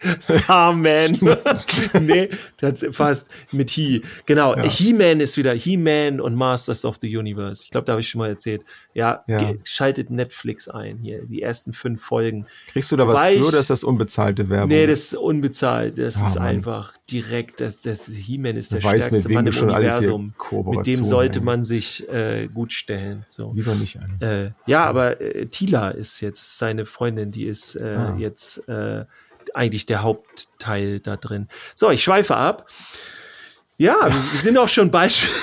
He-Man. 0.46 1.18
nee, 2.02 2.28
das 2.58 2.84
fast 2.90 3.28
mit 3.52 3.70
He. 3.70 4.02
Genau, 4.26 4.54
Ja. 4.56 4.62
He-Man 4.64 5.20
ist 5.20 5.36
wieder 5.36 5.52
He-Man 5.54 6.20
und 6.20 6.34
Masters 6.34 6.84
of 6.84 6.98
the 7.00 7.16
Universe. 7.16 7.62
Ich 7.64 7.70
glaube, 7.70 7.86
da 7.86 7.92
habe 7.92 8.00
ich 8.00 8.08
schon 8.08 8.18
mal 8.20 8.28
erzählt. 8.28 8.62
Ja, 8.94 9.24
Ja. 9.26 9.52
schaltet 9.64 10.10
Netflix 10.10 10.68
ein 10.68 10.98
hier, 10.98 11.22
die 11.24 11.42
ersten 11.42 11.72
fünf 11.72 12.02
Folgen. 12.02 12.46
Kriegst 12.72 12.92
du 12.92 12.96
da 12.96 13.06
was 13.06 13.14
Wobei 13.14 13.32
für 13.34 13.38
ich- 13.40 13.46
oder 13.46 13.58
ist 13.60 13.70
das 13.70 13.84
unbezahlte 13.84 14.48
Werbung? 14.48 14.68
Nee, 14.68 14.86
das 14.86 15.00
ist 15.00 15.14
unbezahlt. 15.14 15.98
Das 15.98 16.16
Ah, 16.22 16.26
ist 16.28 16.34
Mann. 16.36 16.44
einfach 16.48 16.92
direkt. 17.10 17.60
Das, 17.60 17.80
das 17.82 18.06
He-Man 18.06 18.56
ist 18.56 18.72
der 18.72 18.78
mit 18.78 19.02
stärkste 19.02 19.28
Mann 19.32 19.46
im 19.46 19.56
Universum. 19.56 20.34
Mit 20.66 20.86
dem 20.86 21.04
sollte 21.04 21.40
man 21.40 21.64
sich 21.64 22.08
äh, 22.08 22.48
gut 22.52 22.72
stellen. 22.72 23.24
So. 23.28 23.52
Lieber 23.54 23.74
nicht 23.74 23.98
an. 23.98 24.20
Äh, 24.20 24.50
ja, 24.66 24.84
aber 24.84 25.20
äh, 25.20 25.46
Tila 25.46 25.90
ist 25.90 26.20
jetzt 26.20 26.58
seine 26.58 26.86
Freundin, 26.86 27.30
die 27.30 27.44
ist 27.46 27.76
äh, 27.76 27.84
Ah. 27.96 28.16
jetzt 28.18 28.68
äh, 28.68 29.04
eigentlich 29.56 29.86
der 29.86 30.02
Hauptteil 30.02 31.00
da 31.00 31.16
drin. 31.16 31.48
So, 31.74 31.90
ich 31.90 32.02
schweife 32.02 32.36
ab. 32.36 32.68
Ja, 33.78 33.96
wir, 34.02 34.32
wir 34.32 34.40
sind 34.40 34.56
auch 34.58 34.68
schon 34.68 34.90
Beispiel. 34.90 35.30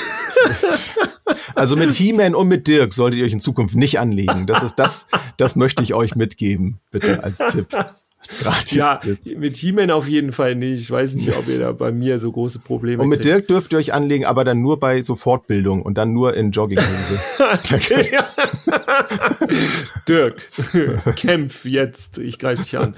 Also 1.55 1.75
mit 1.75 1.91
He-Man 1.95 2.35
und 2.35 2.47
mit 2.47 2.67
Dirk 2.67 2.93
solltet 2.93 3.19
ihr 3.19 3.25
euch 3.25 3.31
in 3.31 3.39
Zukunft 3.39 3.75
nicht 3.75 3.99
anlegen. 3.99 4.45
Das 4.45 4.61
ist 4.63 4.75
das, 4.75 5.07
das 5.37 5.55
möchte 5.55 5.81
ich 5.81 5.93
euch 5.93 6.15
mitgeben, 6.15 6.79
bitte 6.91 7.23
als 7.23 7.37
Tipp. 7.49 7.67
Ja, 8.67 8.99
mit 9.37 9.57
He-Man 9.57 9.91
auf 9.91 10.07
jeden 10.07 10.31
Fall 10.31 10.55
nicht. 10.55 10.81
Ich 10.81 10.91
weiß 10.91 11.15
nicht, 11.15 11.35
ob 11.37 11.47
ihr 11.47 11.59
da 11.59 11.71
bei 11.71 11.91
mir 11.91 12.19
so 12.19 12.31
große 12.31 12.59
Probleme 12.59 13.03
Und 13.03 13.09
mit 13.09 13.21
kriegt. 13.21 13.33
Dirk 13.33 13.47
dürft 13.47 13.73
ihr 13.73 13.79
euch 13.79 13.93
anlegen, 13.93 14.25
aber 14.25 14.43
dann 14.43 14.61
nur 14.61 14.79
bei 14.79 15.01
so 15.01 15.15
Fortbildung 15.15 15.81
und 15.81 15.97
dann 15.97 16.13
nur 16.13 16.33
in 16.33 16.51
Jogginghose. 16.51 17.19
Dirk, 20.07 20.41
kämpf 21.15 21.65
jetzt, 21.65 22.17
ich 22.17 22.39
greife 22.39 22.63
dich 22.63 22.77
an. 22.77 22.95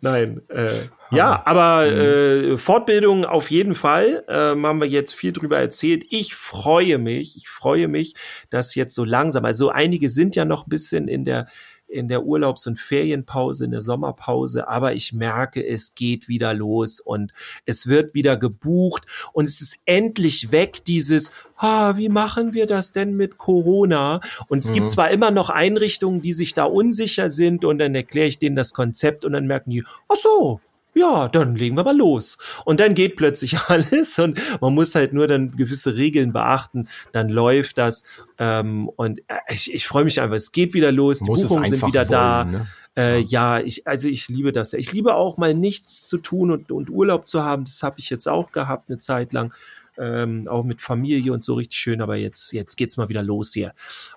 Nein, 0.00 0.40
äh, 0.48 0.70
ja, 1.10 1.42
aber 1.44 1.86
äh, 1.86 2.56
Fortbildung 2.56 3.24
auf 3.24 3.50
jeden 3.50 3.74
Fall, 3.74 4.24
ähm, 4.28 4.66
haben 4.66 4.80
wir 4.80 4.88
jetzt 4.88 5.14
viel 5.14 5.32
drüber 5.32 5.58
erzählt. 5.58 6.04
Ich 6.10 6.34
freue 6.34 6.98
mich, 6.98 7.36
ich 7.36 7.48
freue 7.48 7.88
mich, 7.88 8.14
dass 8.50 8.74
jetzt 8.74 8.94
so 8.94 9.04
langsam, 9.04 9.44
also 9.44 9.70
einige 9.70 10.08
sind 10.08 10.36
ja 10.36 10.44
noch 10.44 10.66
ein 10.66 10.70
bisschen 10.70 11.08
in 11.08 11.24
der 11.24 11.46
in 11.88 12.08
der 12.08 12.24
Urlaubs- 12.24 12.66
und 12.66 12.78
Ferienpause, 12.78 13.64
in 13.64 13.70
der 13.70 13.80
Sommerpause, 13.80 14.68
aber 14.68 14.94
ich 14.94 15.12
merke, 15.12 15.64
es 15.66 15.94
geht 15.94 16.28
wieder 16.28 16.52
los 16.54 17.00
und 17.00 17.32
es 17.64 17.86
wird 17.86 18.14
wieder 18.14 18.36
gebucht 18.36 19.06
und 19.32 19.46
es 19.46 19.60
ist 19.60 19.78
endlich 19.84 20.52
weg, 20.52 20.84
dieses, 20.84 21.32
ah, 21.56 21.96
wie 21.96 22.08
machen 22.08 22.54
wir 22.54 22.66
das 22.66 22.92
denn 22.92 23.14
mit 23.16 23.38
Corona? 23.38 24.20
Und 24.48 24.64
es 24.64 24.72
gibt 24.72 24.86
Mhm. 24.86 24.90
zwar 24.90 25.10
immer 25.10 25.30
noch 25.30 25.50
Einrichtungen, 25.50 26.20
die 26.22 26.32
sich 26.32 26.54
da 26.54 26.64
unsicher 26.64 27.30
sind 27.30 27.64
und 27.64 27.78
dann 27.78 27.94
erkläre 27.94 28.26
ich 28.26 28.38
denen 28.38 28.56
das 28.56 28.74
Konzept 28.74 29.24
und 29.24 29.32
dann 29.32 29.46
merken 29.46 29.70
die, 29.70 29.84
ach 30.08 30.16
so, 30.16 30.60
ja, 30.96 31.28
dann 31.28 31.54
legen 31.54 31.76
wir 31.76 31.84
mal 31.84 31.96
los. 31.96 32.38
Und 32.64 32.80
dann 32.80 32.94
geht 32.94 33.16
plötzlich 33.16 33.58
alles 33.68 34.18
und 34.18 34.40
man 34.60 34.74
muss 34.74 34.94
halt 34.94 35.12
nur 35.12 35.28
dann 35.28 35.50
gewisse 35.52 35.94
Regeln 35.94 36.32
beachten, 36.32 36.88
dann 37.12 37.28
läuft 37.28 37.78
das. 37.78 38.02
Ähm, 38.38 38.88
und 38.88 39.20
äh, 39.28 39.36
ich, 39.50 39.72
ich 39.72 39.86
freue 39.86 40.04
mich 40.04 40.20
einfach, 40.20 40.36
es 40.36 40.52
geht 40.52 40.74
wieder 40.74 40.92
los, 40.92 41.20
die 41.20 41.26
Buchungen 41.26 41.64
sind 41.64 41.86
wieder 41.86 42.04
da. 42.04 42.44
wollen, 42.44 42.52
ne? 42.52 42.66
Äh, 42.96 43.20
ja, 43.20 43.60
ich, 43.60 43.86
also 43.86 44.08
ich 44.08 44.28
liebe 44.28 44.52
das. 44.52 44.72
Ich 44.72 44.90
liebe 44.90 45.14
auch 45.14 45.36
mal 45.36 45.52
nichts 45.52 46.08
zu 46.08 46.16
tun 46.16 46.50
und, 46.50 46.72
und 46.72 46.88
Urlaub 46.88 47.28
zu 47.28 47.44
haben. 47.44 47.64
Das 47.64 47.82
habe 47.82 47.98
ich 47.98 48.08
jetzt 48.08 48.26
auch 48.26 48.52
gehabt, 48.52 48.88
eine 48.88 48.98
Zeit 48.98 49.34
lang. 49.34 49.52
Ähm, 49.98 50.46
auch 50.48 50.64
mit 50.64 50.80
Familie 50.80 51.32
und 51.32 51.42
so 51.42 51.54
richtig 51.54 51.78
schön, 51.78 52.00
aber 52.00 52.16
jetzt, 52.16 52.52
jetzt 52.52 52.76
geht's 52.76 52.96
mal 52.96 53.08
wieder 53.08 53.22
los 53.22 53.52
hier. 53.52 53.72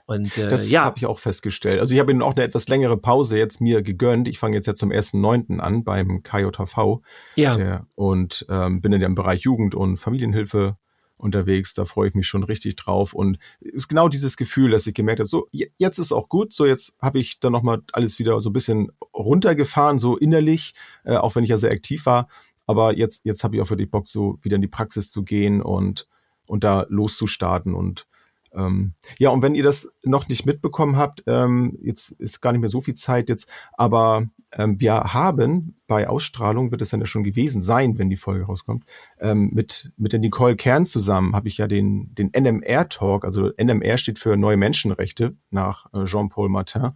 Und 0.05 0.37
äh, 0.37 0.49
Das 0.49 0.69
ja, 0.69 0.83
habe 0.83 0.97
ich 0.97 1.05
auch 1.05 1.19
festgestellt. 1.19 1.79
Also 1.79 1.93
ich 1.93 1.99
habe 1.99 2.11
Ihnen 2.11 2.21
auch 2.21 2.35
eine 2.35 2.43
etwas 2.43 2.67
längere 2.67 2.97
Pause 2.97 3.37
jetzt 3.37 3.61
mir 3.61 3.81
gegönnt. 3.81 4.27
Ich 4.27 4.39
fange 4.39 4.55
jetzt 4.55 4.65
ja 4.67 4.73
zum 4.73 4.91
1.9. 4.91 5.59
an 5.59 5.83
beim 5.83 6.23
KJV 6.23 6.99
ja, 7.35 7.55
der, 7.55 7.87
und 7.95 8.45
ähm, 8.49 8.81
bin 8.81 8.91
in 8.93 9.01
dem 9.01 9.15
Bereich 9.15 9.41
Jugend- 9.41 9.75
und 9.75 9.97
Familienhilfe 9.97 10.77
unterwegs. 11.17 11.73
Da 11.73 11.83
freue 11.85 12.07
ich 12.07 12.15
mich 12.15 12.27
schon 12.27 12.43
richtig 12.43 12.77
drauf. 12.77 13.13
Und 13.13 13.37
ist 13.59 13.89
genau 13.89 14.07
dieses 14.07 14.37
Gefühl, 14.37 14.71
dass 14.71 14.87
ich 14.87 14.93
gemerkt 14.93 15.19
habe, 15.19 15.27
so 15.27 15.47
je- 15.51 15.69
jetzt 15.77 15.97
ist 15.99 16.11
auch 16.13 16.29
gut. 16.29 16.53
So 16.53 16.65
jetzt 16.65 16.95
habe 17.01 17.19
ich 17.19 17.39
dann 17.41 17.51
nochmal 17.51 17.81
alles 17.91 18.19
wieder 18.19 18.39
so 18.39 18.49
ein 18.49 18.53
bisschen 18.53 18.91
runtergefahren, 19.13 19.99
so 19.99 20.17
innerlich, 20.17 20.73
äh, 21.03 21.17
auch 21.17 21.35
wenn 21.35 21.43
ich 21.43 21.49
ja 21.49 21.57
sehr 21.57 21.71
aktiv 21.71 22.05
war. 22.05 22.27
Aber 22.69 22.95
jetzt, 22.95 23.25
jetzt 23.25 23.43
habe 23.43 23.55
ich 23.55 23.63
auch 23.63 23.69
wirklich 23.71 23.89
Bock, 23.89 24.07
so 24.07 24.37
wieder 24.43 24.57
in 24.57 24.61
die 24.61 24.67
Praxis 24.67 25.09
zu 25.09 25.23
gehen 25.23 25.59
und, 25.59 26.07
und 26.45 26.63
da 26.63 26.85
loszustarten. 26.87 27.73
Und 27.73 28.05
ähm, 28.53 28.93
ja, 29.17 29.31
und 29.31 29.41
wenn 29.41 29.55
ihr 29.55 29.63
das 29.63 29.91
noch 30.03 30.27
nicht 30.27 30.45
mitbekommen 30.45 30.95
habt, 30.95 31.23
ähm, 31.25 31.79
jetzt 31.81 32.11
ist 32.11 32.41
gar 32.41 32.51
nicht 32.51 32.61
mehr 32.61 32.69
so 32.69 32.79
viel 32.79 32.93
Zeit 32.93 33.27
jetzt, 33.27 33.51
aber 33.73 34.27
ähm, 34.51 34.79
wir 34.79 34.93
haben 34.93 35.81
bei 35.87 36.07
Ausstrahlung, 36.07 36.69
wird 36.69 36.83
es 36.83 36.91
dann 36.91 36.99
ja 36.99 37.07
schon 37.07 37.23
gewesen 37.23 37.63
sein, 37.63 37.97
wenn 37.97 38.11
die 38.11 38.17
Folge 38.17 38.45
rauskommt, 38.45 38.85
ähm, 39.19 39.49
mit, 39.51 39.91
mit 39.97 40.13
der 40.13 40.19
Nicole 40.19 40.55
Kern 40.55 40.85
zusammen 40.85 41.35
habe 41.35 41.47
ich 41.47 41.57
ja 41.57 41.65
den, 41.65 42.13
den 42.13 42.29
NMR-Talk, 42.37 43.25
also 43.25 43.49
NMR 43.57 43.97
steht 43.97 44.19
für 44.19 44.37
Neue 44.37 44.57
Menschenrechte 44.57 45.35
nach 45.49 45.91
äh, 45.91 46.05
Jean-Paul 46.05 46.49
Martin. 46.49 46.91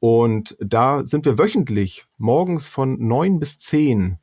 Und 0.00 0.56
da 0.60 1.04
sind 1.04 1.26
wir 1.26 1.38
wöchentlich 1.38 2.06
morgens 2.16 2.68
von 2.68 2.96
neun 3.06 3.38
bis 3.38 3.58
zehn 3.58 4.18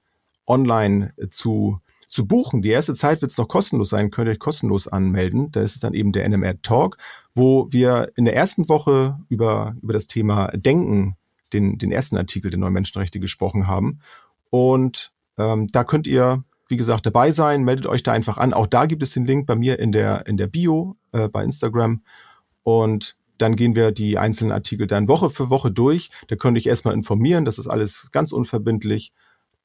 online 0.48 1.14
äh, 1.18 1.30
zu, 1.30 1.80
zu 2.08 2.28
buchen. 2.28 2.62
Die 2.62 2.70
erste 2.70 2.94
Zeit 2.94 3.22
wird 3.22 3.32
es 3.32 3.38
noch 3.38 3.48
kostenlos 3.48 3.89
sein, 3.89 4.12
könnt 4.12 4.28
ihr 4.28 4.32
euch 4.32 4.39
kostenlos 4.39 4.88
anmelden. 4.88 5.52
Da 5.52 5.62
ist 5.62 5.76
es 5.76 5.80
dann 5.80 5.94
eben 5.94 6.12
der 6.12 6.28
NMR 6.28 6.62
Talk, 6.62 6.98
wo 7.34 7.68
wir 7.72 8.12
in 8.16 8.26
der 8.26 8.36
ersten 8.36 8.68
Woche 8.70 9.20
über, 9.30 9.76
über 9.82 9.94
das 9.94 10.08
Thema 10.08 10.48
Denken, 10.48 11.16
den, 11.54 11.78
den 11.78 11.92
ersten 11.92 12.18
Artikel 12.18 12.52
der 12.52 12.60
Neuen 12.60 12.74
Menschenrechte 12.74 13.20
gesprochen 13.20 13.68
haben. 13.68 14.00
Und 14.50 15.12
ähm, 15.38 15.68
da 15.72 15.84
könnt 15.84 16.08
ihr, 16.08 16.44
wie 16.68 16.78
gesagt, 16.78 17.06
dabei 17.06 17.32
sein, 17.32 17.64
meldet 17.64 17.88
euch 17.88 18.04
da 18.04 18.12
einfach 18.12 18.38
an. 18.38 18.54
Auch 18.54 18.68
da 18.68 18.86
gibt 18.86 19.04
es 19.04 19.14
den 19.14 19.26
Link 19.26 19.48
bei 19.48 19.56
mir 19.56 19.80
in 19.80 19.92
der, 19.92 20.28
in 20.28 20.38
der 20.38 20.48
Bio 20.48 20.98
äh, 21.12 21.30
bei 21.30 21.44
Instagram. 21.44 22.02
Und 22.64 23.16
dann 23.38 23.56
gehen 23.56 23.76
wir 23.76 23.92
die 23.92 24.18
einzelnen 24.18 24.52
Artikel 24.52 24.88
dann 24.88 25.08
Woche 25.08 25.30
für 25.30 25.50
Woche 25.50 25.72
durch. 25.72 26.12
Da 26.28 26.36
könnt 26.36 26.58
ihr 26.58 26.62
euch 26.62 26.68
erstmal 26.68 26.94
informieren. 26.94 27.46
Das 27.46 27.58
ist 27.58 27.68
alles 27.68 28.10
ganz 28.12 28.32
unverbindlich. 28.32 29.14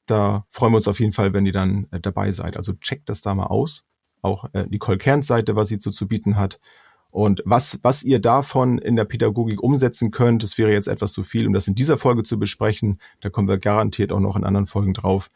Da 0.07 0.45
freuen 0.49 0.73
wir 0.73 0.77
uns 0.77 0.87
auf 0.87 0.99
jeden 0.99 1.11
Fall, 1.11 1.33
wenn 1.33 1.45
ihr 1.45 1.53
dann 1.53 1.87
äh, 1.91 1.99
dabei 1.99 2.31
seid. 2.31 2.57
Also 2.57 2.73
checkt 2.73 3.09
das 3.09 3.21
da 3.21 3.35
mal 3.35 3.45
aus. 3.45 3.83
Auch 4.21 4.45
äh, 4.53 4.65
Nicole 4.67 4.97
Kerns 4.97 5.27
Seite, 5.27 5.55
was 5.55 5.67
sie 5.67 5.77
so 5.79 5.91
zu 5.91 6.07
bieten 6.07 6.35
hat. 6.37 6.59
Und 7.11 7.41
was, 7.45 7.79
was 7.83 8.03
ihr 8.03 8.19
davon 8.19 8.77
in 8.77 8.95
der 8.95 9.05
Pädagogik 9.05 9.61
umsetzen 9.61 10.11
könnt, 10.11 10.43
das 10.43 10.57
wäre 10.57 10.71
jetzt 10.71 10.87
etwas 10.87 11.13
zu 11.13 11.23
viel, 11.23 11.47
um 11.47 11.53
das 11.53 11.67
in 11.67 11.75
dieser 11.75 11.97
Folge 11.97 12.23
zu 12.23 12.37
besprechen. 12.37 12.99
Da 13.21 13.29
kommen 13.29 13.47
wir 13.47 13.57
garantiert 13.57 14.11
auch 14.11 14.19
noch 14.19 14.35
in 14.35 14.43
anderen 14.43 14.67
Folgen 14.67 14.93
drauf. 14.93 15.29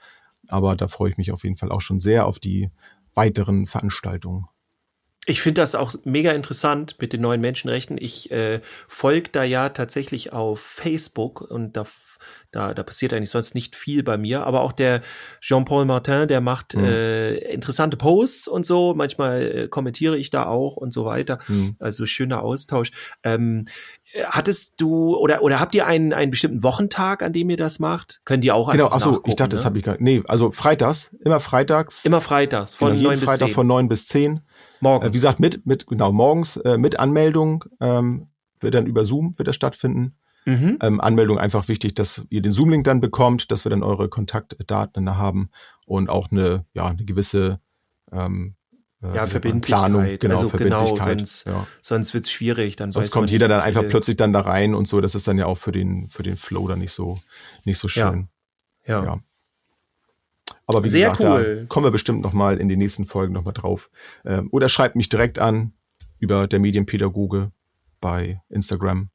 Aber 0.48 0.76
da 0.76 0.88
freue 0.88 1.12
ich 1.12 1.18
mich 1.18 1.32
auf 1.32 1.44
jeden 1.44 1.58
Fall 1.58 1.72
auch 1.72 1.82
schon 1.82 2.00
sehr 2.00 2.26
auf 2.26 2.40
die 2.40 2.72
weiteren 3.14 3.68
Veranstaltungen. 3.68 4.48
Ich 5.28 5.42
finde 5.42 5.62
das 5.62 5.76
auch 5.76 5.94
mega 6.04 6.32
interessant 6.32 6.96
mit 7.00 7.14
den 7.14 7.22
neuen 7.22 7.42
Menschenrechten. 7.42 7.98
Ich 8.00 8.32
äh, 8.32 8.60
folge 8.88 9.30
da 9.32 9.44
ja 9.44 9.70
tatsächlich 9.70 10.34
auf 10.34 10.60
Facebook 10.62 11.42
und 11.42 11.78
da, 11.78 11.86
da, 12.50 12.74
da 12.74 12.82
passiert 12.82 13.14
eigentlich 13.14 13.30
sonst 13.30 13.54
nicht 13.54 13.76
viel 13.76 14.02
bei 14.02 14.18
mir. 14.18 14.48
Aber 14.48 14.62
auch 14.62 14.72
der 14.72 15.02
Jean-Paul 15.40 15.86
Martin, 15.86 16.28
der 16.28 16.42
macht 16.42 16.74
Mhm. 16.76 16.86
äh, 16.86 17.36
interessante 17.36 17.98
Posts 17.98 18.48
und 18.48 18.66
so. 18.66 18.96
Manchmal 18.96 19.42
äh, 19.44 19.68
kommentiere 19.68 20.18
ich 20.18 20.32
da 20.32 20.48
auch 20.48 20.76
und 20.76 20.92
so 20.92 21.06
weiter. 21.06 21.38
Mhm. 21.48 21.76
Also 21.78 22.08
schöner 22.08 22.42
Austausch. 22.42 22.90
Ähm, 23.24 23.66
äh, 23.66 24.01
hattest 24.26 24.80
du 24.82 25.16
oder 25.16 25.42
oder 25.42 25.60
habt 25.60 25.74
ihr 25.76 25.86
einen 25.86 26.14
einen 26.14 26.32
bestimmten 26.32 26.64
Wochentag, 26.64 27.24
an 27.24 27.34
dem 27.34 27.50
ihr 27.50 27.58
das 27.58 27.80
macht? 27.80 28.22
Könnt 28.26 28.44
ihr 28.44 28.56
auch 28.56 28.72
Genau, 28.72 28.86
einfach 28.86 28.96
achso, 28.98 29.22
ich 29.26 29.36
dachte, 29.36 29.52
das 29.56 29.62
ne? 29.62 29.66
habe 29.66 29.78
ich 29.80 29.86
gar 29.86 29.96
Nee, 30.00 30.24
also 30.28 30.52
freitags, 30.52 31.16
immer 31.24 31.40
freitags. 31.40 32.06
immer 32.06 32.22
freitags 32.22 32.76
von 32.76 32.90
genau, 32.94 33.04
neun 33.04 33.12
jeden 33.12 33.20
bis 33.22 33.30
Freitag 33.30 33.48
zehn 33.48 33.56
von 33.56 33.68
neun 33.68 33.88
bis 33.90 34.08
zehn. 34.08 34.38
Äh, 34.38 34.40
morgens. 34.82 35.08
wie 35.08 35.12
gesagt, 35.12 35.40
mit, 35.40 35.66
mit, 35.66 35.88
genau, 35.88 36.12
morgens 36.12 36.58
äh, 36.58 36.78
mit 36.78 37.00
Anmeldung 37.00 37.66
ähm, 37.80 38.28
wird 38.60 38.74
dann 38.76 38.86
über 38.86 39.04
Zoom 39.04 39.34
wird 39.38 39.48
das 39.48 39.56
stattfinden. 39.56 40.16
mhm. 40.46 40.78
Ähm, 40.82 41.00
Anmeldung 41.02 41.38
einfach 41.38 41.68
wichtig, 41.68 41.96
dass 41.96 42.22
ihr 42.30 42.42
den 42.42 42.52
Zoom-Link 42.52 42.84
dann 42.84 43.02
bekommt, 43.02 43.52
dass 43.52 43.66
wir 43.66 43.70
dann 43.70 43.84
eure 43.84 44.10
Kontaktdaten 44.10 45.06
da 45.06 45.16
haben 45.16 45.50
und 45.86 46.10
auch 46.10 46.32
eine, 46.32 46.66
ja, 46.74 46.88
eine 46.88 47.06
gewisse 47.06 47.60
ähm, 48.12 48.56
äh, 48.56 48.61
Ja, 49.02 49.26
Verbindlichkeit. 49.26 49.80
Planung, 49.80 50.04
genau, 50.20 50.36
Also 50.40 50.50
genau, 50.58 50.78
Verbindlichkeit. 50.86 51.18
wenn's- 51.20 51.44
ja. 51.48 51.66
Sonst 51.82 52.14
wird's 52.14 52.32
schwierig. 52.32 52.76
Dann 52.76 52.92
Sonst 52.92 53.10
kommt 53.12 53.32
jeder 53.32 53.48
dann 53.48 53.62
einfach 53.62 53.88
plötzlich 53.88 54.16
dann 54.18 54.32
da 54.32 54.42
rein 54.42 54.76
und 54.76 54.88
so. 54.88 55.02
Das 55.02 55.16
ist 55.16 55.28
dann 55.28 55.38
ja 55.40 55.48
auch 55.48 55.58
für 55.58 55.72
den, 55.72 56.08
für 56.10 56.22
den 56.22 56.38
Flow 56.38 56.68
dann 56.68 56.80
nicht 56.80 56.92
so, 56.92 57.20
nicht 57.66 57.80
so 57.80 57.88
Ja. 57.88 58.12
schön. 58.12 58.28
Ja. 58.86 59.04
Ja. 59.04 59.20
Aber 60.68 60.84
wie 60.84 60.90
Sehr 60.90 61.10
gesagt, 61.12 61.24
cool. 61.30 61.66
kommen 61.68 61.86
wir 61.86 61.92
bestimmt 61.92 62.22
noch 62.22 62.34
mal 62.34 62.58
in 62.58 62.70
den 62.70 62.78
nächsten 62.80 63.06
Folgen 63.08 63.34
noch 63.34 63.44
mal 63.44 63.52
drauf. 63.54 63.90
Ähm, 64.24 64.50
oder 64.52 64.70
schreibt 64.70 64.96
mich 64.96 65.10
direkt 65.10 65.40
an 65.40 65.74
über 66.20 66.48
der 66.48 66.60
Medienpädagoge 66.60 67.52
bei 68.00 68.42
Instagram. 68.50 69.10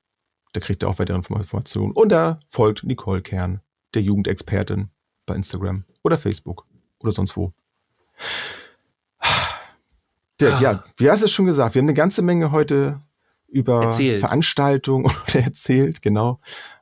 Da 0.52 0.60
kriegt 0.60 0.82
ihr 0.82 0.88
auch 0.88 0.98
weitere 0.98 1.16
Informationen. 1.16 1.92
Und 1.92 2.10
da 2.10 2.40
folgt 2.48 2.82
Nicole 2.84 3.22
Kern, 3.22 3.60
der 3.94 4.02
Jugendexpertin 4.02 4.90
bei 5.26 5.34
Instagram 5.36 5.84
oder 6.02 6.18
Facebook 6.18 6.66
oder 7.02 7.12
sonst 7.12 7.36
wo. 7.36 7.52
Dirk, 10.40 10.54
ah. 10.54 10.60
ja, 10.60 10.84
wie 10.96 11.10
hast 11.10 11.20
du 11.20 11.26
es 11.26 11.32
schon 11.32 11.46
gesagt, 11.46 11.74
wir 11.74 11.80
haben 11.80 11.86
eine 11.86 11.94
ganze 11.94 12.22
Menge 12.22 12.52
heute 12.52 13.00
über 13.48 13.84
erzählt. 13.84 14.20
Veranstaltungen 14.20 15.10
erzählt, 15.32 16.02
genau. 16.02 16.38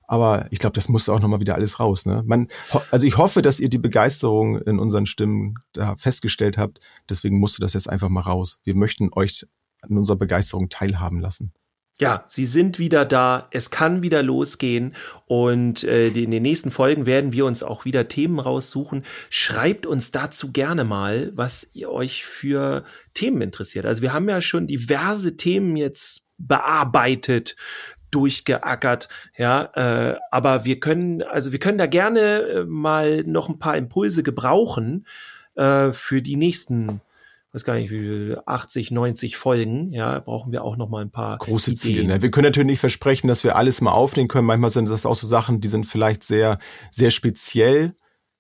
Aber 0.07 0.46
ich 0.50 0.59
glaube, 0.59 0.74
das 0.74 0.88
muss 0.88 1.09
auch 1.09 1.20
nochmal 1.20 1.40
wieder 1.40 1.55
alles 1.55 1.80
raus. 1.80 2.05
Ne? 2.05 2.22
Man, 2.26 2.48
also 2.90 3.07
ich 3.07 3.16
hoffe, 3.16 3.40
dass 3.40 3.59
ihr 3.59 3.70
die 3.70 3.78
Begeisterung 3.78 4.61
in 4.61 4.78
unseren 4.78 5.07
Stimmen 5.07 5.55
da 5.72 5.96
festgestellt 5.96 6.59
habt. 6.59 6.80
Deswegen 7.09 7.38
musste 7.38 7.62
das 7.62 7.72
jetzt 7.72 7.88
einfach 7.88 8.11
mal 8.11 8.20
raus. 8.20 8.61
Wir 8.64 8.74
möchten 8.74 9.11
euch 9.12 9.46
an 9.80 9.96
unserer 9.96 10.16
Begeisterung 10.16 10.68
teilhaben 10.68 11.20
lassen. 11.20 11.52
Ja, 12.01 12.24
sie 12.26 12.45
sind 12.45 12.80
wieder 12.80 13.05
da. 13.05 13.47
Es 13.53 13.70
kann 13.70 14.03
wieder 14.03 14.22
losgehen. 14.22 14.95
Und 15.26 15.84
äh, 15.84 16.09
in 16.09 16.32
den 16.32 16.42
nächsten 16.42 16.72
Folgen 16.72 17.07
werden 17.07 17.32
wir 17.32 17.47
uns 17.47 17.62
auch 17.62 17.84
wieder 17.84 18.09
Themen 18.09 18.40
raussuchen. 18.40 19.05
Schreibt 19.30 19.86
uns 19.86 20.11
dazu 20.11 20.51
gerne 20.51 20.82
mal, 20.82 21.30
was 21.34 21.70
ihr 21.72 21.90
euch 21.90 22.24
für 22.24 22.84
Themen 23.14 23.42
interessiert. 23.42 23.86
Also 23.86 24.03
wir 24.03 24.12
haben 24.12 24.28
ja 24.28 24.40
schon 24.40 24.66
diverse 24.66 25.36
Themen 25.36 25.76
jetzt 25.76 26.32
bearbeitet 26.36 27.55
durchgeackert, 28.11 29.09
ja, 29.36 29.64
äh, 29.74 30.18
aber 30.30 30.64
wir 30.64 30.78
können, 30.78 31.22
also 31.22 31.51
wir 31.51 31.59
können 31.59 31.78
da 31.78 31.86
gerne 31.86 32.20
äh, 32.20 32.64
mal 32.64 33.24
noch 33.24 33.49
ein 33.49 33.59
paar 33.59 33.76
Impulse 33.76 34.22
gebrauchen 34.22 35.05
äh, 35.57 35.90
für 35.90 36.22
die 36.22 36.36
nächsten 36.36 37.01
weiß 37.55 37.64
gar 37.64 37.74
nicht, 37.74 37.90
wie 37.90 38.00
viel, 38.00 38.38
80, 38.44 38.90
90 38.90 39.36
Folgen, 39.36 39.90
ja, 39.90 40.18
brauchen 40.18 40.52
wir 40.52 40.64
auch 40.64 40.76
noch 40.76 40.88
mal 40.88 41.02
ein 41.02 41.11
paar 41.11 41.38
große 41.38 41.70
Ideen. 41.70 41.80
Ziele. 41.80 42.05
Ne? 42.05 42.22
Wir 42.22 42.30
können 42.30 42.46
natürlich 42.46 42.66
nicht 42.66 42.80
versprechen, 42.80 43.28
dass 43.28 43.44
wir 43.44 43.57
alles 43.57 43.80
mal 43.80 43.92
aufnehmen 43.92 44.28
können. 44.28 44.46
Manchmal 44.46 44.70
sind 44.70 44.90
das 44.90 45.07
auch 45.07 45.14
so 45.14 45.26
Sachen, 45.26 45.61
die 45.61 45.68
sind 45.68 45.86
vielleicht 45.86 46.24
sehr, 46.24 46.59
sehr 46.90 47.11
speziell. 47.11 47.94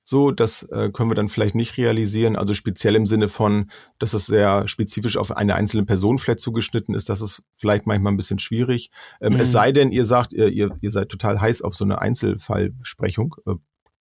So, 0.06 0.32
das 0.32 0.64
äh, 0.64 0.90
können 0.90 1.10
wir 1.10 1.14
dann 1.14 1.30
vielleicht 1.30 1.54
nicht 1.54 1.78
realisieren. 1.78 2.36
Also 2.36 2.52
speziell 2.52 2.94
im 2.94 3.06
Sinne 3.06 3.28
von, 3.28 3.70
dass 3.98 4.12
es 4.12 4.26
sehr 4.26 4.68
spezifisch 4.68 5.16
auf 5.16 5.34
eine 5.34 5.54
einzelne 5.54 5.84
Person 5.86 6.18
vielleicht 6.18 6.40
zugeschnitten 6.40 6.94
ist. 6.94 7.08
Das 7.08 7.22
ist 7.22 7.42
vielleicht 7.56 7.86
manchmal 7.86 8.12
ein 8.12 8.18
bisschen 8.18 8.38
schwierig. 8.38 8.90
Ähm, 9.22 9.34
mhm. 9.34 9.40
Es 9.40 9.52
sei 9.52 9.72
denn, 9.72 9.92
ihr 9.92 10.04
sagt, 10.04 10.34
ihr, 10.34 10.48
ihr, 10.48 10.76
ihr 10.82 10.90
seid 10.90 11.08
total 11.08 11.40
heiß 11.40 11.62
auf 11.62 11.74
so 11.74 11.84
eine 11.84 12.02
Einzelfallbesprechung. 12.02 13.36
Äh, 13.46 13.54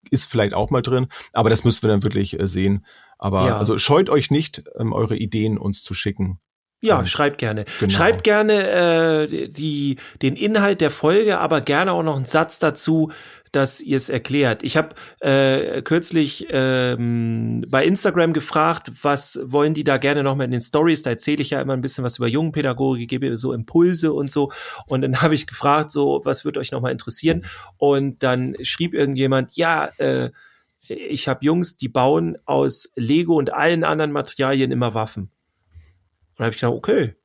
ist 0.09 0.29
vielleicht 0.29 0.53
auch 0.53 0.69
mal 0.69 0.81
drin, 0.81 1.07
aber 1.33 1.49
das 1.49 1.63
müssen 1.63 1.83
wir 1.83 1.89
dann 1.89 2.03
wirklich 2.03 2.39
äh, 2.39 2.47
sehen. 2.47 2.85
Aber 3.17 3.47
ja. 3.47 3.57
also 3.57 3.77
scheut 3.77 4.09
euch 4.09 4.31
nicht, 4.31 4.63
ähm, 4.77 4.93
eure 4.93 5.15
Ideen 5.15 5.57
uns 5.57 5.83
zu 5.83 5.93
schicken. 5.93 6.39
Ja, 6.81 6.99
ähm, 6.99 7.05
schreibt 7.05 7.37
gerne. 7.37 7.65
Genau. 7.79 7.91
Schreibt 7.91 8.23
gerne 8.23 9.27
äh, 9.29 9.47
die, 9.49 9.97
den 10.21 10.35
Inhalt 10.35 10.81
der 10.81 10.89
Folge, 10.89 11.37
aber 11.37 11.61
gerne 11.61 11.93
auch 11.93 12.03
noch 12.03 12.15
einen 12.15 12.25
Satz 12.25 12.59
dazu, 12.59 13.11
dass 13.51 13.81
ihr 13.81 13.97
es 13.97 14.09
erklärt. 14.09 14.63
Ich 14.63 14.77
habe 14.77 14.95
äh, 15.19 15.81
kürzlich 15.81 16.47
ähm, 16.49 17.65
bei 17.67 17.85
Instagram 17.85 18.33
gefragt, 18.33 18.91
was 19.01 19.39
wollen 19.43 19.73
die 19.73 19.83
da 19.83 19.97
gerne 19.97 20.23
noch 20.23 20.35
mal 20.35 20.45
in 20.45 20.51
den 20.51 20.61
Stories? 20.61 21.01
Da 21.01 21.09
erzähle 21.09 21.41
ich 21.41 21.49
ja 21.49 21.61
immer 21.61 21.73
ein 21.73 21.81
bisschen 21.81 22.03
was 22.03 22.17
über 22.17 22.27
Jungenpädagogik, 22.27 23.09
gebe 23.09 23.37
so 23.37 23.51
Impulse 23.51 24.13
und 24.13 24.31
so. 24.31 24.51
Und 24.87 25.01
dann 25.01 25.21
habe 25.21 25.35
ich 25.35 25.47
gefragt, 25.47 25.91
so 25.91 26.21
was 26.23 26.45
wird 26.45 26.57
euch 26.57 26.71
noch 26.71 26.81
mal 26.81 26.91
interessieren? 26.91 27.45
Und 27.77 28.23
dann 28.23 28.55
schrieb 28.61 28.93
irgendjemand, 28.93 29.55
ja, 29.55 29.91
äh, 29.97 30.31
ich 30.87 31.27
habe 31.27 31.45
Jungs, 31.45 31.77
die 31.77 31.89
bauen 31.89 32.37
aus 32.45 32.91
Lego 32.95 33.35
und 33.35 33.53
allen 33.53 33.83
anderen 33.83 34.11
Materialien 34.11 34.71
immer 34.71 34.93
Waffen. 34.93 35.29
Und 36.31 36.39
dann 36.39 36.45
habe 36.45 36.55
ich 36.55 36.61
gedacht, 36.61 36.75
okay, 36.75 37.15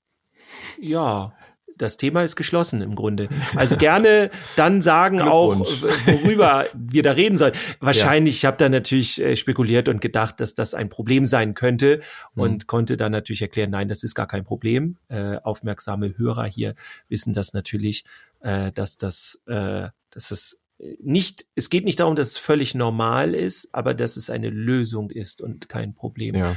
ja, 0.80 1.32
das 1.78 1.96
Thema 1.96 2.22
ist 2.22 2.36
geschlossen 2.36 2.80
im 2.80 2.94
Grunde. 2.94 3.28
Also 3.54 3.76
gerne 3.76 4.30
dann 4.57 4.80
sagen 4.80 5.20
auch, 5.20 5.61
worüber 6.07 6.66
wir 6.74 7.02
da 7.02 7.12
reden 7.12 7.36
sollen. 7.36 7.52
Wahrscheinlich, 7.80 8.36
ja. 8.36 8.38
ich 8.38 8.44
habe 8.46 8.57
da 8.57 8.68
natürlich 8.68 9.20
äh, 9.20 9.36
spekuliert 9.36 9.88
und 9.88 10.00
gedacht, 10.00 10.40
dass 10.40 10.54
das 10.54 10.74
ein 10.74 10.88
Problem 10.88 11.26
sein 11.26 11.54
könnte 11.54 12.00
mhm. 12.34 12.42
und 12.42 12.66
konnte 12.66 12.96
dann 12.96 13.12
natürlich 13.12 13.42
erklären, 13.42 13.70
nein, 13.70 13.88
das 13.88 14.02
ist 14.04 14.14
gar 14.14 14.26
kein 14.26 14.44
Problem. 14.44 14.96
Äh, 15.09 15.36
aufmerksame 15.42 16.16
Hörer 16.16 16.46
hier 16.46 16.74
wissen 17.09 17.32
das 17.32 17.52
natürlich, 17.52 18.04
äh, 18.40 18.72
dass 18.72 18.96
das, 18.96 19.42
äh, 19.46 19.88
dass 20.11 20.30
es 20.30 20.62
nicht, 21.00 21.46
es 21.54 21.70
geht 21.70 21.84
nicht 21.84 22.00
darum, 22.00 22.16
dass 22.16 22.28
es 22.28 22.38
völlig 22.38 22.74
normal 22.74 23.34
ist, 23.34 23.74
aber 23.74 23.94
dass 23.94 24.16
es 24.16 24.28
eine 24.28 24.50
Lösung 24.50 25.11
ist 25.11 25.40
und 25.40 25.68
kein 25.68 25.94
Problem. 25.94 26.34
Ja. 26.34 26.57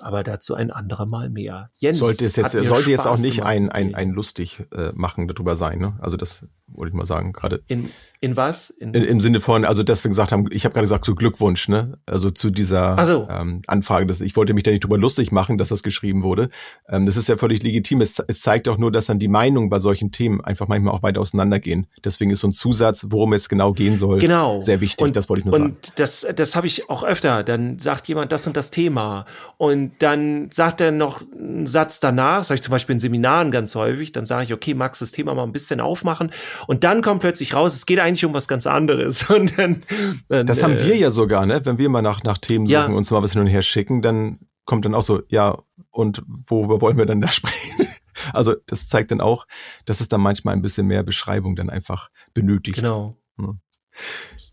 Aber 0.00 0.22
dazu 0.22 0.54
ein 0.54 0.70
anderer 0.70 1.06
Mal 1.06 1.30
mehr. 1.30 1.70
Jens 1.74 1.98
sollte 1.98 2.26
es 2.26 2.36
jetzt, 2.36 2.52
sollte 2.52 2.90
jetzt 2.90 3.06
auch 3.06 3.18
nicht 3.18 3.42
ein, 3.42 3.70
ein, 3.70 3.94
ein 3.94 4.10
lustig 4.10 4.62
äh, 4.72 4.92
machen 4.94 5.28
darüber 5.28 5.56
sein. 5.56 5.78
Ne? 5.78 5.98
Also 6.00 6.16
das 6.16 6.46
wollte 6.68 6.90
ich 6.90 6.94
mal 6.94 7.04
sagen. 7.04 7.32
Gerade 7.32 7.62
in, 7.68 7.88
in 8.20 8.36
was? 8.36 8.70
In 8.70 8.92
in, 8.94 9.04
Im 9.04 9.20
Sinne 9.20 9.40
von, 9.40 9.64
also 9.64 9.82
deswegen 9.82 10.10
gesagt 10.10 10.32
haben, 10.32 10.46
ich 10.50 10.64
habe 10.64 10.72
gerade 10.72 10.84
gesagt, 10.84 11.04
so 11.04 11.14
Glückwunsch, 11.14 11.68
ne? 11.68 11.98
Also 12.06 12.30
zu 12.30 12.50
dieser 12.50 13.04
so. 13.04 13.28
ähm, 13.30 13.62
Anfrage. 13.66 14.06
Das, 14.06 14.20
ich 14.20 14.36
wollte 14.36 14.54
mich 14.54 14.64
da 14.64 14.70
nicht 14.70 14.84
drüber 14.84 14.98
lustig 14.98 15.32
machen, 15.32 15.58
dass 15.58 15.68
das 15.68 15.82
geschrieben 15.82 16.22
wurde. 16.22 16.50
Ähm, 16.88 17.06
das 17.06 17.16
ist 17.16 17.28
ja 17.28 17.36
völlig 17.36 17.62
legitim. 17.62 18.00
Es, 18.00 18.18
es 18.26 18.40
zeigt 18.40 18.68
auch 18.68 18.78
nur, 18.78 18.90
dass 18.90 19.06
dann 19.06 19.18
die 19.18 19.28
Meinungen 19.28 19.68
bei 19.68 19.78
solchen 19.78 20.12
Themen 20.12 20.40
einfach 20.40 20.68
manchmal 20.68 20.94
auch 20.94 21.02
weit 21.02 21.18
auseinandergehen. 21.18 21.86
Deswegen 22.04 22.30
ist 22.30 22.40
so 22.40 22.48
ein 22.48 22.52
Zusatz, 22.52 23.06
worum 23.10 23.32
es 23.32 23.48
genau 23.48 23.72
gehen 23.72 23.96
soll, 23.96 24.18
genau. 24.18 24.60
sehr 24.60 24.80
wichtig. 24.80 25.04
Und, 25.04 25.16
das 25.16 25.28
wollte 25.28 25.40
ich 25.40 25.44
nur 25.46 25.54
und 25.54 25.60
sagen. 25.60 25.74
Und 25.74 25.98
das, 25.98 26.26
das 26.34 26.56
habe 26.56 26.66
ich 26.66 26.90
auch 26.90 27.04
öfter. 27.04 27.44
Dann 27.44 27.78
sagt 27.78 28.08
jemand 28.08 28.32
das 28.32 28.46
und 28.46 28.56
das 28.56 28.70
Thema. 28.70 29.24
Und 29.56 29.85
dann 29.98 30.50
sagt 30.52 30.80
er 30.80 30.90
noch 30.92 31.22
einen 31.32 31.66
Satz 31.66 32.00
danach, 32.00 32.44
sage 32.44 32.56
ich 32.56 32.62
zum 32.62 32.70
Beispiel 32.72 32.94
in 32.94 33.00
Seminaren 33.00 33.50
ganz 33.50 33.74
häufig, 33.74 34.12
dann 34.12 34.24
sage 34.24 34.44
ich, 34.44 34.52
okay, 34.52 34.74
magst 34.74 35.00
du 35.00 35.04
das 35.04 35.12
Thema 35.12 35.34
mal 35.34 35.42
ein 35.42 35.52
bisschen 35.52 35.80
aufmachen? 35.80 36.30
Und 36.66 36.84
dann 36.84 37.02
kommt 37.02 37.20
plötzlich 37.20 37.54
raus, 37.54 37.74
es 37.74 37.86
geht 37.86 37.98
eigentlich 37.98 38.24
um 38.24 38.34
was 38.34 38.48
ganz 38.48 38.66
anderes. 38.66 39.28
Und 39.30 39.58
dann, 39.58 39.82
dann, 40.28 40.46
das 40.46 40.62
haben 40.62 40.76
äh, 40.76 40.84
wir 40.84 40.96
ja 40.96 41.10
sogar, 41.10 41.46
ne? 41.46 41.64
Wenn 41.64 41.78
wir 41.78 41.88
mal 41.88 42.02
nach, 42.02 42.22
nach 42.22 42.38
Themen 42.38 42.66
suchen 42.66 42.72
ja. 42.72 42.86
und 42.86 42.94
uns 42.94 43.10
mal 43.10 43.22
was 43.22 43.32
hin 43.32 43.40
und 43.40 43.46
her 43.48 43.62
schicken, 43.62 44.02
dann 44.02 44.38
kommt 44.64 44.84
dann 44.84 44.94
auch 44.94 45.02
so, 45.02 45.22
ja, 45.28 45.58
und 45.90 46.22
worüber 46.26 46.80
wollen 46.80 46.98
wir 46.98 47.06
dann 47.06 47.20
da 47.20 47.28
sprechen? 47.32 47.88
Also 48.32 48.54
das 48.66 48.88
zeigt 48.88 49.10
dann 49.10 49.20
auch, 49.20 49.46
dass 49.84 50.00
es 50.00 50.08
dann 50.08 50.20
manchmal 50.20 50.54
ein 50.54 50.62
bisschen 50.62 50.86
mehr 50.86 51.02
Beschreibung 51.02 51.56
dann 51.56 51.70
einfach 51.70 52.10
benötigt. 52.34 52.76
Genau. 52.76 53.16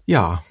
Ja. 0.06 0.44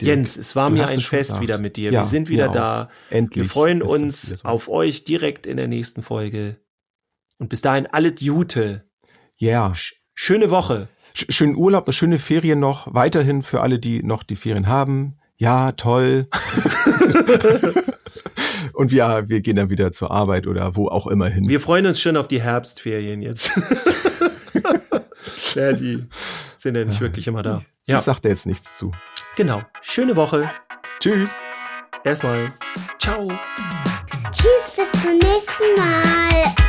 Jens, 0.00 0.36
es 0.36 0.56
war 0.56 0.70
mir 0.70 0.88
ein 0.88 1.00
Fest 1.00 1.30
gesagt. 1.30 1.42
wieder 1.42 1.58
mit 1.58 1.76
dir. 1.76 1.90
Ja, 1.90 2.00
wir 2.00 2.04
sind 2.04 2.28
wieder 2.28 2.48
da. 2.48 2.90
Endlich. 3.10 3.44
Wir 3.44 3.50
freuen 3.50 3.82
uns 3.82 4.22
so. 4.22 4.48
auf 4.48 4.68
euch 4.68 5.04
direkt 5.04 5.46
in 5.46 5.56
der 5.56 5.68
nächsten 5.68 6.02
Folge. 6.02 6.58
Und 7.38 7.48
bis 7.48 7.60
dahin 7.60 7.86
alle 7.86 8.14
Jute. 8.18 8.84
Ja. 9.36 9.66
Yeah. 9.68 9.74
Schöne 10.14 10.50
Woche. 10.50 10.88
Sch 11.14 11.26
schönen 11.30 11.56
Urlaub, 11.56 11.92
schöne 11.92 12.18
Ferien 12.18 12.60
noch. 12.60 12.92
Weiterhin 12.94 13.42
für 13.42 13.60
alle, 13.60 13.78
die 13.78 14.02
noch 14.02 14.22
die 14.22 14.36
Ferien 14.36 14.66
haben. 14.66 15.18
Ja, 15.36 15.72
toll. 15.72 16.26
Und 18.72 18.92
ja, 18.92 19.28
wir 19.28 19.40
gehen 19.40 19.56
dann 19.56 19.70
wieder 19.70 19.92
zur 19.92 20.10
Arbeit 20.10 20.46
oder 20.46 20.76
wo 20.76 20.88
auch 20.88 21.06
immer 21.06 21.28
hin. 21.28 21.48
Wir 21.48 21.60
freuen 21.60 21.86
uns 21.86 22.00
schon 22.00 22.16
auf 22.16 22.28
die 22.28 22.42
Herbstferien 22.42 23.22
jetzt. 23.22 23.50
ja, 25.54 25.72
die 25.72 26.04
sind 26.56 26.76
ja 26.76 26.84
nicht 26.84 27.00
wirklich 27.00 27.26
immer 27.26 27.42
da. 27.42 27.62
Ja. 27.86 27.96
Ich 27.96 28.02
sag 28.02 28.20
da 28.20 28.28
jetzt 28.28 28.46
nichts 28.46 28.76
zu. 28.76 28.92
Genau. 29.36 29.62
Schöne 29.82 30.16
Woche. 30.16 30.50
Tschüss. 30.98 31.28
Erstmal. 32.04 32.50
Ciao. 32.98 33.28
Tschüss, 34.32 34.76
bis 34.76 35.02
zum 35.02 35.18
nächsten 35.18 35.74
Mal. 35.76 36.65